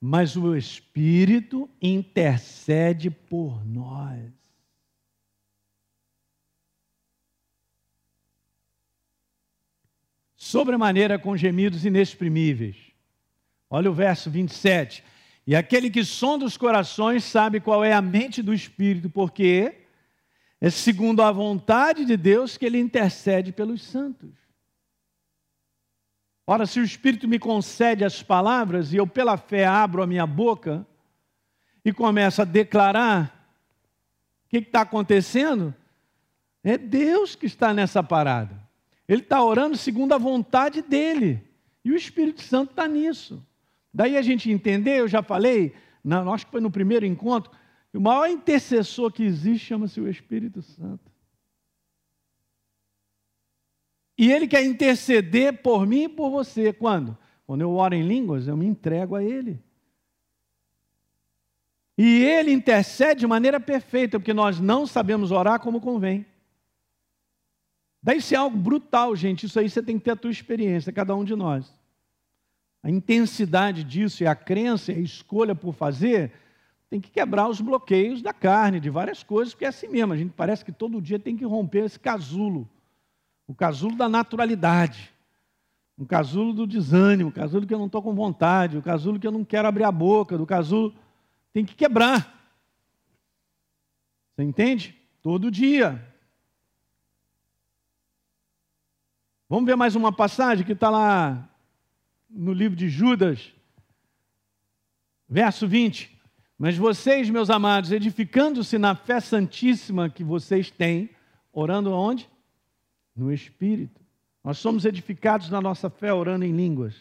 Mas 0.00 0.36
o 0.36 0.54
Espírito 0.54 1.68
intercede 1.80 3.10
por 3.10 3.64
nós. 3.64 4.30
Sobremaneira 10.36 11.18
com 11.18 11.34
gemidos 11.34 11.86
inexprimíveis. 11.86 12.76
Olha 13.70 13.90
o 13.90 13.94
verso 13.94 14.30
27. 14.30 15.02
E 15.46 15.56
aquele 15.56 15.90
que 15.90 16.04
sonda 16.04 16.44
os 16.44 16.56
corações 16.56 17.24
sabe 17.24 17.58
qual 17.60 17.82
é 17.82 17.92
a 17.92 18.02
mente 18.02 18.42
do 18.42 18.52
Espírito, 18.52 19.08
porque 19.08 19.83
é 20.64 20.70
segundo 20.70 21.20
a 21.20 21.30
vontade 21.30 22.06
de 22.06 22.16
Deus 22.16 22.56
que 22.56 22.64
ele 22.64 22.80
intercede 22.80 23.52
pelos 23.52 23.82
santos. 23.82 24.30
Ora, 26.46 26.64
se 26.64 26.80
o 26.80 26.82
Espírito 26.82 27.28
me 27.28 27.38
concede 27.38 28.02
as 28.02 28.22
palavras 28.22 28.90
e 28.90 28.96
eu, 28.96 29.06
pela 29.06 29.36
fé, 29.36 29.66
abro 29.66 30.02
a 30.02 30.06
minha 30.06 30.26
boca 30.26 30.86
e 31.84 31.92
começo 31.92 32.40
a 32.40 32.46
declarar, 32.46 33.46
o 34.46 34.48
que 34.48 34.56
está 34.56 34.80
acontecendo? 34.80 35.74
É 36.62 36.78
Deus 36.78 37.36
que 37.36 37.44
está 37.44 37.74
nessa 37.74 38.02
parada. 38.02 38.58
Ele 39.06 39.20
está 39.20 39.44
orando 39.44 39.76
segundo 39.76 40.14
a 40.14 40.18
vontade 40.18 40.80
dele. 40.80 41.46
E 41.84 41.92
o 41.92 41.94
Espírito 41.94 42.40
Santo 42.40 42.70
está 42.70 42.88
nisso. 42.88 43.46
Daí 43.92 44.16
a 44.16 44.22
gente 44.22 44.50
entender, 44.50 45.00
eu 45.00 45.08
já 45.08 45.22
falei, 45.22 45.74
na, 46.02 46.22
acho 46.32 46.46
que 46.46 46.52
foi 46.52 46.62
no 46.62 46.70
primeiro 46.70 47.04
encontro, 47.04 47.52
o 47.96 48.00
maior 48.00 48.28
intercessor 48.28 49.12
que 49.12 49.22
existe 49.22 49.66
chama-se 49.66 50.00
o 50.00 50.08
Espírito 50.08 50.62
Santo. 50.62 51.12
E 54.18 54.30
ele 54.30 54.46
quer 54.46 54.64
interceder 54.64 55.62
por 55.62 55.86
mim 55.86 56.04
e 56.04 56.08
por 56.08 56.30
você. 56.30 56.72
Quando? 56.72 57.16
Quando 57.46 57.60
eu 57.60 57.72
oro 57.74 57.94
em 57.94 58.06
línguas, 58.06 58.48
eu 58.48 58.56
me 58.56 58.66
entrego 58.66 59.14
a 59.14 59.22
ele. 59.22 59.62
E 61.96 62.24
ele 62.24 62.52
intercede 62.52 63.20
de 63.20 63.26
maneira 63.26 63.60
perfeita, 63.60 64.18
porque 64.18 64.34
nós 64.34 64.58
não 64.58 64.86
sabemos 64.86 65.30
orar 65.30 65.60
como 65.60 65.80
convém. 65.80 66.26
Daí 68.02 68.18
isso 68.18 68.34
é 68.34 68.36
algo 68.36 68.56
brutal, 68.56 69.14
gente. 69.14 69.46
Isso 69.46 69.58
aí 69.58 69.70
você 69.70 69.82
tem 69.82 69.98
que 69.98 70.04
ter 70.04 70.10
a 70.10 70.16
tua 70.16 70.30
experiência, 70.30 70.92
cada 70.92 71.14
um 71.14 71.24
de 71.24 71.34
nós. 71.34 71.72
A 72.82 72.90
intensidade 72.90 73.82
disso 73.82 74.22
e 74.22 74.26
a 74.26 74.34
crença 74.34 74.92
e 74.92 74.96
a 74.96 75.00
escolha 75.00 75.54
por 75.54 75.72
fazer 75.72 76.32
tem 76.94 77.00
que 77.00 77.10
quebrar 77.10 77.48
os 77.48 77.60
bloqueios 77.60 78.22
da 78.22 78.32
carne, 78.32 78.78
de 78.78 78.88
várias 78.88 79.20
coisas, 79.20 79.52
porque 79.52 79.64
é 79.64 79.68
assim 79.68 79.88
mesmo. 79.88 80.12
A 80.12 80.16
gente 80.16 80.30
parece 80.30 80.64
que 80.64 80.70
todo 80.70 81.02
dia 81.02 81.18
tem 81.18 81.36
que 81.36 81.44
romper 81.44 81.86
esse 81.86 81.98
casulo 81.98 82.70
o 83.48 83.54
casulo 83.54 83.96
da 83.96 84.08
naturalidade, 84.08 85.12
o 85.98 86.06
casulo 86.06 86.52
do 86.52 86.68
desânimo, 86.68 87.30
o 87.30 87.32
casulo 87.32 87.66
que 87.66 87.74
eu 87.74 87.78
não 87.78 87.86
estou 87.86 88.00
com 88.00 88.14
vontade, 88.14 88.78
o 88.78 88.82
casulo 88.82 89.18
que 89.18 89.26
eu 89.26 89.32
não 89.32 89.44
quero 89.44 89.66
abrir 89.66 89.82
a 89.82 89.90
boca, 89.90 90.38
do 90.38 90.46
casulo. 90.46 90.94
Tem 91.52 91.64
que 91.64 91.74
quebrar. 91.74 92.32
Você 94.30 94.44
entende? 94.44 94.96
Todo 95.20 95.50
dia. 95.50 96.00
Vamos 99.48 99.66
ver 99.66 99.74
mais 99.74 99.96
uma 99.96 100.12
passagem 100.12 100.64
que 100.64 100.72
está 100.72 100.90
lá 100.90 101.50
no 102.30 102.52
livro 102.52 102.76
de 102.76 102.88
Judas, 102.88 103.52
verso 105.28 105.66
20. 105.66 106.13
Mas 106.64 106.78
vocês, 106.78 107.28
meus 107.28 107.50
amados, 107.50 107.92
edificando-se 107.92 108.78
na 108.78 108.94
fé 108.94 109.20
santíssima 109.20 110.08
que 110.08 110.24
vocês 110.24 110.70
têm, 110.70 111.10
orando 111.52 111.92
onde? 111.92 112.26
no 113.14 113.30
Espírito. 113.30 114.00
Nós 114.42 114.56
somos 114.56 114.86
edificados 114.86 115.50
na 115.50 115.60
nossa 115.60 115.90
fé 115.90 116.10
orando 116.10 116.42
em 116.42 116.56
línguas. 116.56 116.94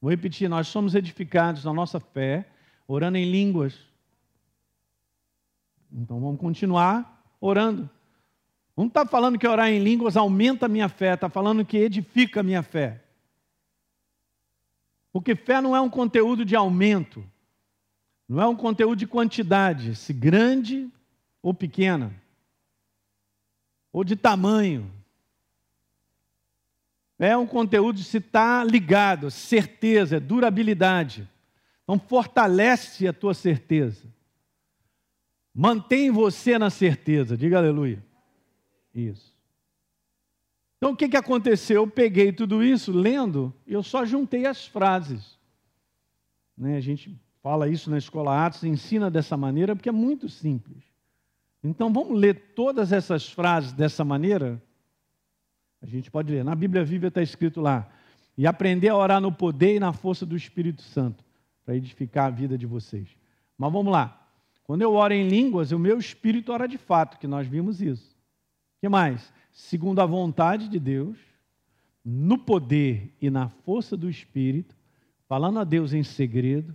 Vou 0.00 0.10
repetir, 0.10 0.48
nós 0.48 0.66
somos 0.66 0.96
edificados 0.96 1.64
na 1.64 1.72
nossa 1.72 2.00
fé 2.00 2.48
orando 2.88 3.16
em 3.16 3.30
línguas. 3.30 3.78
Então 5.92 6.20
vamos 6.20 6.40
continuar 6.40 7.24
orando. 7.40 7.88
Não 8.76 8.88
está 8.88 9.06
falando 9.06 9.38
que 9.38 9.46
orar 9.46 9.68
em 9.68 9.78
línguas 9.78 10.16
aumenta 10.16 10.66
a 10.66 10.68
minha 10.68 10.88
fé, 10.88 11.14
está 11.14 11.28
falando 11.28 11.64
que 11.64 11.76
edifica 11.76 12.40
a 12.40 12.42
minha 12.42 12.64
fé. 12.64 13.04
Porque 15.12 15.36
fé 15.36 15.60
não 15.60 15.76
é 15.76 15.80
um 15.80 15.88
conteúdo 15.88 16.44
de 16.44 16.56
aumento, 16.56 17.24
não 18.28 18.42
é 18.42 18.46
um 18.46 18.56
conteúdo 18.56 18.96
de 18.96 19.06
quantidade, 19.06 19.94
se 19.94 20.12
grande 20.12 20.90
ou 21.42 21.52
pequena, 21.52 22.14
ou 23.92 24.02
de 24.02 24.16
tamanho. 24.16 24.90
É 27.18 27.36
um 27.36 27.46
conteúdo 27.46 27.96
de 27.96 28.04
se 28.04 28.18
estar 28.18 28.64
tá 28.64 28.70
ligado, 28.70 29.30
certeza, 29.30 30.18
durabilidade. 30.18 31.28
Então 31.82 31.98
fortalece 31.98 33.06
a 33.06 33.12
tua 33.12 33.34
certeza. 33.34 34.08
Mantém 35.54 36.10
você 36.10 36.58
na 36.58 36.70
certeza. 36.70 37.36
Diga 37.36 37.58
aleluia. 37.58 38.04
Isso. 38.92 39.34
Então 40.76 40.92
o 40.92 40.96
que, 40.96 41.08
que 41.08 41.16
aconteceu? 41.16 41.82
Eu 41.82 41.86
peguei 41.86 42.32
tudo 42.32 42.62
isso 42.62 42.90
lendo, 42.90 43.54
eu 43.66 43.82
só 43.82 44.04
juntei 44.04 44.46
as 44.46 44.66
frases. 44.66 45.38
Né? 46.56 46.76
A 46.76 46.80
gente 46.80 47.18
fala 47.44 47.68
isso 47.68 47.90
na 47.90 47.98
escola 47.98 48.46
Atos, 48.46 48.64
ensina 48.64 49.10
dessa 49.10 49.36
maneira, 49.36 49.76
porque 49.76 49.90
é 49.90 49.92
muito 49.92 50.30
simples. 50.30 50.82
Então 51.62 51.92
vamos 51.92 52.18
ler 52.18 52.54
todas 52.54 52.90
essas 52.90 53.28
frases 53.28 53.70
dessa 53.70 54.02
maneira 54.02 54.60
a 55.82 55.86
gente 55.86 56.10
pode 56.10 56.32
ler. 56.32 56.42
Na 56.42 56.54
Bíblia 56.54 56.82
Viva 56.82 57.08
está 57.08 57.20
escrito 57.20 57.60
lá. 57.60 57.86
E 58.38 58.46
aprender 58.46 58.88
a 58.88 58.96
orar 58.96 59.20
no 59.20 59.30
poder 59.30 59.76
e 59.76 59.78
na 59.78 59.92
força 59.92 60.24
do 60.24 60.34
Espírito 60.34 60.80
Santo, 60.80 61.22
para 61.66 61.76
edificar 61.76 62.28
a 62.28 62.30
vida 62.30 62.56
de 62.56 62.64
vocês. 62.64 63.06
Mas 63.58 63.70
vamos 63.70 63.92
lá. 63.92 64.26
Quando 64.64 64.80
eu 64.80 64.94
oro 64.94 65.12
em 65.12 65.28
línguas, 65.28 65.70
o 65.70 65.78
meu 65.78 65.98
espírito 65.98 66.50
ora 66.50 66.66
de 66.66 66.78
fato, 66.78 67.18
que 67.18 67.26
nós 67.26 67.46
vimos 67.46 67.82
isso. 67.82 68.16
O 68.78 68.80
que 68.80 68.88
mais? 68.88 69.30
Segundo 69.52 70.00
a 70.00 70.06
vontade 70.06 70.68
de 70.68 70.80
Deus, 70.80 71.18
no 72.02 72.38
poder 72.38 73.14
e 73.20 73.28
na 73.28 73.50
força 73.50 73.94
do 73.94 74.08
Espírito, 74.08 74.74
falando 75.28 75.58
a 75.58 75.64
Deus 75.64 75.92
em 75.92 76.02
segredo, 76.02 76.74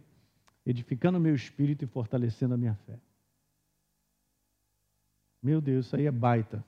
edificando 0.70 1.18
o 1.18 1.22
meu 1.22 1.34
espírito 1.34 1.84
e 1.84 1.88
fortalecendo 1.88 2.54
a 2.54 2.58
minha 2.58 2.76
fé. 2.86 3.00
Meu 5.42 5.60
Deus, 5.60 5.88
isso 5.88 5.96
aí 5.96 6.06
é 6.06 6.12
baita. 6.12 6.64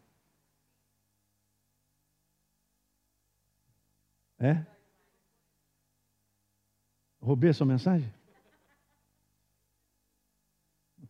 É? 4.40 4.66
Roubei 7.22 7.52
a 7.52 7.54
sua 7.54 7.68
mensagem? 7.68 8.12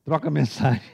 Troca 0.04 0.28
a 0.28 0.32
mensagem. 0.32 0.92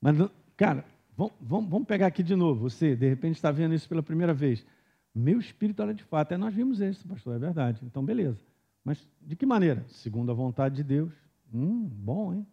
Mas, 0.00 0.16
cara, 0.56 0.84
vamos, 1.16 1.34
vamos, 1.40 1.86
pegar 1.86 2.08
aqui 2.08 2.24
de 2.24 2.34
novo. 2.34 2.68
Você, 2.68 2.96
de 2.96 3.08
repente, 3.08 3.36
está 3.36 3.52
vendo 3.52 3.72
isso 3.72 3.88
pela 3.88 4.02
primeira 4.02 4.34
vez. 4.34 4.66
Meu 5.14 5.38
espírito 5.38 5.80
era 5.80 5.94
de 5.94 6.02
fato. 6.02 6.32
É, 6.32 6.36
nós 6.36 6.52
vimos 6.52 6.80
isso, 6.80 7.06
pastor, 7.06 7.36
é 7.36 7.38
verdade. 7.38 7.84
Então, 7.84 8.04
beleza. 8.04 8.47
Mas 8.88 9.08
de 9.20 9.36
que 9.36 9.44
maneira? 9.44 9.86
Segundo 9.88 10.30
a 10.30 10.34
vontade 10.34 10.76
de 10.76 10.84
Deus. 10.84 11.12
Hum, 11.52 11.84
bom, 11.86 12.32
hein? 12.32 12.46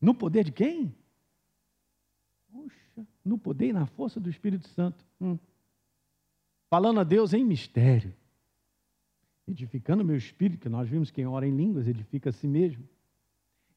No 0.00 0.14
poder 0.14 0.44
de 0.44 0.52
quem? 0.52 0.94
Puxa, 2.50 3.06
no 3.24 3.38
poder 3.38 3.68
e 3.68 3.72
na 3.72 3.86
força 3.86 4.20
do 4.20 4.28
Espírito 4.28 4.68
Santo. 4.68 5.04
Hum 5.20 5.38
falando 6.72 7.00
a 7.00 7.04
Deus 7.04 7.34
em 7.34 7.44
mistério, 7.44 8.14
edificando 9.46 10.02
meu 10.02 10.16
espírito, 10.16 10.62
que 10.62 10.70
nós 10.70 10.88
vimos 10.88 11.10
quem 11.10 11.26
ora 11.26 11.46
em 11.46 11.54
línguas 11.54 11.86
edifica 11.86 12.30
a 12.30 12.32
si 12.32 12.48
mesmo, 12.48 12.88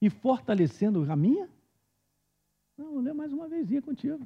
e 0.01 0.09
fortalecendo 0.09 1.11
a 1.11 1.13
minha. 1.13 1.49
Não, 2.77 2.93
vou 2.93 3.01
ler 3.01 3.13
mais 3.13 3.33
uma 3.33 3.49
vezinha 3.49 3.81
contigo. 3.81 4.25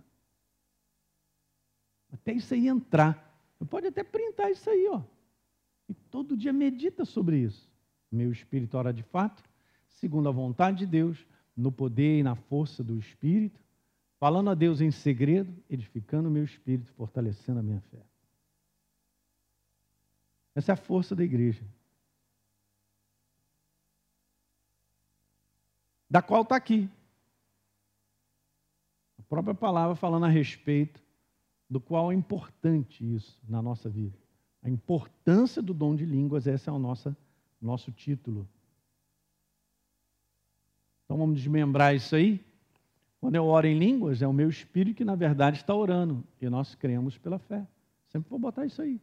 Até 2.14 2.34
isso 2.34 2.54
aí 2.54 2.68
entrar. 2.68 3.44
Pode 3.72 3.88
até 3.88 4.04
printar 4.04 4.52
isso 4.52 4.70
aí, 4.70 4.88
ó. 4.92 5.02
E 5.90 5.94
todo 5.94 6.38
dia 6.38 6.54
medita 6.54 7.04
sobre 7.04 7.40
isso. 7.40 7.68
Meu 8.12 8.32
espírito 8.32 8.78
ora 8.78 8.94
de 8.94 9.02
fato, 9.02 9.44
segundo 9.88 10.30
a 10.30 10.32
vontade 10.32 10.78
de 10.78 10.86
Deus, 10.86 11.26
no 11.58 11.72
poder 11.72 12.20
e 12.20 12.24
na 12.24 12.36
força 12.36 12.84
do 12.84 12.98
Espírito, 12.98 13.60
falando 14.20 14.50
a 14.50 14.54
Deus 14.56 14.82
em 14.82 14.92
segredo, 14.92 15.54
edificando 15.70 16.30
o 16.30 16.32
meu 16.32 16.44
espírito, 16.44 16.92
fortalecendo 16.94 17.60
a 17.60 17.64
minha 17.64 17.82
fé. 17.82 18.06
Essa 20.56 20.72
é 20.72 20.74
a 20.74 20.78
força 20.78 21.16
da 21.16 21.24
igreja. 21.24 21.64
Da 26.10 26.22
qual 26.22 26.44
está 26.44 26.56
aqui. 26.56 26.90
A 29.18 29.22
própria 29.24 29.54
palavra 29.54 29.96
falando 29.96 30.26
a 30.26 30.30
respeito 30.30 31.02
do 31.70 31.80
qual 31.80 32.12
é 32.12 32.16
importante 32.16 33.04
isso 33.16 33.40
na 33.48 33.62
nossa 33.62 33.90
vida. 33.90 34.18
A 34.64 34.70
importância 34.70 35.62
do 35.62 35.74
dom 35.74 35.96
de 35.96 36.06
línguas, 36.06 36.48
esse 36.48 36.70
é 36.70 36.72
o 36.72 36.80
nosso, 36.80 37.16
nosso 37.62 37.92
título. 37.92 38.48
Então 41.06 41.18
vamos 41.18 41.38
desmembrar 41.38 41.96
isso 41.96 42.16
aí. 42.16 42.44
Quando 43.20 43.36
eu 43.36 43.46
oro 43.46 43.68
em 43.68 43.78
línguas, 43.78 44.22
é 44.22 44.28
o 44.28 44.34
meu 44.34 44.50
espírito 44.50 44.98
que 44.98 45.06
na 45.06 45.16
verdade 45.16 45.58
está 45.58 45.74
orando. 45.74 46.24
E 46.42 46.50
nós 46.50 46.76
cremos 46.76 47.18
pela 47.18 47.40
fé. 47.40 47.66
Sempre 48.10 48.30
vou 48.30 48.40
botar 48.40 48.66
isso 48.66 48.82
aí. 48.82 49.00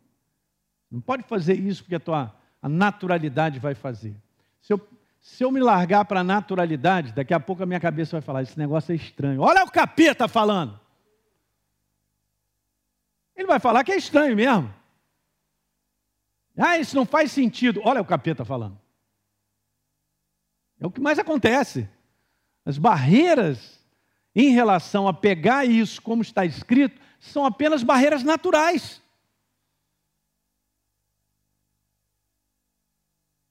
Não 0.91 1.01
pode 1.01 1.23
fazer 1.25 1.55
isso 1.55 1.83
porque 1.83 1.97
a 1.97 2.01
tua 2.01 2.35
a 2.61 2.69
naturalidade 2.69 3.59
vai 3.59 3.75
fazer. 3.75 4.17
Se 4.61 4.73
eu, 4.73 4.89
se 5.21 5.45
eu 5.45 5.53
me 5.53 5.61
largar 5.61 6.05
para 6.05 6.21
a 6.21 6.25
naturalidade, 6.25 7.13
daqui 7.13 7.33
a 7.35 7.41
pouco 7.41 7.63
a 7.63 7.67
minha 7.67 7.79
cabeça 7.79 8.17
vai 8.17 8.21
falar: 8.21 8.43
esse 8.43 8.59
negócio 8.59 8.93
é 8.93 8.97
estranho. 8.97 9.41
Olha 9.41 9.65
o 9.65 9.71
capeta 9.71 10.27
falando. 10.27 10.79
Ele 13.37 13.47
vai 13.47 13.61
falar 13.61 13.85
que 13.85 13.93
é 13.93 13.97
estranho 13.97 14.35
mesmo. 14.35 14.73
Ah, 16.57 16.79
isso 16.79 16.97
não 16.97 17.05
faz 17.05 17.31
sentido. 17.33 17.81
Olha 17.85 18.01
o 18.01 18.07
capeta 18.07 18.45
falando. 18.45 18.81
É 20.81 20.87
o 20.87 20.91
que 20.91 21.01
mais 21.01 21.19
acontece. 21.19 21.89
As 22.65 22.79
barreiras 22.79 23.79
em 24.35 24.51
relação 24.51 25.07
a 25.09 25.15
pegar 25.15 25.65
isso 25.65 26.01
como 26.03 26.23
está 26.23 26.45
escrito 26.45 27.01
são 27.19 27.45
apenas 27.45 27.83
barreiras 27.83 28.23
naturais. 28.23 29.03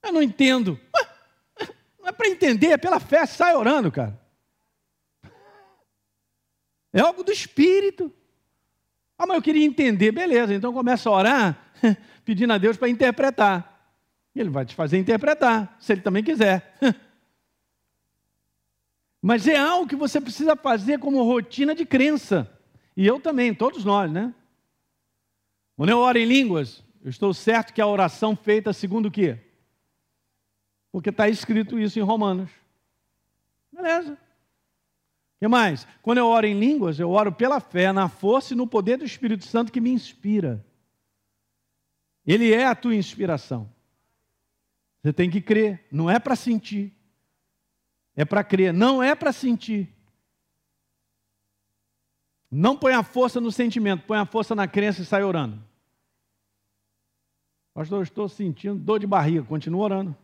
Eu 0.03 0.13
não 0.13 0.21
entendo. 0.21 0.79
Não 1.99 2.09
é 2.09 2.11
para 2.11 2.27
entender, 2.27 2.67
é 2.67 2.77
pela 2.77 2.99
fé, 2.99 3.25
sai 3.25 3.55
orando, 3.55 3.91
cara. 3.91 4.19
É 6.93 6.99
algo 7.01 7.23
do 7.23 7.31
espírito. 7.31 8.13
Ah, 9.17 9.25
mas 9.25 9.37
eu 9.37 9.41
queria 9.41 9.65
entender, 9.65 10.11
beleza, 10.11 10.53
então 10.53 10.71
começa 10.71 11.09
a 11.09 11.13
orar, 11.13 11.71
pedindo 12.25 12.51
a 12.51 12.57
Deus 12.57 12.75
para 12.75 12.89
interpretar. 12.89 13.71
Ele 14.35 14.49
vai 14.49 14.65
te 14.65 14.75
fazer 14.75 14.97
interpretar, 14.97 15.77
se 15.79 15.93
ele 15.93 16.01
também 16.01 16.23
quiser. 16.23 16.77
Mas 19.21 19.47
é 19.47 19.55
algo 19.55 19.87
que 19.87 19.95
você 19.95 20.19
precisa 20.19 20.55
fazer 20.55 20.99
como 20.99 21.23
rotina 21.23 21.73
de 21.73 21.85
crença. 21.85 22.51
E 22.97 23.07
eu 23.07 23.19
também, 23.19 23.53
todos 23.53 23.85
nós, 23.85 24.11
né? 24.11 24.33
Quando 25.77 25.89
eu 25.89 25.99
oro 25.99 26.17
em 26.17 26.25
línguas, 26.25 26.83
eu 27.03 27.09
estou 27.09 27.33
certo 27.33 27.73
que 27.73 27.81
a 27.81 27.87
oração 27.87 28.35
feita 28.35 28.73
segundo 28.73 29.07
o 29.07 29.11
quê? 29.11 29.37
Porque 30.91 31.09
está 31.09 31.27
escrito 31.27 31.79
isso 31.79 31.99
em 31.99 32.01
Romanos. 32.01 32.49
Beleza. 33.71 34.13
O 34.13 34.17
que 35.39 35.47
mais? 35.47 35.87
Quando 36.01 36.19
eu 36.19 36.27
oro 36.27 36.45
em 36.45 36.57
línguas, 36.57 36.99
eu 36.99 37.09
oro 37.09 37.31
pela 37.31 37.59
fé, 37.59 37.91
na 37.91 38.07
força 38.07 38.53
e 38.53 38.57
no 38.57 38.67
poder 38.67 38.97
do 38.97 39.05
Espírito 39.05 39.45
Santo 39.45 39.71
que 39.71 39.81
me 39.81 39.91
inspira. 39.91 40.65
Ele 42.25 42.51
é 42.51 42.65
a 42.65 42.75
tua 42.75 42.95
inspiração. 42.95 43.69
Você 45.01 45.13
tem 45.13 45.29
que 45.29 45.39
crer, 45.39 45.85
não 45.91 46.09
é 46.09 46.17
para 46.17 46.35
sentir. 46.35 46.91
É 48.15 48.25
para 48.25 48.43
crer, 48.43 48.73
não 48.73 49.03
é 49.03 49.13
para 49.13 49.31
sentir. 49.31 49.93
Não 52.49 52.77
põe 52.77 52.93
a 52.93 53.03
força 53.03 53.41
no 53.41 53.51
sentimento, 53.51 54.05
põe 54.05 54.17
a 54.17 54.25
força 54.25 54.55
na 54.55 54.67
crença 54.67 55.01
e 55.01 55.05
sai 55.05 55.23
orando. 55.23 55.61
Pastor, 57.73 57.99
eu 57.99 58.03
estou 58.03 58.29
sentindo 58.29 58.79
dor 58.79 58.99
de 58.99 59.05
barriga, 59.05 59.43
continua 59.43 59.83
orando. 59.83 60.15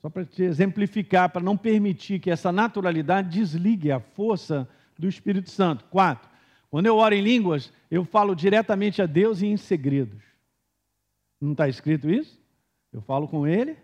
Só 0.00 0.08
para 0.08 0.24
te 0.24 0.44
exemplificar, 0.44 1.28
para 1.28 1.42
não 1.42 1.56
permitir 1.56 2.20
que 2.20 2.30
essa 2.30 2.52
naturalidade 2.52 3.28
desligue 3.28 3.90
a 3.90 3.98
força 3.98 4.68
do 4.96 5.08
Espírito 5.08 5.50
Santo. 5.50 5.84
Quatro, 5.86 6.29
quando 6.70 6.86
eu 6.86 6.96
oro 6.96 7.14
em 7.14 7.20
línguas, 7.20 7.72
eu 7.90 8.04
falo 8.04 8.34
diretamente 8.34 9.02
a 9.02 9.06
Deus 9.06 9.42
e 9.42 9.46
em 9.46 9.56
segredos. 9.56 10.22
Não 11.40 11.52
está 11.52 11.68
escrito 11.68 12.08
isso? 12.08 12.40
Eu 12.92 13.00
falo 13.00 13.26
com 13.26 13.46
Ele 13.46 13.76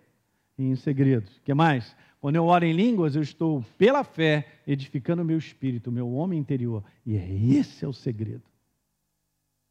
em 0.57 0.75
segredos. 0.77 1.37
O 1.37 1.43
que 1.43 1.53
mais? 1.53 1.97
Quando 2.21 2.37
eu 2.37 2.47
oro 2.47 2.65
em 2.65 2.73
línguas, 2.73 3.17
eu 3.17 3.23
estou, 3.23 3.65
pela 3.77 4.05
fé, 4.05 4.61
edificando 4.67 5.23
o 5.23 5.25
meu 5.25 5.37
espírito, 5.37 5.91
o 5.91 5.93
meu 5.93 6.11
homem 6.13 6.39
interior. 6.39 6.83
E 7.05 7.17
é 7.17 7.29
esse 7.29 7.85
é 7.85 7.89
o 7.89 7.93
segredo. 7.93 8.43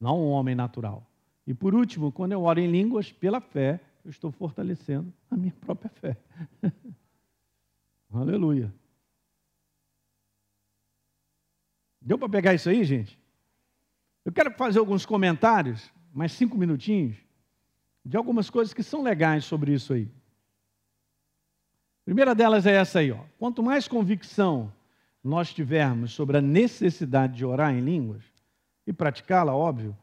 Não 0.00 0.20
um 0.20 0.30
homem 0.30 0.54
natural. 0.54 1.06
E 1.46 1.54
por 1.54 1.74
último, 1.74 2.12
quando 2.12 2.32
eu 2.32 2.42
oro 2.42 2.60
em 2.60 2.70
línguas, 2.70 3.12
pela 3.12 3.40
fé, 3.40 3.80
eu 4.04 4.10
estou 4.10 4.30
fortalecendo 4.30 5.12
a 5.30 5.36
minha 5.36 5.54
própria 5.60 5.90
fé. 5.90 6.16
Aleluia. 8.12 8.72
Deu 12.06 12.16
para 12.16 12.28
pegar 12.30 12.54
isso 12.54 12.70
aí, 12.70 12.82
gente? 12.84 13.18
Eu 14.24 14.32
quero 14.32 14.50
fazer 14.52 14.78
alguns 14.78 15.04
comentários, 15.04 15.92
mais 16.14 16.32
cinco 16.32 16.56
minutinhos, 16.56 17.16
de 18.02 18.16
algumas 18.16 18.48
coisas 18.48 18.72
que 18.72 18.82
são 18.82 19.02
legais 19.02 19.44
sobre 19.44 19.74
isso 19.74 19.92
aí 19.92 20.08
primeira 22.06 22.36
delas 22.36 22.64
é 22.66 22.72
essa 22.76 23.00
aí, 23.00 23.10
ó. 23.10 23.18
Quanto 23.36 23.64
mais 23.64 23.88
convicção 23.88 24.72
nós 25.22 25.52
tivermos 25.52 26.12
sobre 26.12 26.38
a 26.38 26.40
necessidade 26.40 27.34
de 27.34 27.44
orar 27.44 27.74
em 27.74 27.80
línguas 27.80 28.22
e 28.86 28.92
praticá-la, 28.92 29.52
óbvio, 29.52 29.94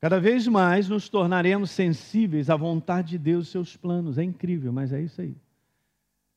cada 0.00 0.20
vez 0.20 0.46
mais 0.46 0.88
nos 0.88 1.08
tornaremos 1.08 1.72
sensíveis 1.72 2.48
à 2.48 2.54
vontade 2.54 3.10
de 3.10 3.18
Deus 3.18 3.48
e 3.48 3.50
seus 3.50 3.76
planos. 3.76 4.18
É 4.18 4.22
incrível, 4.22 4.72
mas 4.72 4.92
é 4.92 5.02
isso 5.02 5.20
aí. 5.20 5.34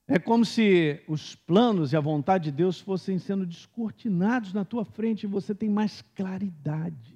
É 0.07 0.19
como 0.19 0.45
se 0.45 1.01
os 1.07 1.35
planos 1.35 1.91
e 1.91 1.97
a 1.97 1.99
vontade 1.99 2.45
de 2.45 2.51
Deus 2.51 2.79
fossem 2.79 3.17
sendo 3.17 3.45
descortinados 3.45 4.53
na 4.53 4.63
tua 4.63 4.85
frente 4.85 5.23
e 5.23 5.27
você 5.27 5.55
tem 5.55 5.69
mais 5.69 6.01
claridade. 6.15 7.15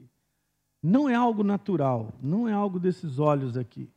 Não 0.82 1.08
é 1.08 1.14
algo 1.14 1.44
natural, 1.44 2.14
não 2.22 2.48
é 2.48 2.54
algo 2.54 2.80
desses 2.80 3.20
olhos 3.20 3.56
aqui 3.58 3.90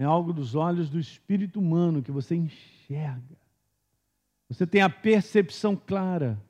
é 0.00 0.04
algo 0.04 0.32
dos 0.32 0.54
olhos 0.54 0.88
do 0.88 0.98
espírito 0.98 1.60
humano 1.60 2.02
que 2.02 2.10
você 2.10 2.34
enxerga. 2.34 3.36
Você 4.48 4.66
tem 4.66 4.80
a 4.80 4.88
percepção 4.88 5.76
clara 5.76 6.40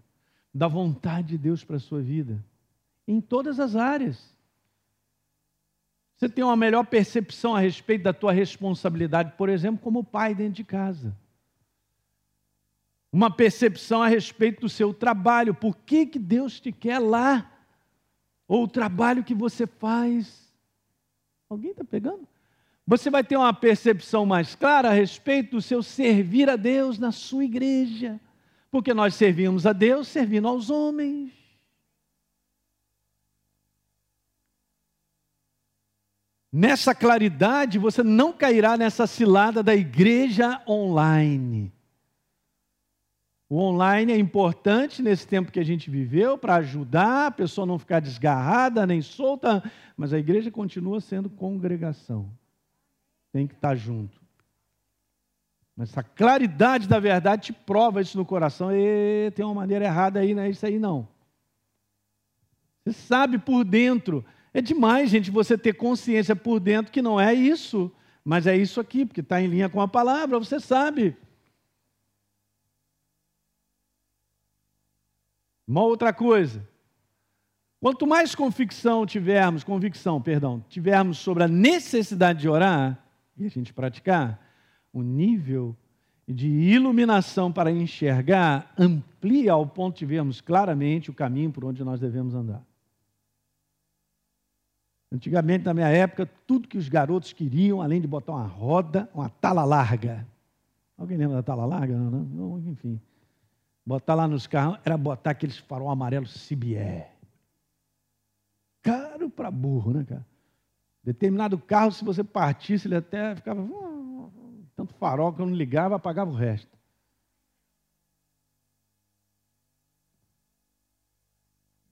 da 0.54 0.68
vontade 0.68 1.30
de 1.30 1.38
Deus 1.38 1.64
para 1.64 1.74
a 1.74 1.80
sua 1.80 2.00
vida, 2.00 2.44
em 3.08 3.20
todas 3.20 3.58
as 3.58 3.74
áreas. 3.74 4.32
Você 6.20 6.28
tem 6.28 6.44
uma 6.44 6.54
melhor 6.54 6.84
percepção 6.84 7.56
a 7.56 7.60
respeito 7.60 8.02
da 8.02 8.12
tua 8.12 8.30
responsabilidade, 8.30 9.32
por 9.38 9.48
exemplo, 9.48 9.80
como 9.82 10.04
pai 10.04 10.34
dentro 10.34 10.52
de 10.52 10.64
casa. 10.64 11.16
Uma 13.10 13.30
percepção 13.30 14.02
a 14.02 14.06
respeito 14.06 14.60
do 14.60 14.68
seu 14.68 14.92
trabalho, 14.92 15.54
por 15.54 15.74
que, 15.78 16.04
que 16.04 16.18
Deus 16.18 16.60
te 16.60 16.70
quer 16.72 16.98
lá? 16.98 17.50
Ou 18.46 18.64
o 18.64 18.68
trabalho 18.68 19.24
que 19.24 19.34
você 19.34 19.66
faz. 19.66 20.52
Alguém 21.48 21.70
está 21.70 21.84
pegando? 21.84 22.28
Você 22.86 23.08
vai 23.08 23.24
ter 23.24 23.38
uma 23.38 23.54
percepção 23.54 24.26
mais 24.26 24.54
clara 24.54 24.90
a 24.90 24.92
respeito 24.92 25.52
do 25.52 25.62
seu 25.62 25.82
servir 25.82 26.50
a 26.50 26.56
Deus 26.56 26.98
na 26.98 27.12
sua 27.12 27.46
igreja. 27.46 28.20
Porque 28.70 28.92
nós 28.92 29.14
servimos 29.14 29.66
a 29.66 29.72
Deus 29.72 30.06
servindo 30.06 30.46
aos 30.46 30.68
homens. 30.68 31.39
Nessa 36.53 36.94
claridade, 36.94 37.78
você 37.78 38.03
não 38.03 38.32
cairá 38.32 38.76
nessa 38.76 39.07
cilada 39.07 39.62
da 39.62 39.74
igreja 39.74 40.61
online. 40.66 41.72
O 43.48 43.59
online 43.59 44.12
é 44.12 44.18
importante 44.18 45.03
nesse 45.03 45.26
tempo 45.26 45.53
que 45.53 45.61
a 45.61 45.64
gente 45.64 45.90
viveu 45.90 46.38
para 46.38 46.57
ajudar 46.57 47.26
a 47.26 47.30
pessoa 47.30 47.66
não 47.66 47.78
ficar 47.78 48.01
desgarrada 48.01 48.86
nem 48.86 49.03
solta, 49.03 49.62
mas 49.96 50.12
a 50.12 50.18
igreja 50.18 50.51
continua 50.51 51.01
sendo 51.01 51.28
congregação 51.28 52.30
tem 53.32 53.46
que 53.46 53.55
estar 53.55 53.74
junto. 53.74 54.20
Mas 55.76 55.90
essa 55.90 56.03
claridade 56.03 56.88
da 56.88 56.98
verdade 56.98 57.46
te 57.46 57.53
prova 57.53 58.01
isso 58.01 58.18
no 58.18 58.24
coração. 58.24 58.70
E 58.72 59.30
tem 59.34 59.44
uma 59.44 59.55
maneira 59.55 59.84
errada 59.84 60.20
aí, 60.20 60.34
não 60.34 60.42
é 60.42 60.51
isso 60.51 60.66
aí 60.66 60.78
não. 60.78 61.09
Você 62.84 62.92
sabe 62.92 63.38
por 63.38 63.64
dentro. 63.64 64.24
É 64.53 64.61
demais, 64.61 65.11
gente, 65.11 65.30
você 65.30 65.57
ter 65.57 65.74
consciência 65.74 66.34
por 66.34 66.59
dentro 66.59 66.92
que 66.92 67.01
não 67.01 67.20
é 67.20 67.32
isso, 67.32 67.90
mas 68.24 68.46
é 68.46 68.57
isso 68.57 68.80
aqui, 68.80 69.07
porque 69.07 69.20
está 69.20 69.40
em 69.40 69.46
linha 69.46 69.68
com 69.68 69.80
a 69.80 69.88
palavra, 69.88 70.38
você 70.38 70.59
sabe. 70.59 71.16
Uma 75.66 75.82
outra 75.82 76.12
coisa. 76.12 76.68
Quanto 77.80 78.07
mais 78.07 78.34
convicção 78.34 79.07
tivermos, 79.07 79.64
convicção, 79.64 80.20
perdão, 80.20 80.64
tivermos 80.68 81.18
sobre 81.18 81.44
a 81.44 81.48
necessidade 81.48 82.40
de 82.40 82.48
orar, 82.48 83.03
e 83.38 83.46
a 83.46 83.48
gente 83.48 83.72
praticar, 83.72 84.44
o 84.92 85.01
nível 85.01 85.76
de 86.28 86.48
iluminação 86.48 87.51
para 87.51 87.70
enxergar 87.70 88.72
amplia 88.76 89.53
ao 89.53 89.66
ponto 89.66 89.98
de 89.98 90.07
vermos 90.07 90.40
claramente 90.40 91.11
o 91.11 91.14
caminho 91.14 91.51
por 91.51 91.64
onde 91.64 91.82
nós 91.82 92.01
devemos 92.01 92.34
andar. 92.34 92.64
Antigamente, 95.12 95.64
na 95.64 95.74
minha 95.74 95.88
época, 95.88 96.24
tudo 96.46 96.68
que 96.68 96.78
os 96.78 96.88
garotos 96.88 97.32
queriam, 97.32 97.82
além 97.82 98.00
de 98.00 98.06
botar 98.06 98.32
uma 98.32 98.46
roda, 98.46 99.11
uma 99.12 99.28
tala 99.28 99.64
larga. 99.64 100.26
Alguém 100.96 101.16
lembra 101.16 101.36
da 101.36 101.42
tala 101.42 101.66
larga? 101.66 101.96
Não, 101.96 102.11
não? 102.11 102.58
Enfim. 102.70 103.00
Botar 103.84 104.14
lá 104.14 104.28
nos 104.28 104.46
carros 104.46 104.78
era 104.84 104.96
botar 104.96 105.30
aqueles 105.30 105.58
farol 105.58 105.90
amarelo 105.90 106.26
Cibié. 106.26 107.12
Caro 108.82 109.28
para 109.28 109.50
burro, 109.50 109.92
né, 109.92 110.04
cara? 110.04 110.24
Determinado 111.02 111.58
carro, 111.58 111.90
se 111.90 112.04
você 112.04 112.22
partisse, 112.22 112.86
ele 112.86 112.96
até 112.96 113.34
ficava. 113.34 113.66
Tanto 114.76 114.94
farol 114.94 115.32
que 115.32 115.42
eu 115.42 115.46
não 115.46 115.54
ligava, 115.54 115.96
apagava 115.96 116.30
o 116.30 116.34
resto. 116.34 116.78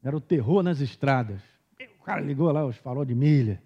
Era 0.02 0.16
o 0.16 0.20
terror 0.20 0.62
nas 0.62 0.80
estradas. 0.80 1.57
Cara 2.08 2.22
ligou 2.22 2.50
lá 2.50 2.72
farol 2.72 3.04
de 3.04 3.14
milha. 3.14 3.62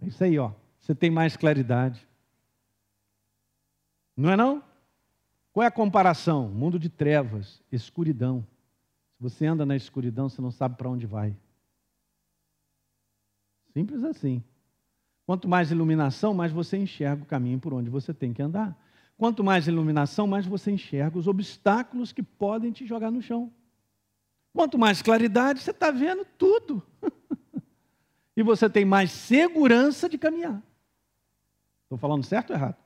É 0.00 0.06
isso 0.06 0.22
aí, 0.22 0.38
ó. 0.38 0.52
Você 0.78 0.94
tem 0.94 1.10
mais 1.10 1.36
claridade. 1.36 2.06
Não 4.16 4.30
é 4.30 4.36
não? 4.36 4.62
Qual 5.52 5.64
é 5.64 5.66
a 5.66 5.72
comparação? 5.72 6.48
Mundo 6.48 6.78
de 6.78 6.88
trevas, 6.88 7.60
escuridão. 7.72 8.46
Se 9.16 9.20
você 9.24 9.44
anda 9.44 9.66
na 9.66 9.74
escuridão, 9.74 10.28
você 10.28 10.40
não 10.40 10.52
sabe 10.52 10.76
para 10.76 10.88
onde 10.88 11.04
vai. 11.04 11.36
Simples 13.72 14.04
assim. 14.04 14.40
Quanto 15.26 15.48
mais 15.48 15.72
iluminação, 15.72 16.32
mais 16.32 16.52
você 16.52 16.76
enxerga 16.76 17.24
o 17.24 17.26
caminho 17.26 17.58
por 17.58 17.74
onde 17.74 17.90
você 17.90 18.14
tem 18.14 18.32
que 18.32 18.40
andar. 18.40 18.80
Quanto 19.18 19.42
mais 19.42 19.66
iluminação, 19.66 20.28
mais 20.28 20.46
você 20.46 20.70
enxerga 20.70 21.18
os 21.18 21.26
obstáculos 21.26 22.12
que 22.12 22.22
podem 22.22 22.70
te 22.70 22.86
jogar 22.86 23.10
no 23.10 23.20
chão. 23.20 23.52
Quanto 24.56 24.78
mais 24.78 25.02
claridade, 25.02 25.60
você 25.60 25.70
está 25.70 25.90
vendo 25.90 26.24
tudo. 26.38 26.82
e 28.34 28.42
você 28.42 28.70
tem 28.70 28.86
mais 28.86 29.10
segurança 29.10 30.08
de 30.08 30.16
caminhar. 30.16 30.62
Estou 31.82 31.98
falando 31.98 32.24
certo 32.24 32.54
ou 32.54 32.56
errado? 32.56 32.76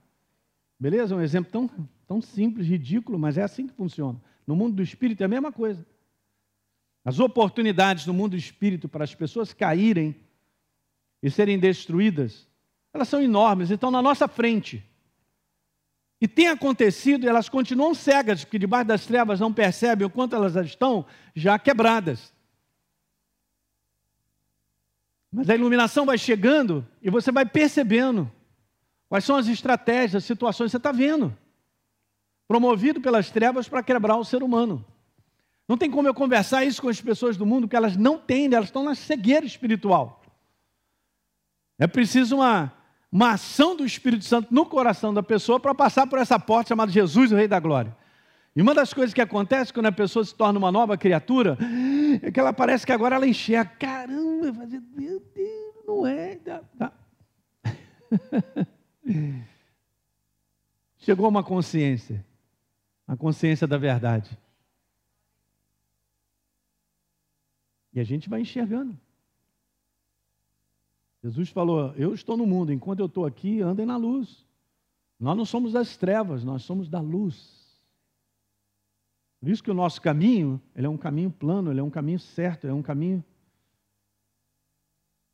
Beleza? 0.81 1.15
Um 1.15 1.21
exemplo 1.21 1.53
tão, 1.53 1.71
tão 2.09 2.21
simples, 2.21 2.67
ridículo, 2.67 3.21
mas 3.21 3.39
é 3.39 3.45
assim 3.45 3.69
que 3.69 3.73
funciona. 3.73 4.21
No 4.45 4.57
mundo 4.57 4.75
do 4.75 4.83
espírito 4.83 5.23
é 5.23 5.27
a 5.27 5.29
mesma 5.29 5.53
coisa. 5.53 5.87
As 7.05 7.21
oportunidades 7.21 8.05
no 8.05 8.13
mundo 8.13 8.33
do 8.33 8.37
espírito 8.37 8.89
para 8.89 9.05
as 9.05 9.15
pessoas 9.15 9.53
caírem 9.53 10.17
e 11.23 11.31
serem 11.31 11.57
destruídas, 11.57 12.49
elas 12.93 13.07
são 13.07 13.23
enormes, 13.23 13.71
estão 13.71 13.93
na 13.93 14.03
nossa 14.03 14.27
frente. 14.27 14.85
E 16.21 16.29
tem 16.29 16.49
acontecido, 16.49 17.27
elas 17.27 17.49
continuam 17.49 17.95
cegas, 17.95 18.45
porque 18.45 18.59
debaixo 18.59 18.89
das 18.89 19.07
trevas 19.07 19.41
não 19.41 19.53
percebem 19.53 20.07
o 20.07 20.11
quanto 20.11 20.37
elas 20.37 20.55
estão 20.57 21.07
já 21.35 21.59
quebradas. 21.59 22.35
Mas 25.33 25.49
a 25.49 25.55
iluminação 25.55 26.05
vai 26.05 26.19
chegando 26.19 26.87
e 27.01 27.09
você 27.09 27.33
vai 27.33 27.47
percebendo 27.47 28.31
quais 29.09 29.25
são 29.25 29.37
as 29.37 29.47
estratégias, 29.47 30.17
as 30.17 30.25
situações, 30.25 30.71
você 30.71 30.77
está 30.77 30.93
vendo. 30.93 31.37
Promovido 32.47 33.01
pelas 33.01 33.31
trevas 33.31 33.69
para 33.69 33.83
quebrar 33.83 34.17
o 34.17 34.25
ser 34.25 34.43
humano. 34.43 34.85
Não 35.67 35.79
tem 35.79 35.91
como 35.91 36.09
eu 36.09 36.13
conversar 36.13 36.65
isso 36.65 36.83
com 36.83 36.89
as 36.89 37.01
pessoas 37.01 37.37
do 37.37 37.47
mundo, 37.47 37.69
que 37.69 37.77
elas 37.77 37.97
não 37.97 38.19
têm, 38.19 38.47
elas 38.53 38.67
estão 38.67 38.83
na 38.83 38.95
cegueira 38.95 39.47
espiritual. 39.47 40.21
É 41.79 41.87
preciso 41.87 42.37
uma, 42.37 42.73
uma 43.13 43.33
ação 43.33 43.77
do 43.77 43.85
Espírito 43.85 44.25
Santo 44.25 44.55
no 44.55 44.65
coração 44.65 45.13
da 45.13 45.23
pessoa 45.23 45.59
para 45.59 45.75
passar 45.75 46.07
por 46.07 46.19
essa 46.19 46.39
porta 46.39 46.69
chamada 46.69 46.93
Jesus, 46.93 47.33
o 47.33 47.37
Rei 47.37 47.49
da 47.49 47.59
Glória. 47.59 47.97
E 48.55 48.63
uma 48.63 48.75
das 48.75 48.93
coisas 48.93 49.13
que 49.15 49.21
acontece 49.21 49.73
quando 49.73 49.87
a 49.87 49.93
pessoa 49.93 50.25
se 50.25 50.35
torna 50.35 50.59
uma 50.59 50.71
nova 50.73 50.97
criatura 50.97 51.59
é 52.23 52.31
que 52.31 52.39
ela 52.39 52.53
parece 52.53 52.87
que 52.87 52.93
agora 52.93 53.17
ela 53.17 53.27
enxerga. 53.27 53.71
Caramba, 53.79 54.67
meu 54.97 55.21
Deus, 55.35 55.75
não 55.87 56.07
é. 56.07 56.37
Tá, 56.37 56.61
tá. 56.79 56.93
Chegou 60.99 61.29
uma 61.29 61.43
consciência, 61.43 62.25
a 63.07 63.17
consciência 63.17 63.67
da 63.67 63.79
verdade. 63.79 64.39
E 67.93 67.99
a 67.99 68.05
gente 68.05 68.29
vai 68.29 68.41
enxergando. 68.43 68.97
Jesus 71.23 71.51
falou: 71.51 71.93
Eu 71.97 72.15
estou 72.15 72.37
no 72.37 72.47
mundo, 72.47 72.73
enquanto 72.73 73.01
eu 73.01 73.07
estou 73.07 73.27
aqui, 73.27 73.61
andem 73.61 73.87
na 73.87 73.97
luz. 73.97 74.47
Nós 75.19 75.37
não 75.37 75.45
somos 75.45 75.73
das 75.73 75.97
trevas, 75.97 76.43
nós 76.43 76.63
somos 76.63 76.89
da 76.89 77.01
luz. 77.01 77.61
Por 79.39 79.49
isso 79.49 79.63
que 79.63 79.71
o 79.71 79.75
nosso 79.75 80.01
caminho, 80.01 80.61
ele 80.75 80.87
é 80.87 80.91
um 80.91 80.97
caminho 80.97 81.31
plano, 81.31 81.71
ele 81.71 81.81
é 81.81 81.83
um 81.83 81.91
caminho 81.91 82.19
certo, 82.19 82.67
é 82.67 82.73
um 82.73 82.83
caminho. 82.83 83.25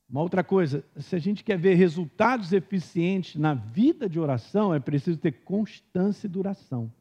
Uma 0.09 0.22
outra 0.22 0.45
coisa, 0.45 0.84
se 0.97 1.16
a 1.16 1.18
gente 1.18 1.43
quer 1.43 1.59
ver 1.59 1.74
resultados 1.74 2.53
eficientes 2.53 3.34
na 3.34 3.55
vida 3.55 4.09
de 4.09 4.20
oração, 4.20 4.72
é 4.72 4.78
preciso 4.78 5.18
ter 5.18 5.32
constância 5.45 6.26
e 6.26 6.30
duração. 6.30 6.93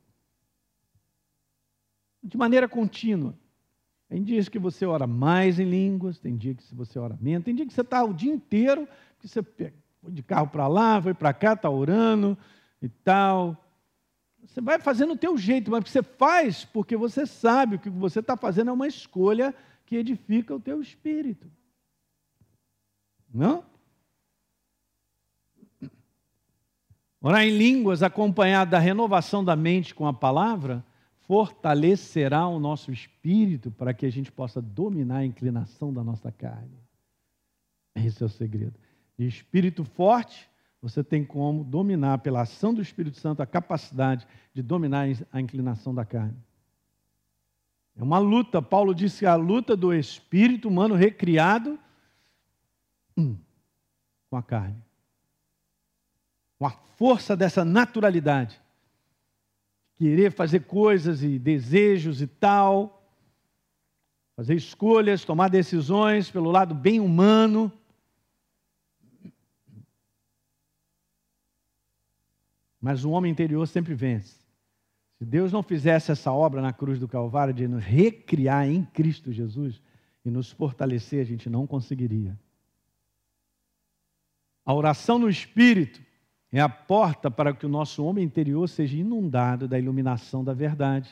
De 2.24 2.36
maneira 2.38 2.68
contínua. 2.68 3.38
Tem 4.08 4.24
dias 4.24 4.48
que 4.48 4.60
você 4.60 4.86
ora 4.86 5.08
mais 5.08 5.60
em 5.60 5.66
línguas, 5.66 6.20
tem 6.20 6.36
dia 6.36 6.54
que 6.54 6.64
você 6.76 7.00
ora 7.00 7.18
menos, 7.20 7.44
tem 7.44 7.56
dia 7.56 7.66
que 7.66 7.74
você 7.74 7.82
está 7.82 8.04
o 8.04 8.14
dia 8.14 8.32
inteiro, 8.32 8.88
que 9.20 9.28
você 9.28 9.42
foi 9.42 9.74
de 10.12 10.22
carro 10.22 10.48
para 10.48 10.68
lá, 10.68 11.02
foi 11.02 11.14
para 11.14 11.34
cá, 11.34 11.54
está 11.54 11.70
orando 11.70 12.38
e 12.82 12.88
tal. 12.88 13.58
Você 14.44 14.62
vai 14.62 14.80
fazendo 14.80 15.14
o 15.14 15.18
teu 15.18 15.36
jeito, 15.38 15.72
mas 15.72 15.90
você 15.90 16.04
faz 16.04 16.64
porque 16.64 16.96
você 16.96 17.26
sabe 17.26 17.80
que 17.80 17.90
o 17.90 17.92
que 17.92 17.98
você 17.98 18.20
está 18.20 18.38
fazendo 18.38 18.70
é 18.70 18.74
uma 18.74 18.88
escolha 18.88 19.56
que 19.86 19.96
edifica 19.96 20.54
o 20.54 20.60
teu 20.60 20.82
espírito. 20.82 21.50
Não? 23.34 23.66
Orar 27.20 27.44
em 27.44 27.58
línguas 27.58 28.04
acompanhado 28.04 28.70
da 28.70 28.78
renovação 28.78 29.44
da 29.44 29.56
mente 29.56 29.96
com 29.96 30.06
a 30.06 30.14
palavra 30.14 30.86
fortalecerá 31.28 32.48
o 32.48 32.60
nosso 32.60 32.92
espírito 32.92 33.72
para 33.72 33.94
que 33.94 34.06
a 34.06 34.12
gente 34.12 34.32
possa 34.32 34.62
dominar 34.62 35.18
a 35.18 35.26
inclinação 35.26 35.94
da 35.94 36.04
nossa 36.04 36.32
carne. 36.32 36.78
Esse 37.96 38.22
é 38.22 38.26
o 38.26 38.30
segredo. 38.30 38.74
De 39.18 39.26
espírito 39.26 39.84
forte, 39.84 40.50
você 40.82 41.04
tem 41.04 41.24
como 41.26 41.64
dominar, 41.64 42.20
pela 42.20 42.42
ação 42.42 42.74
do 42.74 42.82
Espírito 42.82 43.18
Santo, 43.18 43.42
a 43.42 43.46
capacidade 43.46 44.28
de 44.54 44.62
dominar 44.62 45.08
a 45.32 45.42
inclinação 45.42 45.96
da 45.96 46.06
carne. 46.06 46.38
É 47.98 48.04
uma 48.04 48.20
luta. 48.20 48.62
Paulo 48.62 48.94
disse 48.94 49.20
que 49.20 49.26
a 49.26 49.36
luta 49.36 49.76
do 49.76 49.94
espírito 49.94 50.68
humano 50.68 50.94
recriado 50.94 51.80
hum, 53.18 53.38
com 54.30 54.38
a 54.38 54.44
carne. 54.44 54.84
Com 56.60 56.68
a 56.68 56.72
força 56.72 57.36
dessa 57.36 57.66
naturalidade 57.66 58.62
querer 59.98 60.32
fazer 60.32 60.62
coisas 60.62 61.24
e 61.24 61.40
desejos 61.40 62.22
e 62.22 62.28
tal, 62.28 63.04
fazer 64.36 64.56
escolhas, 64.56 65.24
tomar 65.24 65.50
decisões 65.50 66.30
pelo 66.30 66.52
lado 66.52 66.76
bem 66.76 67.00
humano. 67.00 67.72
Mas 72.80 73.04
o 73.04 73.12
homem 73.12 73.32
interior 73.32 73.66
sempre 73.68 73.94
vence. 73.94 74.36
Se 75.18 75.26
Deus 75.26 75.52
não 75.52 75.64
fizesse 75.64 76.12
essa 76.12 76.32
obra 76.32 76.62
na 76.62 76.74
cruz 76.74 77.00
do 77.00 77.08
Calvário 77.08 77.54
de 77.54 77.68
nos 77.68 77.84
recriar 77.84 78.68
em 78.68 78.84
Cristo 78.84 79.32
Jesus 79.32 79.82
e 80.26 80.30
nos 80.30 80.52
fortalecer, 80.52 81.22
a 81.22 81.26
gente 81.26 81.50
não 81.50 81.66
conseguiria. 81.66 82.38
A 84.66 84.74
oração 84.74 85.18
no 85.18 85.30
Espírito 85.30 86.02
é 86.52 86.60
a 86.60 86.70
porta 86.70 87.30
para 87.30 87.54
que 87.54 87.66
o 87.66 87.70
nosso 87.70 88.04
homem 88.04 88.24
interior 88.24 88.68
seja 88.68 88.98
inundado 88.98 89.68
da 89.68 89.78
iluminação 89.78 90.44
da 90.44 90.54
verdade. 90.54 91.10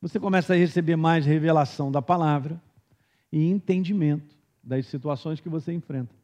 Você 0.00 0.18
começa 0.18 0.52
a 0.52 0.56
receber 0.56 0.96
mais 0.96 1.24
revelação 1.24 1.90
da 1.90 2.02
palavra 2.02 2.60
e 3.30 3.48
entendimento 3.48 4.36
das 4.62 4.86
situações 4.86 5.40
que 5.40 5.48
você 5.48 5.72
enfrenta. 5.72 6.14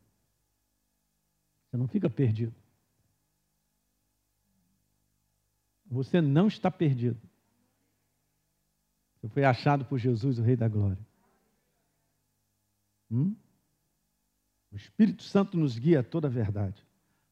Você 1.71 1.77
não 1.77 1.87
fica 1.87 2.11
perdido. 2.11 2.55
Você 5.91 6.21
não 6.21 6.49
está 6.49 6.71
perdido. 6.71 7.21
Você 9.21 9.29
foi 9.29 9.45
achado 9.45 9.85
por 9.85 9.99
Jesus, 9.99 10.39
o 10.39 10.43
Rei 10.43 10.57
da 10.57 10.69
Glória. 10.69 10.99
Hum? 13.11 13.35
O 14.73 14.77
Espírito 14.77 15.23
Santo 15.23 15.57
nos 15.57 15.79
guia 15.79 16.01
a 16.01 16.05
toda 16.05 16.29
a 16.29 16.31
verdade. 16.31 16.85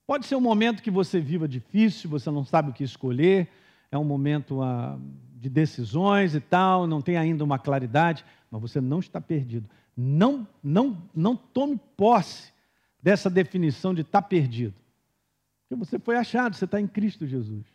Pode 0.08 0.24
ser 0.24 0.36
um 0.36 0.40
momento 0.40 0.82
que 0.82 0.90
você 0.90 1.20
viva 1.20 1.46
difícil, 1.46 2.08
você 2.08 2.30
não 2.30 2.42
sabe 2.42 2.70
o 2.70 2.72
que 2.72 2.82
escolher, 2.82 3.46
é 3.92 3.98
um 3.98 4.04
momento 4.04 4.62
ah, 4.62 4.98
de 5.34 5.50
decisões 5.50 6.34
e 6.34 6.40
tal, 6.40 6.86
não 6.86 7.02
tem 7.02 7.18
ainda 7.18 7.44
uma 7.44 7.58
claridade, 7.58 8.24
mas 8.50 8.58
você 8.58 8.80
não 8.80 9.00
está 9.00 9.20
perdido. 9.20 9.68
Não, 9.94 10.48
não, 10.64 10.96
não 11.14 11.36
tome 11.36 11.78
posse 11.94 12.50
dessa 13.02 13.28
definição 13.28 13.92
de 13.92 14.00
estar 14.00 14.22
tá 14.22 14.26
perdido. 14.26 14.72
Porque 15.68 15.84
você 15.84 15.98
foi 15.98 16.16
achado, 16.16 16.56
você 16.56 16.64
está 16.64 16.80
em 16.80 16.86
Cristo 16.86 17.26
Jesus. 17.26 17.66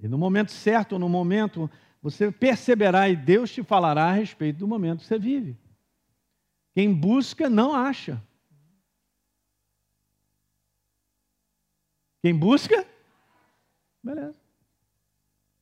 E 0.00 0.08
no 0.08 0.16
momento 0.16 0.50
certo, 0.50 0.98
no 0.98 1.10
momento, 1.10 1.70
você 2.02 2.32
perceberá 2.32 3.06
e 3.06 3.14
Deus 3.14 3.52
te 3.52 3.62
falará 3.62 4.04
a 4.06 4.12
respeito 4.12 4.60
do 4.60 4.66
momento 4.66 5.00
que 5.00 5.06
você 5.06 5.18
vive. 5.18 5.58
Quem 6.74 6.90
busca, 6.94 7.50
não 7.50 7.74
acha. 7.74 8.18
Quem 12.28 12.36
busca, 12.36 12.86
beleza. 14.02 14.36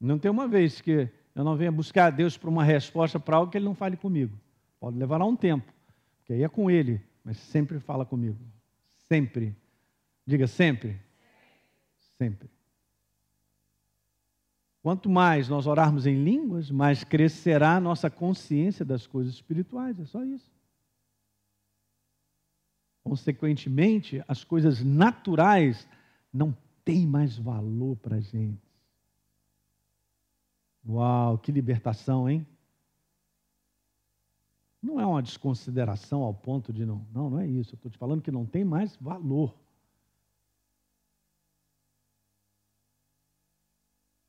Não 0.00 0.18
tem 0.18 0.28
uma 0.28 0.48
vez 0.48 0.80
que 0.80 1.08
eu 1.36 1.44
não 1.44 1.54
venha 1.54 1.70
buscar 1.70 2.06
a 2.06 2.10
Deus 2.10 2.36
para 2.36 2.50
uma 2.50 2.64
resposta 2.64 3.20
para 3.20 3.36
algo 3.36 3.52
que 3.52 3.56
Ele 3.56 3.66
não 3.66 3.76
fale 3.76 3.96
comigo. 3.96 4.36
Pode 4.80 4.98
levar 4.98 5.22
um 5.22 5.36
tempo, 5.36 5.72
porque 6.18 6.32
aí 6.32 6.42
é 6.42 6.48
com 6.48 6.68
Ele, 6.68 7.00
mas 7.22 7.36
sempre 7.36 7.78
fala 7.78 8.04
comigo. 8.04 8.40
Sempre. 9.08 9.54
Diga 10.26 10.48
sempre. 10.48 11.00
Sempre. 12.18 12.50
Quanto 14.82 15.08
mais 15.08 15.48
nós 15.48 15.68
orarmos 15.68 16.06
em 16.08 16.24
línguas, 16.24 16.72
mais 16.72 17.04
crescerá 17.04 17.76
a 17.76 17.80
nossa 17.80 18.10
consciência 18.10 18.84
das 18.84 19.06
coisas 19.06 19.34
espirituais. 19.34 19.96
É 20.00 20.04
só 20.06 20.24
isso. 20.24 20.50
Consequentemente, 23.10 24.22
as 24.28 24.44
coisas 24.44 24.84
naturais 24.84 25.84
não 26.32 26.56
têm 26.84 27.04
mais 27.04 27.36
valor 27.36 27.96
para 27.96 28.18
a 28.18 28.20
gente. 28.20 28.62
Uau, 30.88 31.36
que 31.36 31.50
libertação, 31.50 32.30
hein? 32.30 32.46
Não 34.80 35.00
é 35.00 35.04
uma 35.04 35.20
desconsideração 35.20 36.22
ao 36.22 36.32
ponto 36.32 36.72
de 36.72 36.86
não. 36.86 37.04
Não, 37.12 37.28
não 37.28 37.40
é 37.40 37.48
isso. 37.48 37.74
Eu 37.74 37.78
estou 37.78 37.90
te 37.90 37.98
falando 37.98 38.22
que 38.22 38.30
não 38.30 38.46
tem 38.46 38.64
mais 38.64 38.94
valor. 38.94 39.58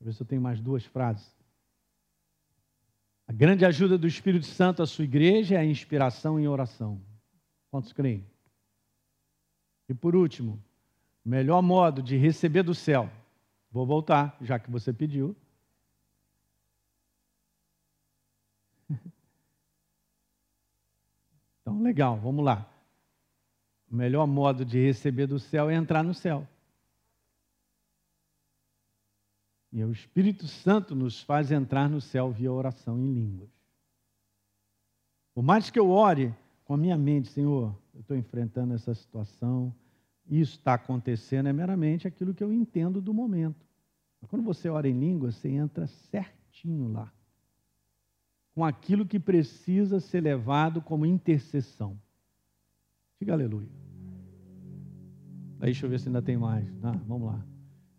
eu 0.00 0.06
ver 0.06 0.12
se 0.12 0.22
eu 0.22 0.26
tenho 0.26 0.42
mais 0.42 0.60
duas 0.60 0.84
frases. 0.84 1.32
A 3.28 3.32
grande 3.32 3.64
ajuda 3.64 3.96
do 3.96 4.08
Espírito 4.08 4.46
Santo 4.46 4.82
à 4.82 4.86
sua 4.88 5.04
igreja 5.04 5.54
é 5.54 5.58
a 5.58 5.64
inspiração 5.64 6.40
em 6.40 6.48
oração. 6.48 7.00
Quantos 7.70 7.92
creem? 7.92 8.31
E 9.92 9.94
por 9.94 10.16
último, 10.16 10.58
melhor 11.22 11.60
modo 11.60 12.02
de 12.02 12.16
receber 12.16 12.62
do 12.62 12.74
céu. 12.74 13.10
Vou 13.70 13.84
voltar, 13.84 14.34
já 14.40 14.58
que 14.58 14.70
você 14.70 14.90
pediu. 14.90 15.36
Então, 21.60 21.80
legal, 21.80 22.18
vamos 22.18 22.44
lá. 22.44 22.68
O 23.88 23.94
melhor 23.94 24.26
modo 24.26 24.64
de 24.64 24.84
receber 24.84 25.28
do 25.28 25.38
céu 25.38 25.70
é 25.70 25.76
entrar 25.76 26.02
no 26.02 26.12
céu. 26.12 26.44
E 29.70 29.84
o 29.84 29.92
Espírito 29.92 30.48
Santo 30.48 30.96
nos 30.96 31.22
faz 31.22 31.52
entrar 31.52 31.88
no 31.88 32.00
céu 32.00 32.32
via 32.32 32.50
oração 32.50 32.98
em 32.98 33.14
línguas. 33.14 33.48
Por 35.32 35.42
mais 35.44 35.70
que 35.70 35.78
eu 35.78 35.88
ore 35.88 36.34
com 36.64 36.74
a 36.74 36.76
minha 36.76 36.98
mente, 36.98 37.28
Senhor, 37.28 37.72
eu 37.94 38.00
estou 38.00 38.16
enfrentando 38.16 38.74
essa 38.74 38.92
situação, 38.92 39.72
isso 40.26 40.56
está 40.58 40.74
acontecendo, 40.74 41.48
é 41.48 41.52
meramente 41.52 42.06
aquilo 42.06 42.34
que 42.34 42.42
eu 42.42 42.52
entendo 42.52 43.00
do 43.00 43.12
momento. 43.12 43.66
Mas 44.20 44.30
quando 44.30 44.42
você 44.42 44.68
ora 44.68 44.88
em 44.88 44.98
línguas, 44.98 45.34
você 45.34 45.48
entra 45.48 45.86
certinho 45.86 46.92
lá 46.92 47.12
com 48.54 48.64
aquilo 48.64 49.06
que 49.06 49.18
precisa 49.18 49.98
ser 49.98 50.20
levado 50.20 50.80
como 50.80 51.06
intercessão. 51.06 51.98
Diga 53.18 53.32
aleluia. 53.32 53.68
Deixa 55.58 55.86
eu 55.86 55.90
ver 55.90 56.00
se 56.00 56.08
ainda 56.08 56.20
tem 56.20 56.36
mais. 56.36 56.68
Ah, 56.82 56.98
vamos 57.06 57.28
lá. 57.28 57.46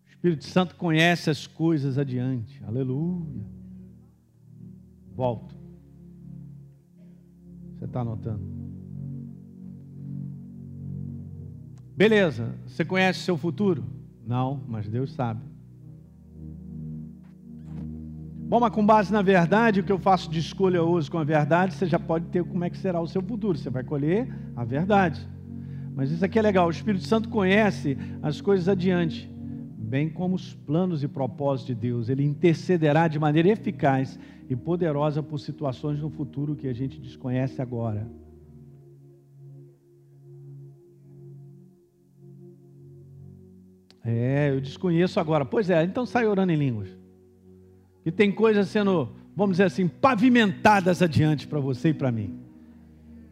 O 0.05 0.09
Espírito 0.09 0.45
Santo 0.45 0.75
conhece 0.75 1.29
as 1.29 1.47
coisas 1.47 1.97
adiante. 1.97 2.63
Aleluia. 2.65 3.45
Volto. 5.15 5.55
Você 7.77 7.85
está 7.85 8.01
anotando? 8.01 8.72
Beleza. 11.95 12.55
Você 12.65 12.83
conhece 12.83 13.19
o 13.19 13.23
seu 13.23 13.37
futuro? 13.37 13.83
Não, 14.25 14.59
mas 14.67 14.87
Deus 14.87 15.13
sabe. 15.13 15.41
Bom, 18.53 18.59
mas 18.59 18.71
com 18.71 18.85
base 18.85 19.11
na 19.11 19.21
verdade, 19.21 19.79
o 19.79 19.83
que 19.83 19.91
eu 19.91 19.97
faço 19.97 20.29
de 20.29 20.39
escolha 20.39 20.83
hoje 20.83 21.09
com 21.09 21.17
a 21.17 21.23
verdade, 21.23 21.73
você 21.73 21.85
já 21.85 21.99
pode 21.99 22.25
ter 22.27 22.43
como 22.43 22.63
é 22.63 22.69
que 22.69 22.77
será 22.77 22.99
o 22.99 23.07
seu 23.07 23.21
futuro. 23.21 23.57
Você 23.57 23.69
vai 23.69 23.83
colher 23.83 24.27
a 24.55 24.63
verdade. 24.63 25.27
Mas 25.95 26.11
isso 26.11 26.25
aqui 26.25 26.39
é 26.39 26.41
legal. 26.41 26.67
O 26.67 26.71
Espírito 26.71 27.05
Santo 27.05 27.29
conhece 27.29 27.97
as 28.21 28.41
coisas 28.41 28.67
adiante, 28.67 29.31
bem 29.77 30.09
como 30.09 30.35
os 30.35 30.53
planos 30.53 31.03
e 31.03 31.07
propósitos 31.07 31.67
de 31.67 31.75
Deus. 31.75 32.09
Ele 32.09 32.23
intercederá 32.23 33.07
de 33.07 33.19
maneira 33.19 33.49
eficaz 33.49 34.19
e 34.49 34.55
poderosa 34.55 35.21
por 35.21 35.39
situações 35.39 35.99
no 35.99 36.09
futuro 36.09 36.55
que 36.55 36.67
a 36.67 36.73
gente 36.73 36.99
desconhece 36.99 37.61
agora. 37.61 38.07
É, 44.03 44.49
eu 44.51 44.59
desconheço 44.59 45.19
agora. 45.19 45.45
Pois 45.45 45.69
é, 45.69 45.83
então 45.83 46.05
sai 46.05 46.27
orando 46.27 46.51
em 46.51 46.57
línguas. 46.57 46.89
E 48.05 48.11
tem 48.11 48.31
coisas 48.31 48.67
sendo, 48.67 49.09
vamos 49.35 49.53
dizer 49.53 49.65
assim, 49.65 49.87
pavimentadas 49.87 51.01
adiante 51.01 51.47
para 51.47 51.59
você 51.59 51.89
e 51.89 51.93
para 51.93 52.11
mim. 52.11 52.37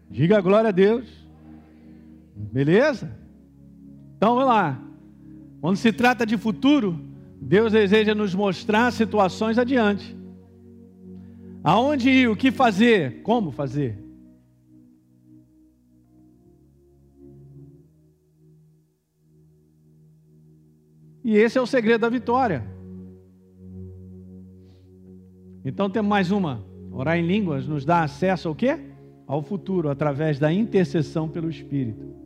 Diga 0.10 0.38
a 0.38 0.42
glória 0.42 0.70
a 0.70 0.72
Deus. 0.72 1.08
Beleza? 2.36 3.12
Então 4.18 4.36
vamos 4.36 4.50
lá. 4.50 4.82
Quando 5.60 5.76
se 5.76 5.92
trata 5.92 6.26
de 6.26 6.38
futuro, 6.38 7.00
Deus 7.40 7.74
deseja 7.74 8.16
nos 8.16 8.34
mostrar 8.34 8.92
situações 8.92 9.58
adiante. 9.58 10.16
Aonde 11.64 12.10
ir, 12.10 12.30
o 12.30 12.36
que 12.36 12.52
fazer, 12.52 13.22
como 13.22 13.52
fazer. 13.52 14.01
E 21.24 21.36
esse 21.36 21.58
é 21.58 21.62
o 21.62 21.68
segredo 21.68 22.02
da 22.02 22.10
vitória. 22.10 22.66
Então 25.64 25.90
temos 25.90 26.10
mais 26.10 26.32
uma. 26.32 26.66
Orar 26.92 27.18
em 27.18 27.26
línguas 27.26 27.68
nos 27.68 27.86
dá 27.86 28.04
acesso 28.04 28.48
ao 28.48 28.56
quê? 28.56 28.80
Ao 29.28 29.42
futuro, 29.42 29.90
através 29.90 30.40
da 30.40 30.52
intercessão 30.52 31.30
pelo 31.30 31.50
Espírito. 31.50 32.22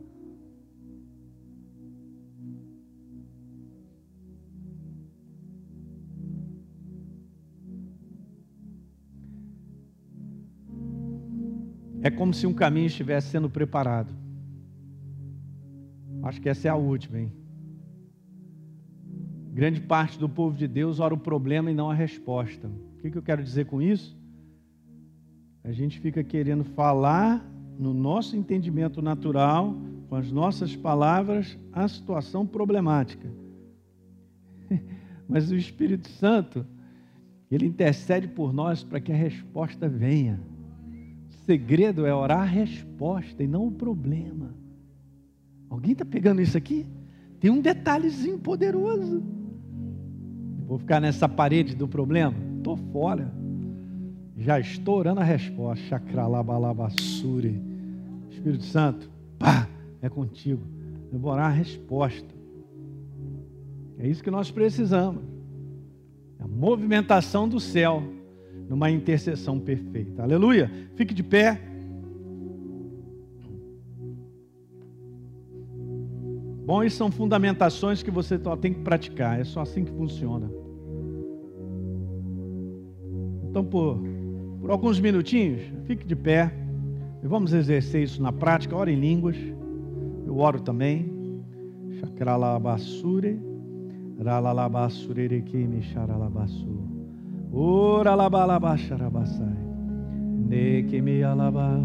É 12.02 12.10
como 12.10 12.32
se 12.32 12.46
um 12.46 12.54
caminho 12.54 12.86
estivesse 12.86 13.28
sendo 13.28 13.50
preparado. 13.50 14.14
Acho 16.22 16.40
que 16.40 16.48
essa 16.48 16.68
é 16.68 16.70
a 16.70 16.76
última, 16.76 17.18
hein? 17.18 17.45
Grande 19.56 19.80
parte 19.80 20.18
do 20.18 20.28
povo 20.28 20.54
de 20.54 20.68
Deus 20.68 21.00
ora 21.00 21.14
o 21.14 21.18
problema 21.18 21.70
e 21.70 21.74
não 21.74 21.90
a 21.90 21.94
resposta. 21.94 22.68
O 22.68 22.98
que, 23.00 23.10
que 23.10 23.16
eu 23.16 23.22
quero 23.22 23.42
dizer 23.42 23.64
com 23.64 23.80
isso? 23.80 24.14
A 25.64 25.72
gente 25.72 25.98
fica 25.98 26.22
querendo 26.22 26.62
falar 26.62 27.42
no 27.78 27.94
nosso 27.94 28.36
entendimento 28.36 29.00
natural, 29.00 29.74
com 30.10 30.14
as 30.14 30.30
nossas 30.30 30.76
palavras, 30.76 31.58
a 31.72 31.88
situação 31.88 32.46
problemática. 32.46 33.26
Mas 35.26 35.50
o 35.50 35.56
Espírito 35.56 36.10
Santo, 36.10 36.66
ele 37.50 37.64
intercede 37.64 38.28
por 38.28 38.52
nós 38.52 38.84
para 38.84 39.00
que 39.00 39.10
a 39.10 39.16
resposta 39.16 39.88
venha. 39.88 40.38
O 41.30 41.32
segredo 41.46 42.04
é 42.04 42.14
orar 42.14 42.40
a 42.40 42.44
resposta 42.44 43.42
e 43.42 43.46
não 43.46 43.68
o 43.68 43.72
problema. 43.72 44.54
Alguém 45.70 45.92
está 45.92 46.04
pegando 46.04 46.42
isso 46.42 46.58
aqui? 46.58 46.84
Tem 47.40 47.50
um 47.50 47.62
detalhezinho 47.62 48.38
poderoso. 48.38 49.45
Vou 50.66 50.78
ficar 50.78 51.00
nessa 51.00 51.28
parede 51.28 51.74
do 51.74 51.86
problema? 51.86 52.34
estou 52.66 52.76
fora. 52.92 53.32
Já 54.36 54.58
estou 54.58 54.98
orando 54.98 55.20
a 55.20 55.24
resposta. 55.24 55.84
Chacralabalabassure. 55.86 57.62
Espírito 58.30 58.64
Santo, 58.64 59.08
pá, 59.38 59.68
é 60.02 60.08
contigo. 60.08 60.62
Eu 61.12 61.18
vou 61.18 61.32
orar 61.32 61.46
a 61.46 61.54
resposta. 61.54 62.34
É 63.98 64.06
isso 64.06 64.22
que 64.22 64.30
nós 64.30 64.50
precisamos. 64.50 65.22
É 66.38 66.42
a 66.42 66.48
movimentação 66.48 67.48
do 67.48 67.60
céu 67.60 68.02
numa 68.68 68.90
intercessão 68.90 69.60
perfeita. 69.60 70.22
Aleluia. 70.22 70.70
Fique 70.96 71.14
de 71.14 71.22
pé. 71.22 71.60
Isso 76.84 76.96
são 76.96 77.10
fundamentações 77.10 78.02
que 78.02 78.10
você 78.10 78.38
tem 78.60 78.72
que 78.72 78.80
praticar. 78.80 79.40
É 79.40 79.44
só 79.44 79.60
assim 79.60 79.84
que 79.84 79.92
funciona. 79.92 80.50
Então, 83.48 83.64
por, 83.64 84.00
por 84.60 84.70
alguns 84.70 84.98
minutinhos, 84.98 85.62
fique 85.84 86.04
de 86.04 86.16
pé 86.16 86.52
e 87.22 87.26
vamos 87.26 87.52
exercer 87.52 88.02
isso 88.02 88.20
na 88.20 88.32
prática. 88.32 88.76
Ore 88.76 88.92
em 88.92 89.00
línguas, 89.00 89.36
eu 90.26 90.38
oro 90.38 90.60
também. 90.60 91.42
Chakralabasure. 92.00 93.40
Ralalabasure 94.22 95.42
kimi 95.42 95.82
charalabasu. 95.82 96.80
Ora 97.52 98.14
labalabacharabasai. 98.14 99.56
Ne 100.48 100.82
kimi 100.84 101.22
alaba. 101.22 101.78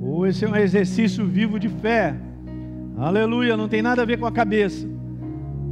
Oh, 0.00 0.26
esse 0.26 0.44
é 0.44 0.48
um 0.48 0.56
exercício 0.56 1.24
vivo 1.26 1.58
de 1.58 1.68
fé. 1.68 2.14
Aleluia, 2.96 3.56
não 3.56 3.68
tem 3.68 3.80
nada 3.80 4.02
a 4.02 4.04
ver 4.04 4.18
com 4.18 4.26
a 4.26 4.32
cabeça. 4.32 4.86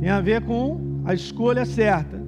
Tem 0.00 0.08
a 0.08 0.20
ver 0.20 0.42
com 0.42 1.02
a 1.04 1.14
escolha 1.14 1.64
certa. 1.64 2.18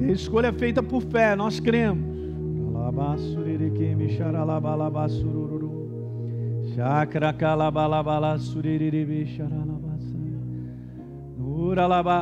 E 0.00 0.06
a 0.06 0.12
escolha 0.12 0.48
é 0.48 0.52
feita 0.52 0.82
por 0.82 1.02
fé, 1.02 1.36
nós 1.36 1.60
cremos. 1.60 2.04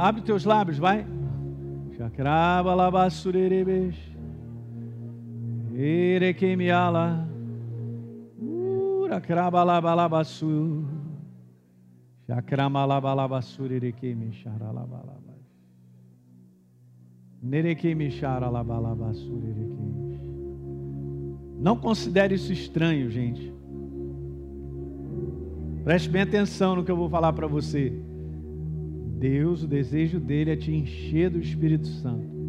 Abre 0.03 0.23
teus 0.23 0.45
lábios, 0.45 0.79
vai. 0.79 1.07
Chakrabalabasurirebesh. 1.97 4.10
Erekemiala. 5.75 7.27
Urakrabalabalabasu. 8.41 10.85
Chakramalabalabasurikemi 12.27 14.33
charalabalaba. 14.33 15.21
Não 21.59 21.77
considere 21.77 22.35
isso 22.35 22.53
estranho, 22.53 23.11
gente. 23.11 23.53
Preste 25.85 26.09
bem 26.09 26.23
atenção 26.23 26.77
no 26.77 26.85
que 26.85 26.91
eu 26.91 26.97
vou 26.97 27.09
falar 27.09 27.33
para 27.33 27.47
você. 27.47 27.93
Deus, 29.19 29.63
o 29.63 29.67
desejo 29.67 30.21
dele 30.21 30.53
é 30.53 30.57
te 30.57 30.71
encher 30.71 31.31
do 31.31 31.39
Espírito 31.39 31.87
Santo. 31.87 32.40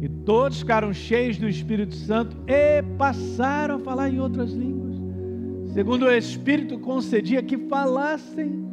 E 0.00 0.08
todos 0.08 0.60
ficaram 0.60 0.92
cheios 0.92 1.36
do 1.36 1.48
Espírito 1.48 1.94
Santo 1.94 2.36
e 2.46 2.82
passaram 2.96 3.76
a 3.76 3.78
falar 3.80 4.08
em 4.08 4.18
outras 4.18 4.52
línguas. 4.52 4.96
Segundo 5.74 6.06
o 6.06 6.10
Espírito 6.10 6.78
concedia 6.78 7.42
que 7.42 7.56
falassem. 7.56 8.68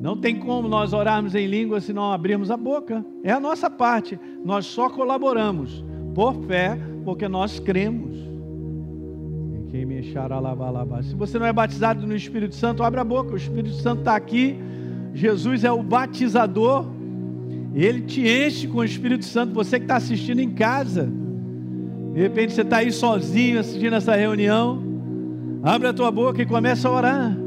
Não 0.00 0.16
tem 0.16 0.36
como 0.36 0.66
nós 0.66 0.92
orarmos 0.92 1.34
em 1.34 1.46
língua 1.46 1.80
se 1.80 1.92
não 1.92 2.10
abrirmos 2.10 2.50
a 2.50 2.56
boca. 2.56 3.04
É 3.22 3.30
a 3.30 3.38
nossa 3.38 3.70
parte. 3.70 4.18
Nós 4.44 4.66
só 4.66 4.90
colaboramos 4.90 5.84
por 6.14 6.34
fé, 6.46 6.76
porque 7.04 7.28
nós 7.28 7.60
cremos. 7.60 8.16
Se 11.04 11.14
você 11.14 11.38
não 11.38 11.46
é 11.46 11.52
batizado 11.52 12.06
no 12.06 12.16
Espírito 12.16 12.54
Santo, 12.54 12.82
abre 12.82 13.00
a 13.00 13.04
boca. 13.04 13.32
O 13.32 13.36
Espírito 13.36 13.74
Santo 13.76 14.00
está 14.00 14.16
aqui. 14.16 14.58
Jesus 15.14 15.62
é 15.62 15.70
o 15.70 15.82
batizador. 15.82 16.86
Ele 17.74 18.02
te 18.02 18.20
enche 18.20 18.66
com 18.66 18.78
o 18.78 18.84
Espírito 18.84 19.24
Santo. 19.24 19.54
Você 19.54 19.78
que 19.78 19.84
está 19.84 19.96
assistindo 19.96 20.40
em 20.40 20.50
casa. 20.50 21.08
De 22.14 22.20
repente 22.20 22.52
você 22.52 22.62
está 22.62 22.78
aí 22.78 22.92
sozinho 22.92 23.60
assistindo 23.60 23.94
essa 23.94 24.14
reunião. 24.14 24.82
Abre 25.62 25.88
a 25.88 25.92
tua 25.92 26.10
boca 26.10 26.42
e 26.42 26.46
começa 26.46 26.88
a 26.88 26.92
orar 26.92 27.42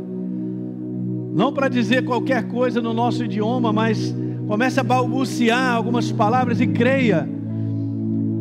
não 1.35 1.51
para 1.51 1.67
dizer 1.67 2.05
qualquer 2.05 2.47
coisa 2.47 2.81
no 2.81 2.93
nosso 2.93 3.25
idioma, 3.25 3.73
mas 3.73 4.15
comece 4.47 4.79
a 4.79 4.83
balbuciar 4.83 5.75
algumas 5.75 6.09
palavras 6.09 6.61
e 6.61 6.67
creia 6.67 7.27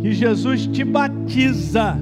que 0.00 0.12
Jesus 0.12 0.68
te 0.68 0.84
batiza. 0.84 1.98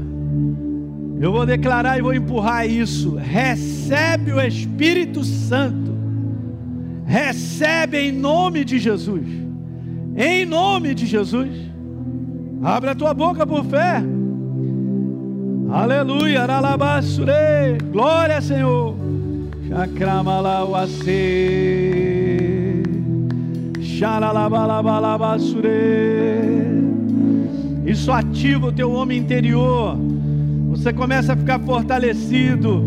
Eu 1.18 1.32
vou 1.32 1.46
declarar 1.46 1.98
e 1.98 2.02
vou 2.02 2.12
empurrar 2.12 2.68
isso. 2.68 3.14
Recebe 3.14 4.32
o 4.32 4.40
Espírito 4.42 5.24
Santo. 5.24 5.92
Recebe 7.06 7.96
em 7.96 8.12
nome 8.12 8.62
de 8.62 8.78
Jesus. 8.78 9.24
Em 10.16 10.44
nome 10.44 10.94
de 10.94 11.06
Jesus. 11.06 11.50
Abre 12.62 12.90
a 12.90 12.94
tua 12.94 13.14
boca 13.14 13.46
por 13.46 13.64
fé. 13.64 14.02
Aleluia. 15.70 16.46
Glória, 17.90 18.40
Senhor. 18.40 18.94
Chakramalawase 19.68 21.02
Xaralabalabalabassure 23.80 25.68
Isso 27.86 28.12
ativa 28.12 28.66
o 28.66 28.72
teu 28.72 28.92
homem 28.92 29.18
interior. 29.18 29.96
Você 30.70 30.92
começa 30.92 31.32
a 31.32 31.36
ficar 31.36 31.58
fortalecido. 31.60 32.84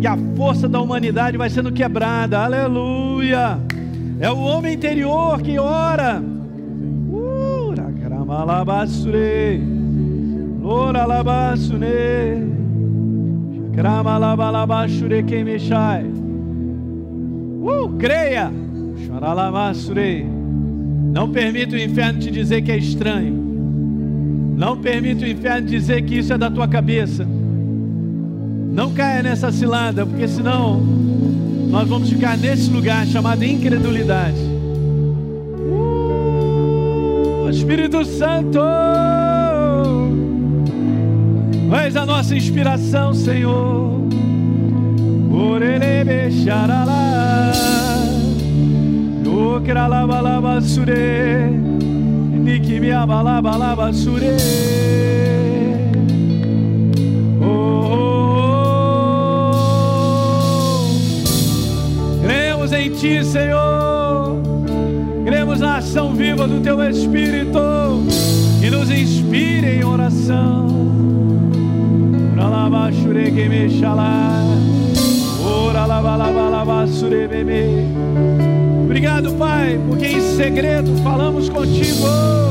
E 0.00 0.06
a 0.06 0.18
força 0.36 0.68
da 0.68 0.80
humanidade 0.80 1.38
vai 1.38 1.48
sendo 1.48 1.72
quebrada. 1.72 2.40
Aleluia. 2.40 3.58
É 4.20 4.30
o 4.30 4.36
homem 4.36 4.74
interior 4.74 5.40
que 5.40 5.58
ora. 5.58 6.22
Ura 7.10 7.90
Kramalabasure. 8.02 9.62
Lora 10.60 11.06
Labassure. 11.06 12.50
Uh, 17.62 17.96
creia. 17.98 18.52
Não 21.12 21.30
permita 21.30 21.74
o 21.74 21.78
inferno 21.78 22.20
te 22.20 22.30
dizer 22.30 22.60
que 22.60 22.70
é 22.70 22.76
estranho. 22.76 23.32
Não 24.54 24.76
permita 24.76 25.24
o 25.24 25.28
inferno 25.28 25.66
dizer 25.66 26.02
que 26.02 26.18
isso 26.18 26.34
é 26.34 26.36
da 26.36 26.50
tua 26.50 26.68
cabeça. 26.68 27.26
Não 28.70 28.92
caia 28.92 29.22
nessa 29.22 29.50
cilada, 29.50 30.04
porque 30.04 30.28
senão 30.28 30.82
nós 31.70 31.88
vamos 31.88 32.10
ficar 32.10 32.36
nesse 32.36 32.68
lugar 32.68 33.06
chamado 33.06 33.44
incredulidade. 33.44 34.36
Uh, 35.56 37.48
Espírito 37.48 38.04
Santo. 38.04 38.58
És 41.84 41.96
a 41.96 42.04
nossa 42.04 42.36
inspiração, 42.36 43.14
Senhor. 43.14 44.02
Orelebe 45.32 46.30
xaralá. 46.44 47.52
Okralabalabasure. 49.24 50.92
Nikimiabalabalabasure. 52.42 54.26
Oh, 54.26 55.29
Ti, 63.00 63.24
Senhor. 63.24 64.36
Cremos 65.24 65.58
na 65.58 65.78
ação 65.78 66.12
viva 66.12 66.46
do 66.46 66.60
Teu 66.60 66.82
Espírito. 66.82 67.58
Que 68.60 68.68
nos 68.68 68.90
inspire 68.90 69.78
em 69.78 69.82
oração. 69.82 70.68
Obrigado, 78.84 79.32
Pai, 79.38 79.80
porque 79.88 80.06
em 80.08 80.20
segredo 80.36 80.94
falamos 81.02 81.48
contigo. 81.48 82.04
Uh! 82.04 82.50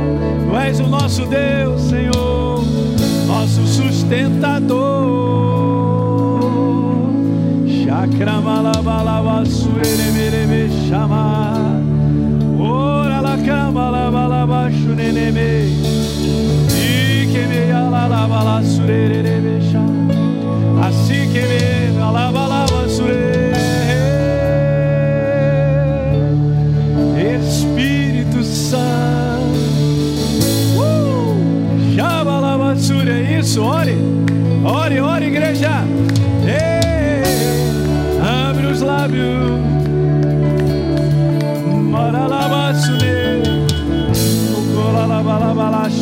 tu 0.51 0.57
és 0.57 0.79
o 0.81 0.87
nosso 0.87 1.25
Deus, 1.25 1.81
Senhor, 1.83 2.63
nosso 3.25 3.65
sustentador. 3.65 4.81
Chakramalabalaba 7.85 9.45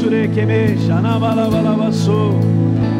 Ukolalabalabalaxure 0.10 0.34
queme. 0.34 0.74
Xanabalabalabaço. 0.88 2.22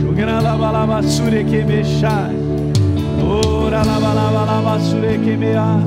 Xugralabalabatsure 0.00 1.44
queme. 1.44 1.82
Ora 3.22 3.84
labalabalabasure 3.84 5.18
quemea. 5.24 5.78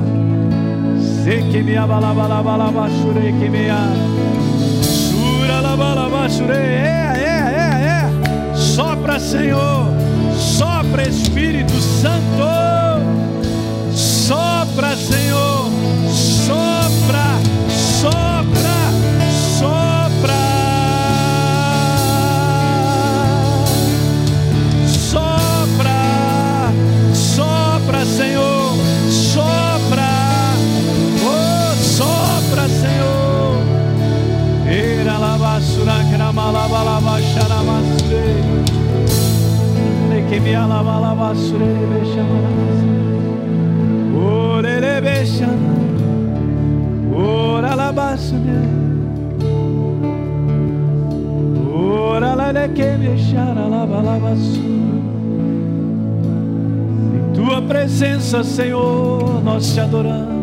Sekemia 1.22 1.86
balabalabalabasure 1.86 3.32
quemea. 3.38 3.80
Sura 4.82 5.60
labalabasure. 5.60 6.52
É, 6.52 7.12
é, 7.16 7.54
é, 7.60 7.62
é. 7.96 7.98
Sopra, 8.54 9.20
Senhor. 9.20 9.88
Sopra, 10.38 11.02
Espírito 11.06 11.74
Santo. 11.74 12.48
Sopra, 13.92 14.96
Senhor. 14.96 15.53
Sopra, 18.04 18.80
sopra, 19.56 20.44
sopra. 24.86 26.00
Sopra, 27.14 28.04
Senhor. 28.04 28.76
Sopra. 29.08 30.12
Oh, 31.24 31.74
sopra, 31.80 32.68
Senhor. 32.68 33.62
Era 34.68 35.16
lavassura, 35.16 36.04
cramalava, 36.12 36.82
lava, 36.82 37.18
xaramassure. 37.32 38.36
Lekemia, 40.10 40.66
lava, 40.66 40.98
lavassure, 40.98 41.72
bexamalavassure. 41.88 43.00
Orele, 44.14 45.00
bexama. 45.00 45.63
Em 57.14 57.32
tua 57.34 57.60
presença, 57.62 58.42
Senhor, 58.44 59.42
nós 59.42 59.72
te 59.72 59.80
adoramos. 59.80 60.34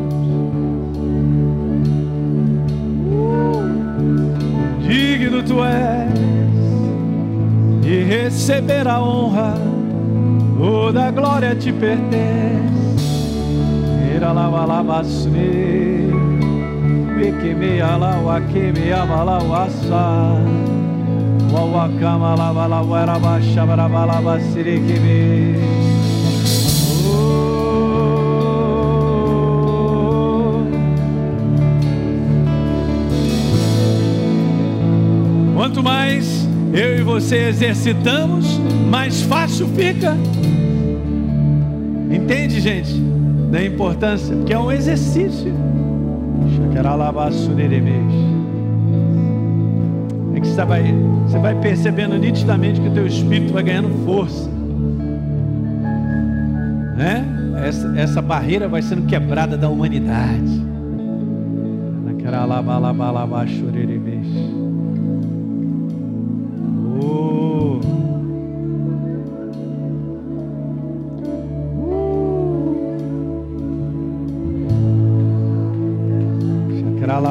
digno 4.91 5.41
tu 5.41 5.63
és 5.63 6.11
de 7.81 8.03
receber 8.03 8.87
a 8.87 9.01
honra, 9.01 9.53
toda 10.57 11.07
a 11.07 11.11
glória 11.11 11.55
te 11.55 11.71
pertence. 11.71 13.31
Era 14.13 14.33
lava 14.33 14.65
lava 14.65 15.03
sune, 15.03 15.90
pequeme 17.22 17.80
ala 17.80 18.17
wa 18.17 18.41
queme 18.41 18.91
amala 18.91 19.38
wa 19.43 19.69
sa, 19.69 20.41
wa 21.53 21.63
wa 21.74 21.89
kama 21.99 22.36
lava 22.36 22.67
lava 22.67 23.01
era 23.01 23.19
baixa 23.19 23.63
brava 23.63 24.05
lava 24.05 24.39
sire 24.39 24.80
queme. 24.80 25.53
Quanto 35.55 35.84
mais 35.84 36.47
eu 36.74 36.97
e 36.97 37.03
você 37.03 37.49
exercitamos, 37.49 38.59
mais 38.89 39.22
fácil 39.22 39.67
fica. 39.67 40.17
Entende, 42.09 42.59
gente? 42.59 42.93
Da 43.51 43.63
importância, 43.63 44.36
porque 44.36 44.53
é 44.53 44.57
um 44.57 44.72
exercício. 44.72 45.70
É 50.36 50.39
que 50.39 50.47
você 50.47 50.65
vai, 50.65 50.93
você 51.27 51.38
vai 51.38 51.55
percebendo 51.55 52.17
nitidamente 52.17 52.82
que 52.82 52.88
o 52.88 52.91
teu 52.91 53.05
espírito 53.05 53.53
vai 53.53 53.63
ganhando 53.63 53.89
força. 54.05 54.49
Né? 56.97 57.25
Essa, 57.63 57.93
essa 57.99 58.21
barreira 58.21 58.67
vai 58.67 58.82
sendo 58.82 59.05
quebrada 59.05 59.57
da 59.57 59.69
humanidade. 59.69 60.65
Naquela 62.05 62.45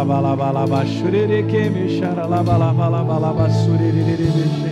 lava 0.01 0.20
lava 0.20 0.51
lava 0.51 0.86
shurere 0.86 1.42
ke 1.46 1.68
me 1.68 2.01
shara 2.01 2.26
lava 2.26 2.57
lava 2.57 2.88
lava 2.88 3.18
lava 3.18 3.48
surere 3.51 4.03
re 4.09 4.16
re 4.16 4.46
she. 4.57 4.70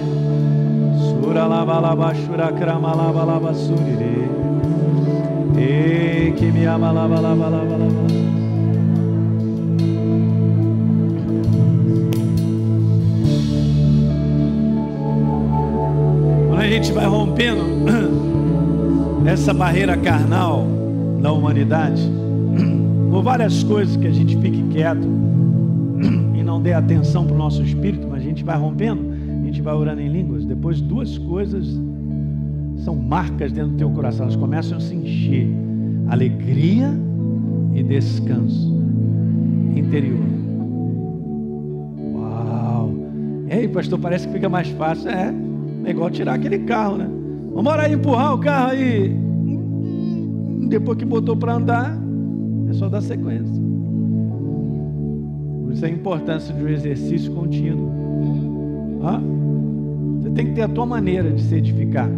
Sura 1.05 1.47
lava 1.47 1.79
lava 1.81 2.15
shura 2.15 2.51
krama 2.59 2.95
lava 2.97 3.25
lava 3.25 3.53
surere. 3.53 4.27
E 5.55 6.33
que 6.33 6.51
me 6.51 6.65
ama 6.65 6.91
lava 6.93 7.21
lava 7.21 7.49
lava 7.51 7.77
lava. 7.77 8.07
Quando 16.49 16.63
a 16.63 16.69
gente 16.69 16.93
vai 16.93 17.05
rompendo 17.05 17.65
essa 19.29 19.53
barreira 19.53 19.95
carnal 19.99 20.65
da 21.21 21.33
humanidade, 21.33 22.03
por 23.11 23.23
várias 23.23 23.63
coisas 23.63 23.95
que 23.95 24.07
a 24.07 24.11
gente 24.11 24.35
fique 24.39 24.63
quieto 24.71 25.18
dê 26.69 26.75
atenção 26.75 27.25
para 27.25 27.35
o 27.35 27.39
nosso 27.39 27.63
espírito, 27.63 28.07
mas 28.11 28.21
a 28.21 28.25
gente 28.25 28.45
vai 28.45 28.59
rompendo, 28.59 29.01
a 29.43 29.47
gente 29.47 29.63
vai 29.63 29.75
orando 29.75 30.03
em 30.03 30.09
línguas. 30.09 30.45
Depois, 30.45 30.83
duas 30.83 31.17
coisas 31.17 31.67
são 32.85 32.95
marcas 32.95 33.53
dentro 33.53 33.71
do 33.71 33.77
teu 33.79 33.91
coração, 33.91 34.27
elas 34.27 34.37
começam 34.37 34.77
a 34.77 34.81
se 34.81 34.95
encher: 34.95 35.49
alegria 36.09 36.91
e 37.75 37.83
descanso 37.83 38.77
interior. 39.75 40.19
Uau! 42.15 42.93
E 43.49 43.53
aí, 43.55 43.69
pastor, 43.69 43.99
parece 43.99 44.27
que 44.27 44.35
fica 44.35 44.51
mais 44.51 44.69
fácil. 44.69 45.09
É, 45.09 45.35
é 45.85 45.91
igual 45.91 46.11
tirar 46.11 46.35
aquele 46.35 46.59
carro, 46.61 46.99
né? 46.99 47.09
Vamos 47.55 47.73
aí 47.73 47.95
empurrar 47.95 48.35
o 48.35 48.39
carro 48.39 48.73
aí. 48.73 49.17
Depois 50.69 50.99
que 50.99 51.07
botou 51.07 51.35
para 51.35 51.55
andar, 51.55 51.99
é 52.69 52.75
só 52.75 52.91
dar 52.91 53.01
sequência. 53.01 53.68
Isso 55.79 55.87
a 55.87 55.91
importância 55.91 56.53
de 56.53 56.61
um 56.61 56.67
exercício 56.67 57.31
contínuo. 57.31 57.89
Ah, 59.01 59.21
você 60.21 60.31
tem 60.31 60.47
que 60.47 60.55
ter 60.55 60.63
a 60.63 60.69
tua 60.69 60.85
maneira 60.85 61.31
de 61.31 61.41
se 61.41 61.55
edificar. 61.55 62.11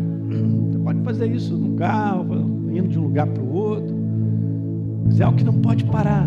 Você 0.70 0.78
pode 0.78 1.03
fazer 1.03 1.27
isso 1.27 1.59
no 1.59 1.77
carro, 1.77 2.24
indo 2.73 2.89
de 2.89 2.99
um 2.99 3.03
lugar 3.03 3.27
para 3.27 3.43
o 3.43 3.53
outro. 3.53 3.95
Mas 5.05 5.20
é 5.20 5.24
algo 5.24 5.37
que 5.37 5.45
não 5.45 5.53
pode 5.53 5.85
parar. 5.85 6.27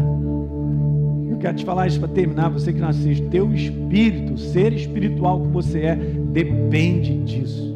Eu 1.27 1.37
quero 1.39 1.57
te 1.57 1.65
falar 1.65 1.87
isso 1.87 1.99
para 1.99 2.09
terminar, 2.09 2.49
você 2.49 2.71
que 2.71 2.79
não 2.79 2.89
assiste. 2.89 3.25
Teu 3.29 3.51
espírito, 3.51 4.33
o 4.33 4.37
ser 4.37 4.71
espiritual 4.71 5.41
que 5.41 5.47
você 5.47 5.79
é, 5.79 5.95
depende 6.31 7.17
disso. 7.23 7.75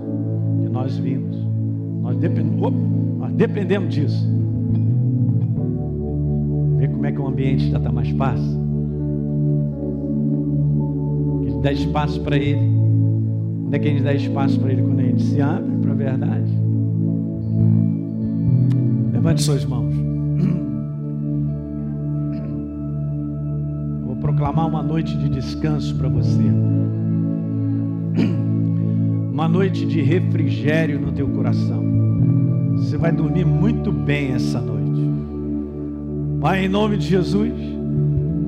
Que 0.61 0.69
nós 0.69 0.99
vimos. 0.99 1.35
Nós, 2.03 2.15
depend... 2.17 2.63
Opa, 2.63 2.77
nós 3.17 3.33
dependemos 3.33 3.91
disso. 3.91 4.23
Vê 6.77 6.87
como 6.87 7.07
é 7.07 7.11
que 7.11 7.19
o 7.19 7.25
ambiente 7.25 7.71
já 7.71 7.79
está 7.79 7.91
mais 7.91 8.11
fácil. 8.11 8.56
Dá 11.61 11.71
espaço 11.71 12.21
para 12.21 12.37
ele. 12.37 12.61
Onde 13.65 13.75
é 13.75 13.79
que 13.79 13.87
a 13.87 13.91
gente 13.91 14.03
dá 14.03 14.13
espaço 14.13 14.59
para 14.59 14.71
ele 14.71 14.81
quando 14.81 14.99
a 14.99 15.03
gente 15.03 15.23
se 15.23 15.41
abre 15.41 15.75
para 15.81 15.91
a 15.91 15.95
verdade? 15.95 16.51
Levante 19.11 19.41
suas 19.41 19.65
mãos. 19.65 19.93
Vou 24.05 24.15
proclamar 24.17 24.67
uma 24.67 24.81
noite 24.81 25.17
de 25.17 25.27
descanso 25.29 25.95
para 25.95 26.07
você. 26.07 26.43
Uma 29.31 29.47
noite 29.47 29.85
de 29.85 30.01
refrigério 30.01 30.99
no 30.99 31.11
teu 31.11 31.27
coração. 31.27 31.83
Você 32.77 32.97
vai 32.97 33.11
dormir 33.11 33.45
muito 33.45 33.91
bem 33.91 34.31
essa 34.31 34.59
noite. 34.59 34.77
Pai, 36.39 36.65
em 36.65 36.69
nome 36.69 36.97
de 36.97 37.07
Jesus, 37.07 37.53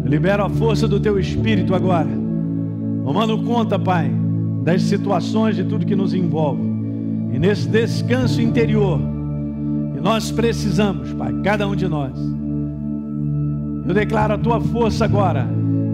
libera 0.06 0.46
a 0.46 0.50
força 0.50 0.88
do 0.88 1.00
teu 1.00 1.20
espírito 1.20 1.76
agora. 1.76 2.19
Tomando 3.10 3.40
conta, 3.40 3.80
Pai, 3.80 4.12
das 4.64 4.84
situações 4.84 5.56
de 5.56 5.64
tudo 5.64 5.84
que 5.84 5.96
nos 5.96 6.14
envolve. 6.14 6.62
E 7.34 7.40
nesse 7.40 7.68
descanso 7.68 8.40
interior, 8.40 9.02
que 9.96 10.00
nós 10.00 10.30
precisamos, 10.30 11.12
Pai, 11.14 11.34
cada 11.44 11.68
um 11.68 11.76
de 11.76 11.88
nós. 11.88 12.14
Eu 13.88 13.96
declaro 13.96 14.36
a 14.36 14.38
tua 14.38 14.62
força 14.62 15.06
agora 15.06 15.50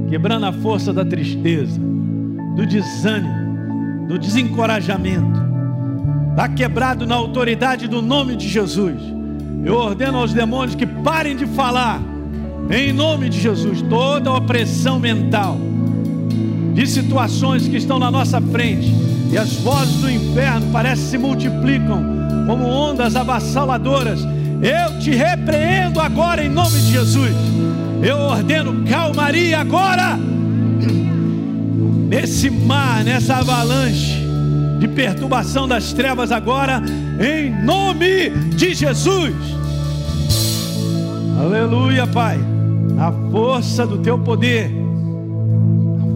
quebrando 0.09 0.45
a 0.45 0.51
força 0.51 0.91
da 0.91 1.05
tristeza, 1.05 1.79
do 2.57 2.65
desânimo, 2.65 4.07
do 4.09 4.19
desencorajamento. 4.19 5.39
Está 6.31 6.49
quebrado 6.49 7.07
na 7.07 7.15
autoridade 7.15 7.87
do 7.87 8.01
nome 8.01 8.35
de 8.35 8.49
Jesus. 8.49 9.01
Eu 9.63 9.75
ordeno 9.75 10.17
aos 10.17 10.33
demônios 10.33 10.75
que 10.75 10.85
parem 10.85 11.33
de 11.33 11.45
falar, 11.45 12.01
em 12.69 12.91
nome 12.91 13.29
de 13.29 13.39
Jesus, 13.39 13.81
toda 13.83 14.33
opressão 14.33 14.99
mental, 14.99 15.57
de 16.75 16.85
situações 16.85 17.67
que 17.67 17.77
estão 17.77 17.97
na 17.97 18.11
nossa 18.11 18.39
frente, 18.39 18.93
e 19.31 19.37
as 19.37 19.53
vozes 19.53 19.95
do 19.95 20.11
inferno 20.11 20.71
parecem 20.71 21.05
se 21.05 21.17
multiplicam 21.17 22.03
como 22.45 22.65
ondas 22.65 23.15
avassaladoras. 23.15 24.19
Eu 24.61 24.99
te 24.99 25.11
repreendo 25.11 25.99
agora 25.99 26.43
em 26.43 26.49
nome 26.49 26.77
de 26.79 26.91
Jesus. 26.91 27.33
Eu 28.03 28.17
ordeno 28.17 28.83
calmaria 28.87 29.59
agora. 29.59 30.19
Nesse 32.07 32.49
mar, 32.49 33.03
nessa 33.03 33.37
avalanche 33.37 34.23
de 34.79 34.87
perturbação 34.87 35.67
das 35.67 35.93
trevas 35.93 36.31
agora, 36.31 36.83
em 37.19 37.63
nome 37.63 38.29
de 38.55 38.73
Jesus. 38.73 39.33
Aleluia, 41.39 42.05
Pai. 42.05 42.37
A 42.97 43.11
força 43.31 43.85
do 43.85 43.97
teu 43.97 44.19
poder, 44.19 44.71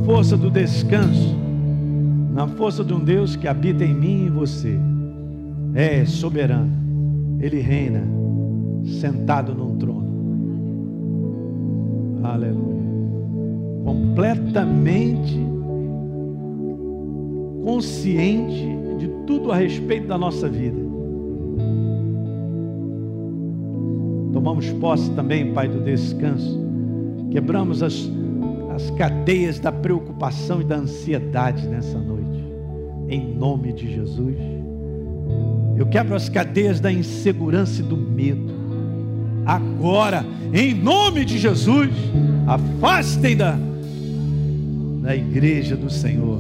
força 0.10 0.36
do 0.36 0.50
descanso, 0.50 1.38
na 2.34 2.48
força 2.48 2.84
de 2.84 2.92
um 2.92 3.00
Deus 3.00 3.36
que 3.36 3.48
habita 3.48 3.86
em 3.86 3.94
mim 3.94 4.24
e 4.24 4.26
em 4.26 4.30
você. 4.32 4.76
É 5.76 6.04
soberano. 6.04 6.72
Ele 7.40 7.60
reina 7.60 8.02
sentado 9.00 9.54
num 9.54 9.78
trono. 9.78 10.10
Aleluia. 12.24 12.90
Completamente 13.86 15.40
consciente 17.64 18.68
de 18.98 19.10
tudo 19.28 19.52
a 19.52 19.58
respeito 19.58 20.08
da 20.08 20.18
nossa 20.18 20.50
vida. 20.50 20.80
Tomamos 24.34 24.72
posse 24.74 25.12
também, 25.12 25.54
Pai, 25.54 25.68
do 25.68 25.82
descanso. 25.82 26.60
Quebramos 27.30 27.84
as, 27.84 28.10
as 28.80 28.90
cadeias 28.92 29.60
da 29.60 29.74
preocupação 29.74 30.62
e 30.62 30.64
da 30.64 30.78
ansiedade 30.78 31.68
nessa 31.68 32.00
noite. 32.00 32.46
Em 33.10 33.36
nome 33.36 33.74
de 33.74 33.94
Jesus. 33.94 34.38
Eu 35.76 35.86
quebro 35.86 36.16
as 36.16 36.30
cadeias 36.30 36.80
da 36.80 36.92
insegurança 36.92 37.82
e 37.82 37.84
do 37.84 37.98
medo. 37.98 38.54
Agora, 39.46 40.26
em 40.54 40.74
nome 40.74 41.26
de 41.26 41.38
Jesus, 41.38 41.90
afastem 42.48 43.36
da, 43.36 43.58
da 45.02 45.16
igreja 45.16 45.76
do 45.76 45.90
Senhor. 45.90 46.40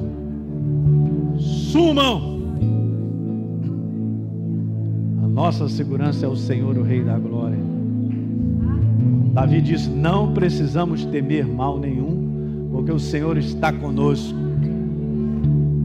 Sumam. 1.37 2.39
A 5.23 5.27
nossa 5.27 5.67
segurança 5.67 6.25
é 6.25 6.29
o 6.29 6.37
Senhor, 6.37 6.77
o 6.77 6.83
Rei 6.83 7.03
da 7.03 7.17
Glória. 7.17 7.59
Davi 9.33 9.61
diz: 9.61 9.87
Não 9.87 10.33
precisamos 10.33 11.05
temer 11.05 11.45
mal 11.47 11.79
nenhum, 11.79 12.28
porque 12.89 12.91
o 12.91 12.99
Senhor 12.99 13.37
está 13.37 13.71
conosco. 13.71 14.35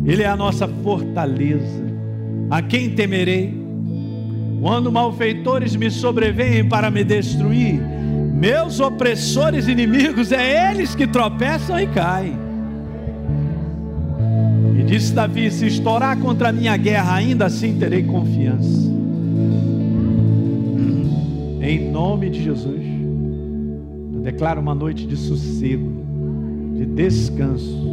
Ele 0.07 0.23
é 0.23 0.27
a 0.27 0.37
nossa 0.37 0.67
fortaleza. 0.67 1.85
A 2.51 2.63
quem 2.63 2.95
temerei? 2.95 3.63
Quando 4.63 4.91
malfeitores 4.91 5.77
me 5.77 5.91
sobrevêm 5.91 6.67
para 6.67 6.91
me 6.91 7.05
destruir, 7.05 7.79
meus 8.33 8.81
opressores 8.81 9.69
inimigos, 9.69 10.33
é 10.33 10.71
eles 10.71 10.95
que 10.95 11.07
tropeçam 11.07 11.79
e 11.79 11.87
caem. 11.89 12.39
E 14.79 14.83
disse 14.85 15.13
Davi: 15.13 15.51
Se 15.51 15.67
estourar 15.67 16.19
contra 16.19 16.49
a 16.49 16.53
minha 16.53 16.77
guerra, 16.77 17.17
ainda 17.17 17.45
assim 17.47 17.79
terei 17.79 18.03
confiança. 18.05 18.91
Em 21.61 21.91
nome 21.91 22.31
de 22.31 22.43
Jesus, 22.43 22.83
eu 24.15 24.21
declaro 24.21 24.61
uma 24.61 24.75
noite 24.75 25.07
de 25.07 25.17
sossego, 25.17 26.04
de 26.75 26.85
descanso, 26.85 27.89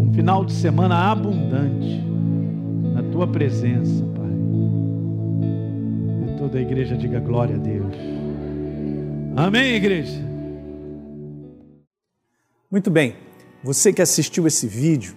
um 0.00 0.12
final 0.12 0.44
de 0.44 0.52
semana 0.52 1.10
abundante 1.10 2.04
na 2.92 3.02
tua 3.12 3.26
presença, 3.26 4.04
Pai. 4.14 4.30
E 6.26 6.38
toda 6.38 6.58
a 6.58 6.60
igreja 6.60 6.96
diga 6.96 7.20
glória 7.20 7.54
a 7.54 7.58
Deus. 7.58 7.94
Amém, 9.36 9.74
igreja. 9.74 10.20
Muito 12.70 12.90
bem. 12.90 13.14
Você 13.62 13.92
que 13.92 14.02
assistiu 14.02 14.46
esse 14.46 14.66
vídeo 14.66 15.14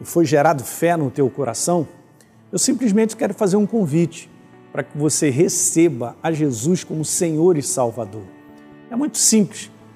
e 0.00 0.04
foi 0.04 0.24
gerado 0.24 0.62
fé 0.62 0.96
no 0.96 1.10
teu 1.10 1.28
coração, 1.28 1.86
eu 2.52 2.58
simplesmente 2.58 3.16
quero 3.16 3.34
fazer 3.34 3.56
um 3.56 3.66
convite 3.66 4.30
para 4.72 4.82
que 4.82 4.96
você 4.96 5.30
receba 5.30 6.16
a 6.22 6.30
Jesus 6.30 6.84
como 6.84 7.04
Senhor 7.04 7.56
e 7.56 7.62
Salvador. 7.62 8.24
É 8.90 8.94
muito 8.96 9.18
simples, 9.18 9.70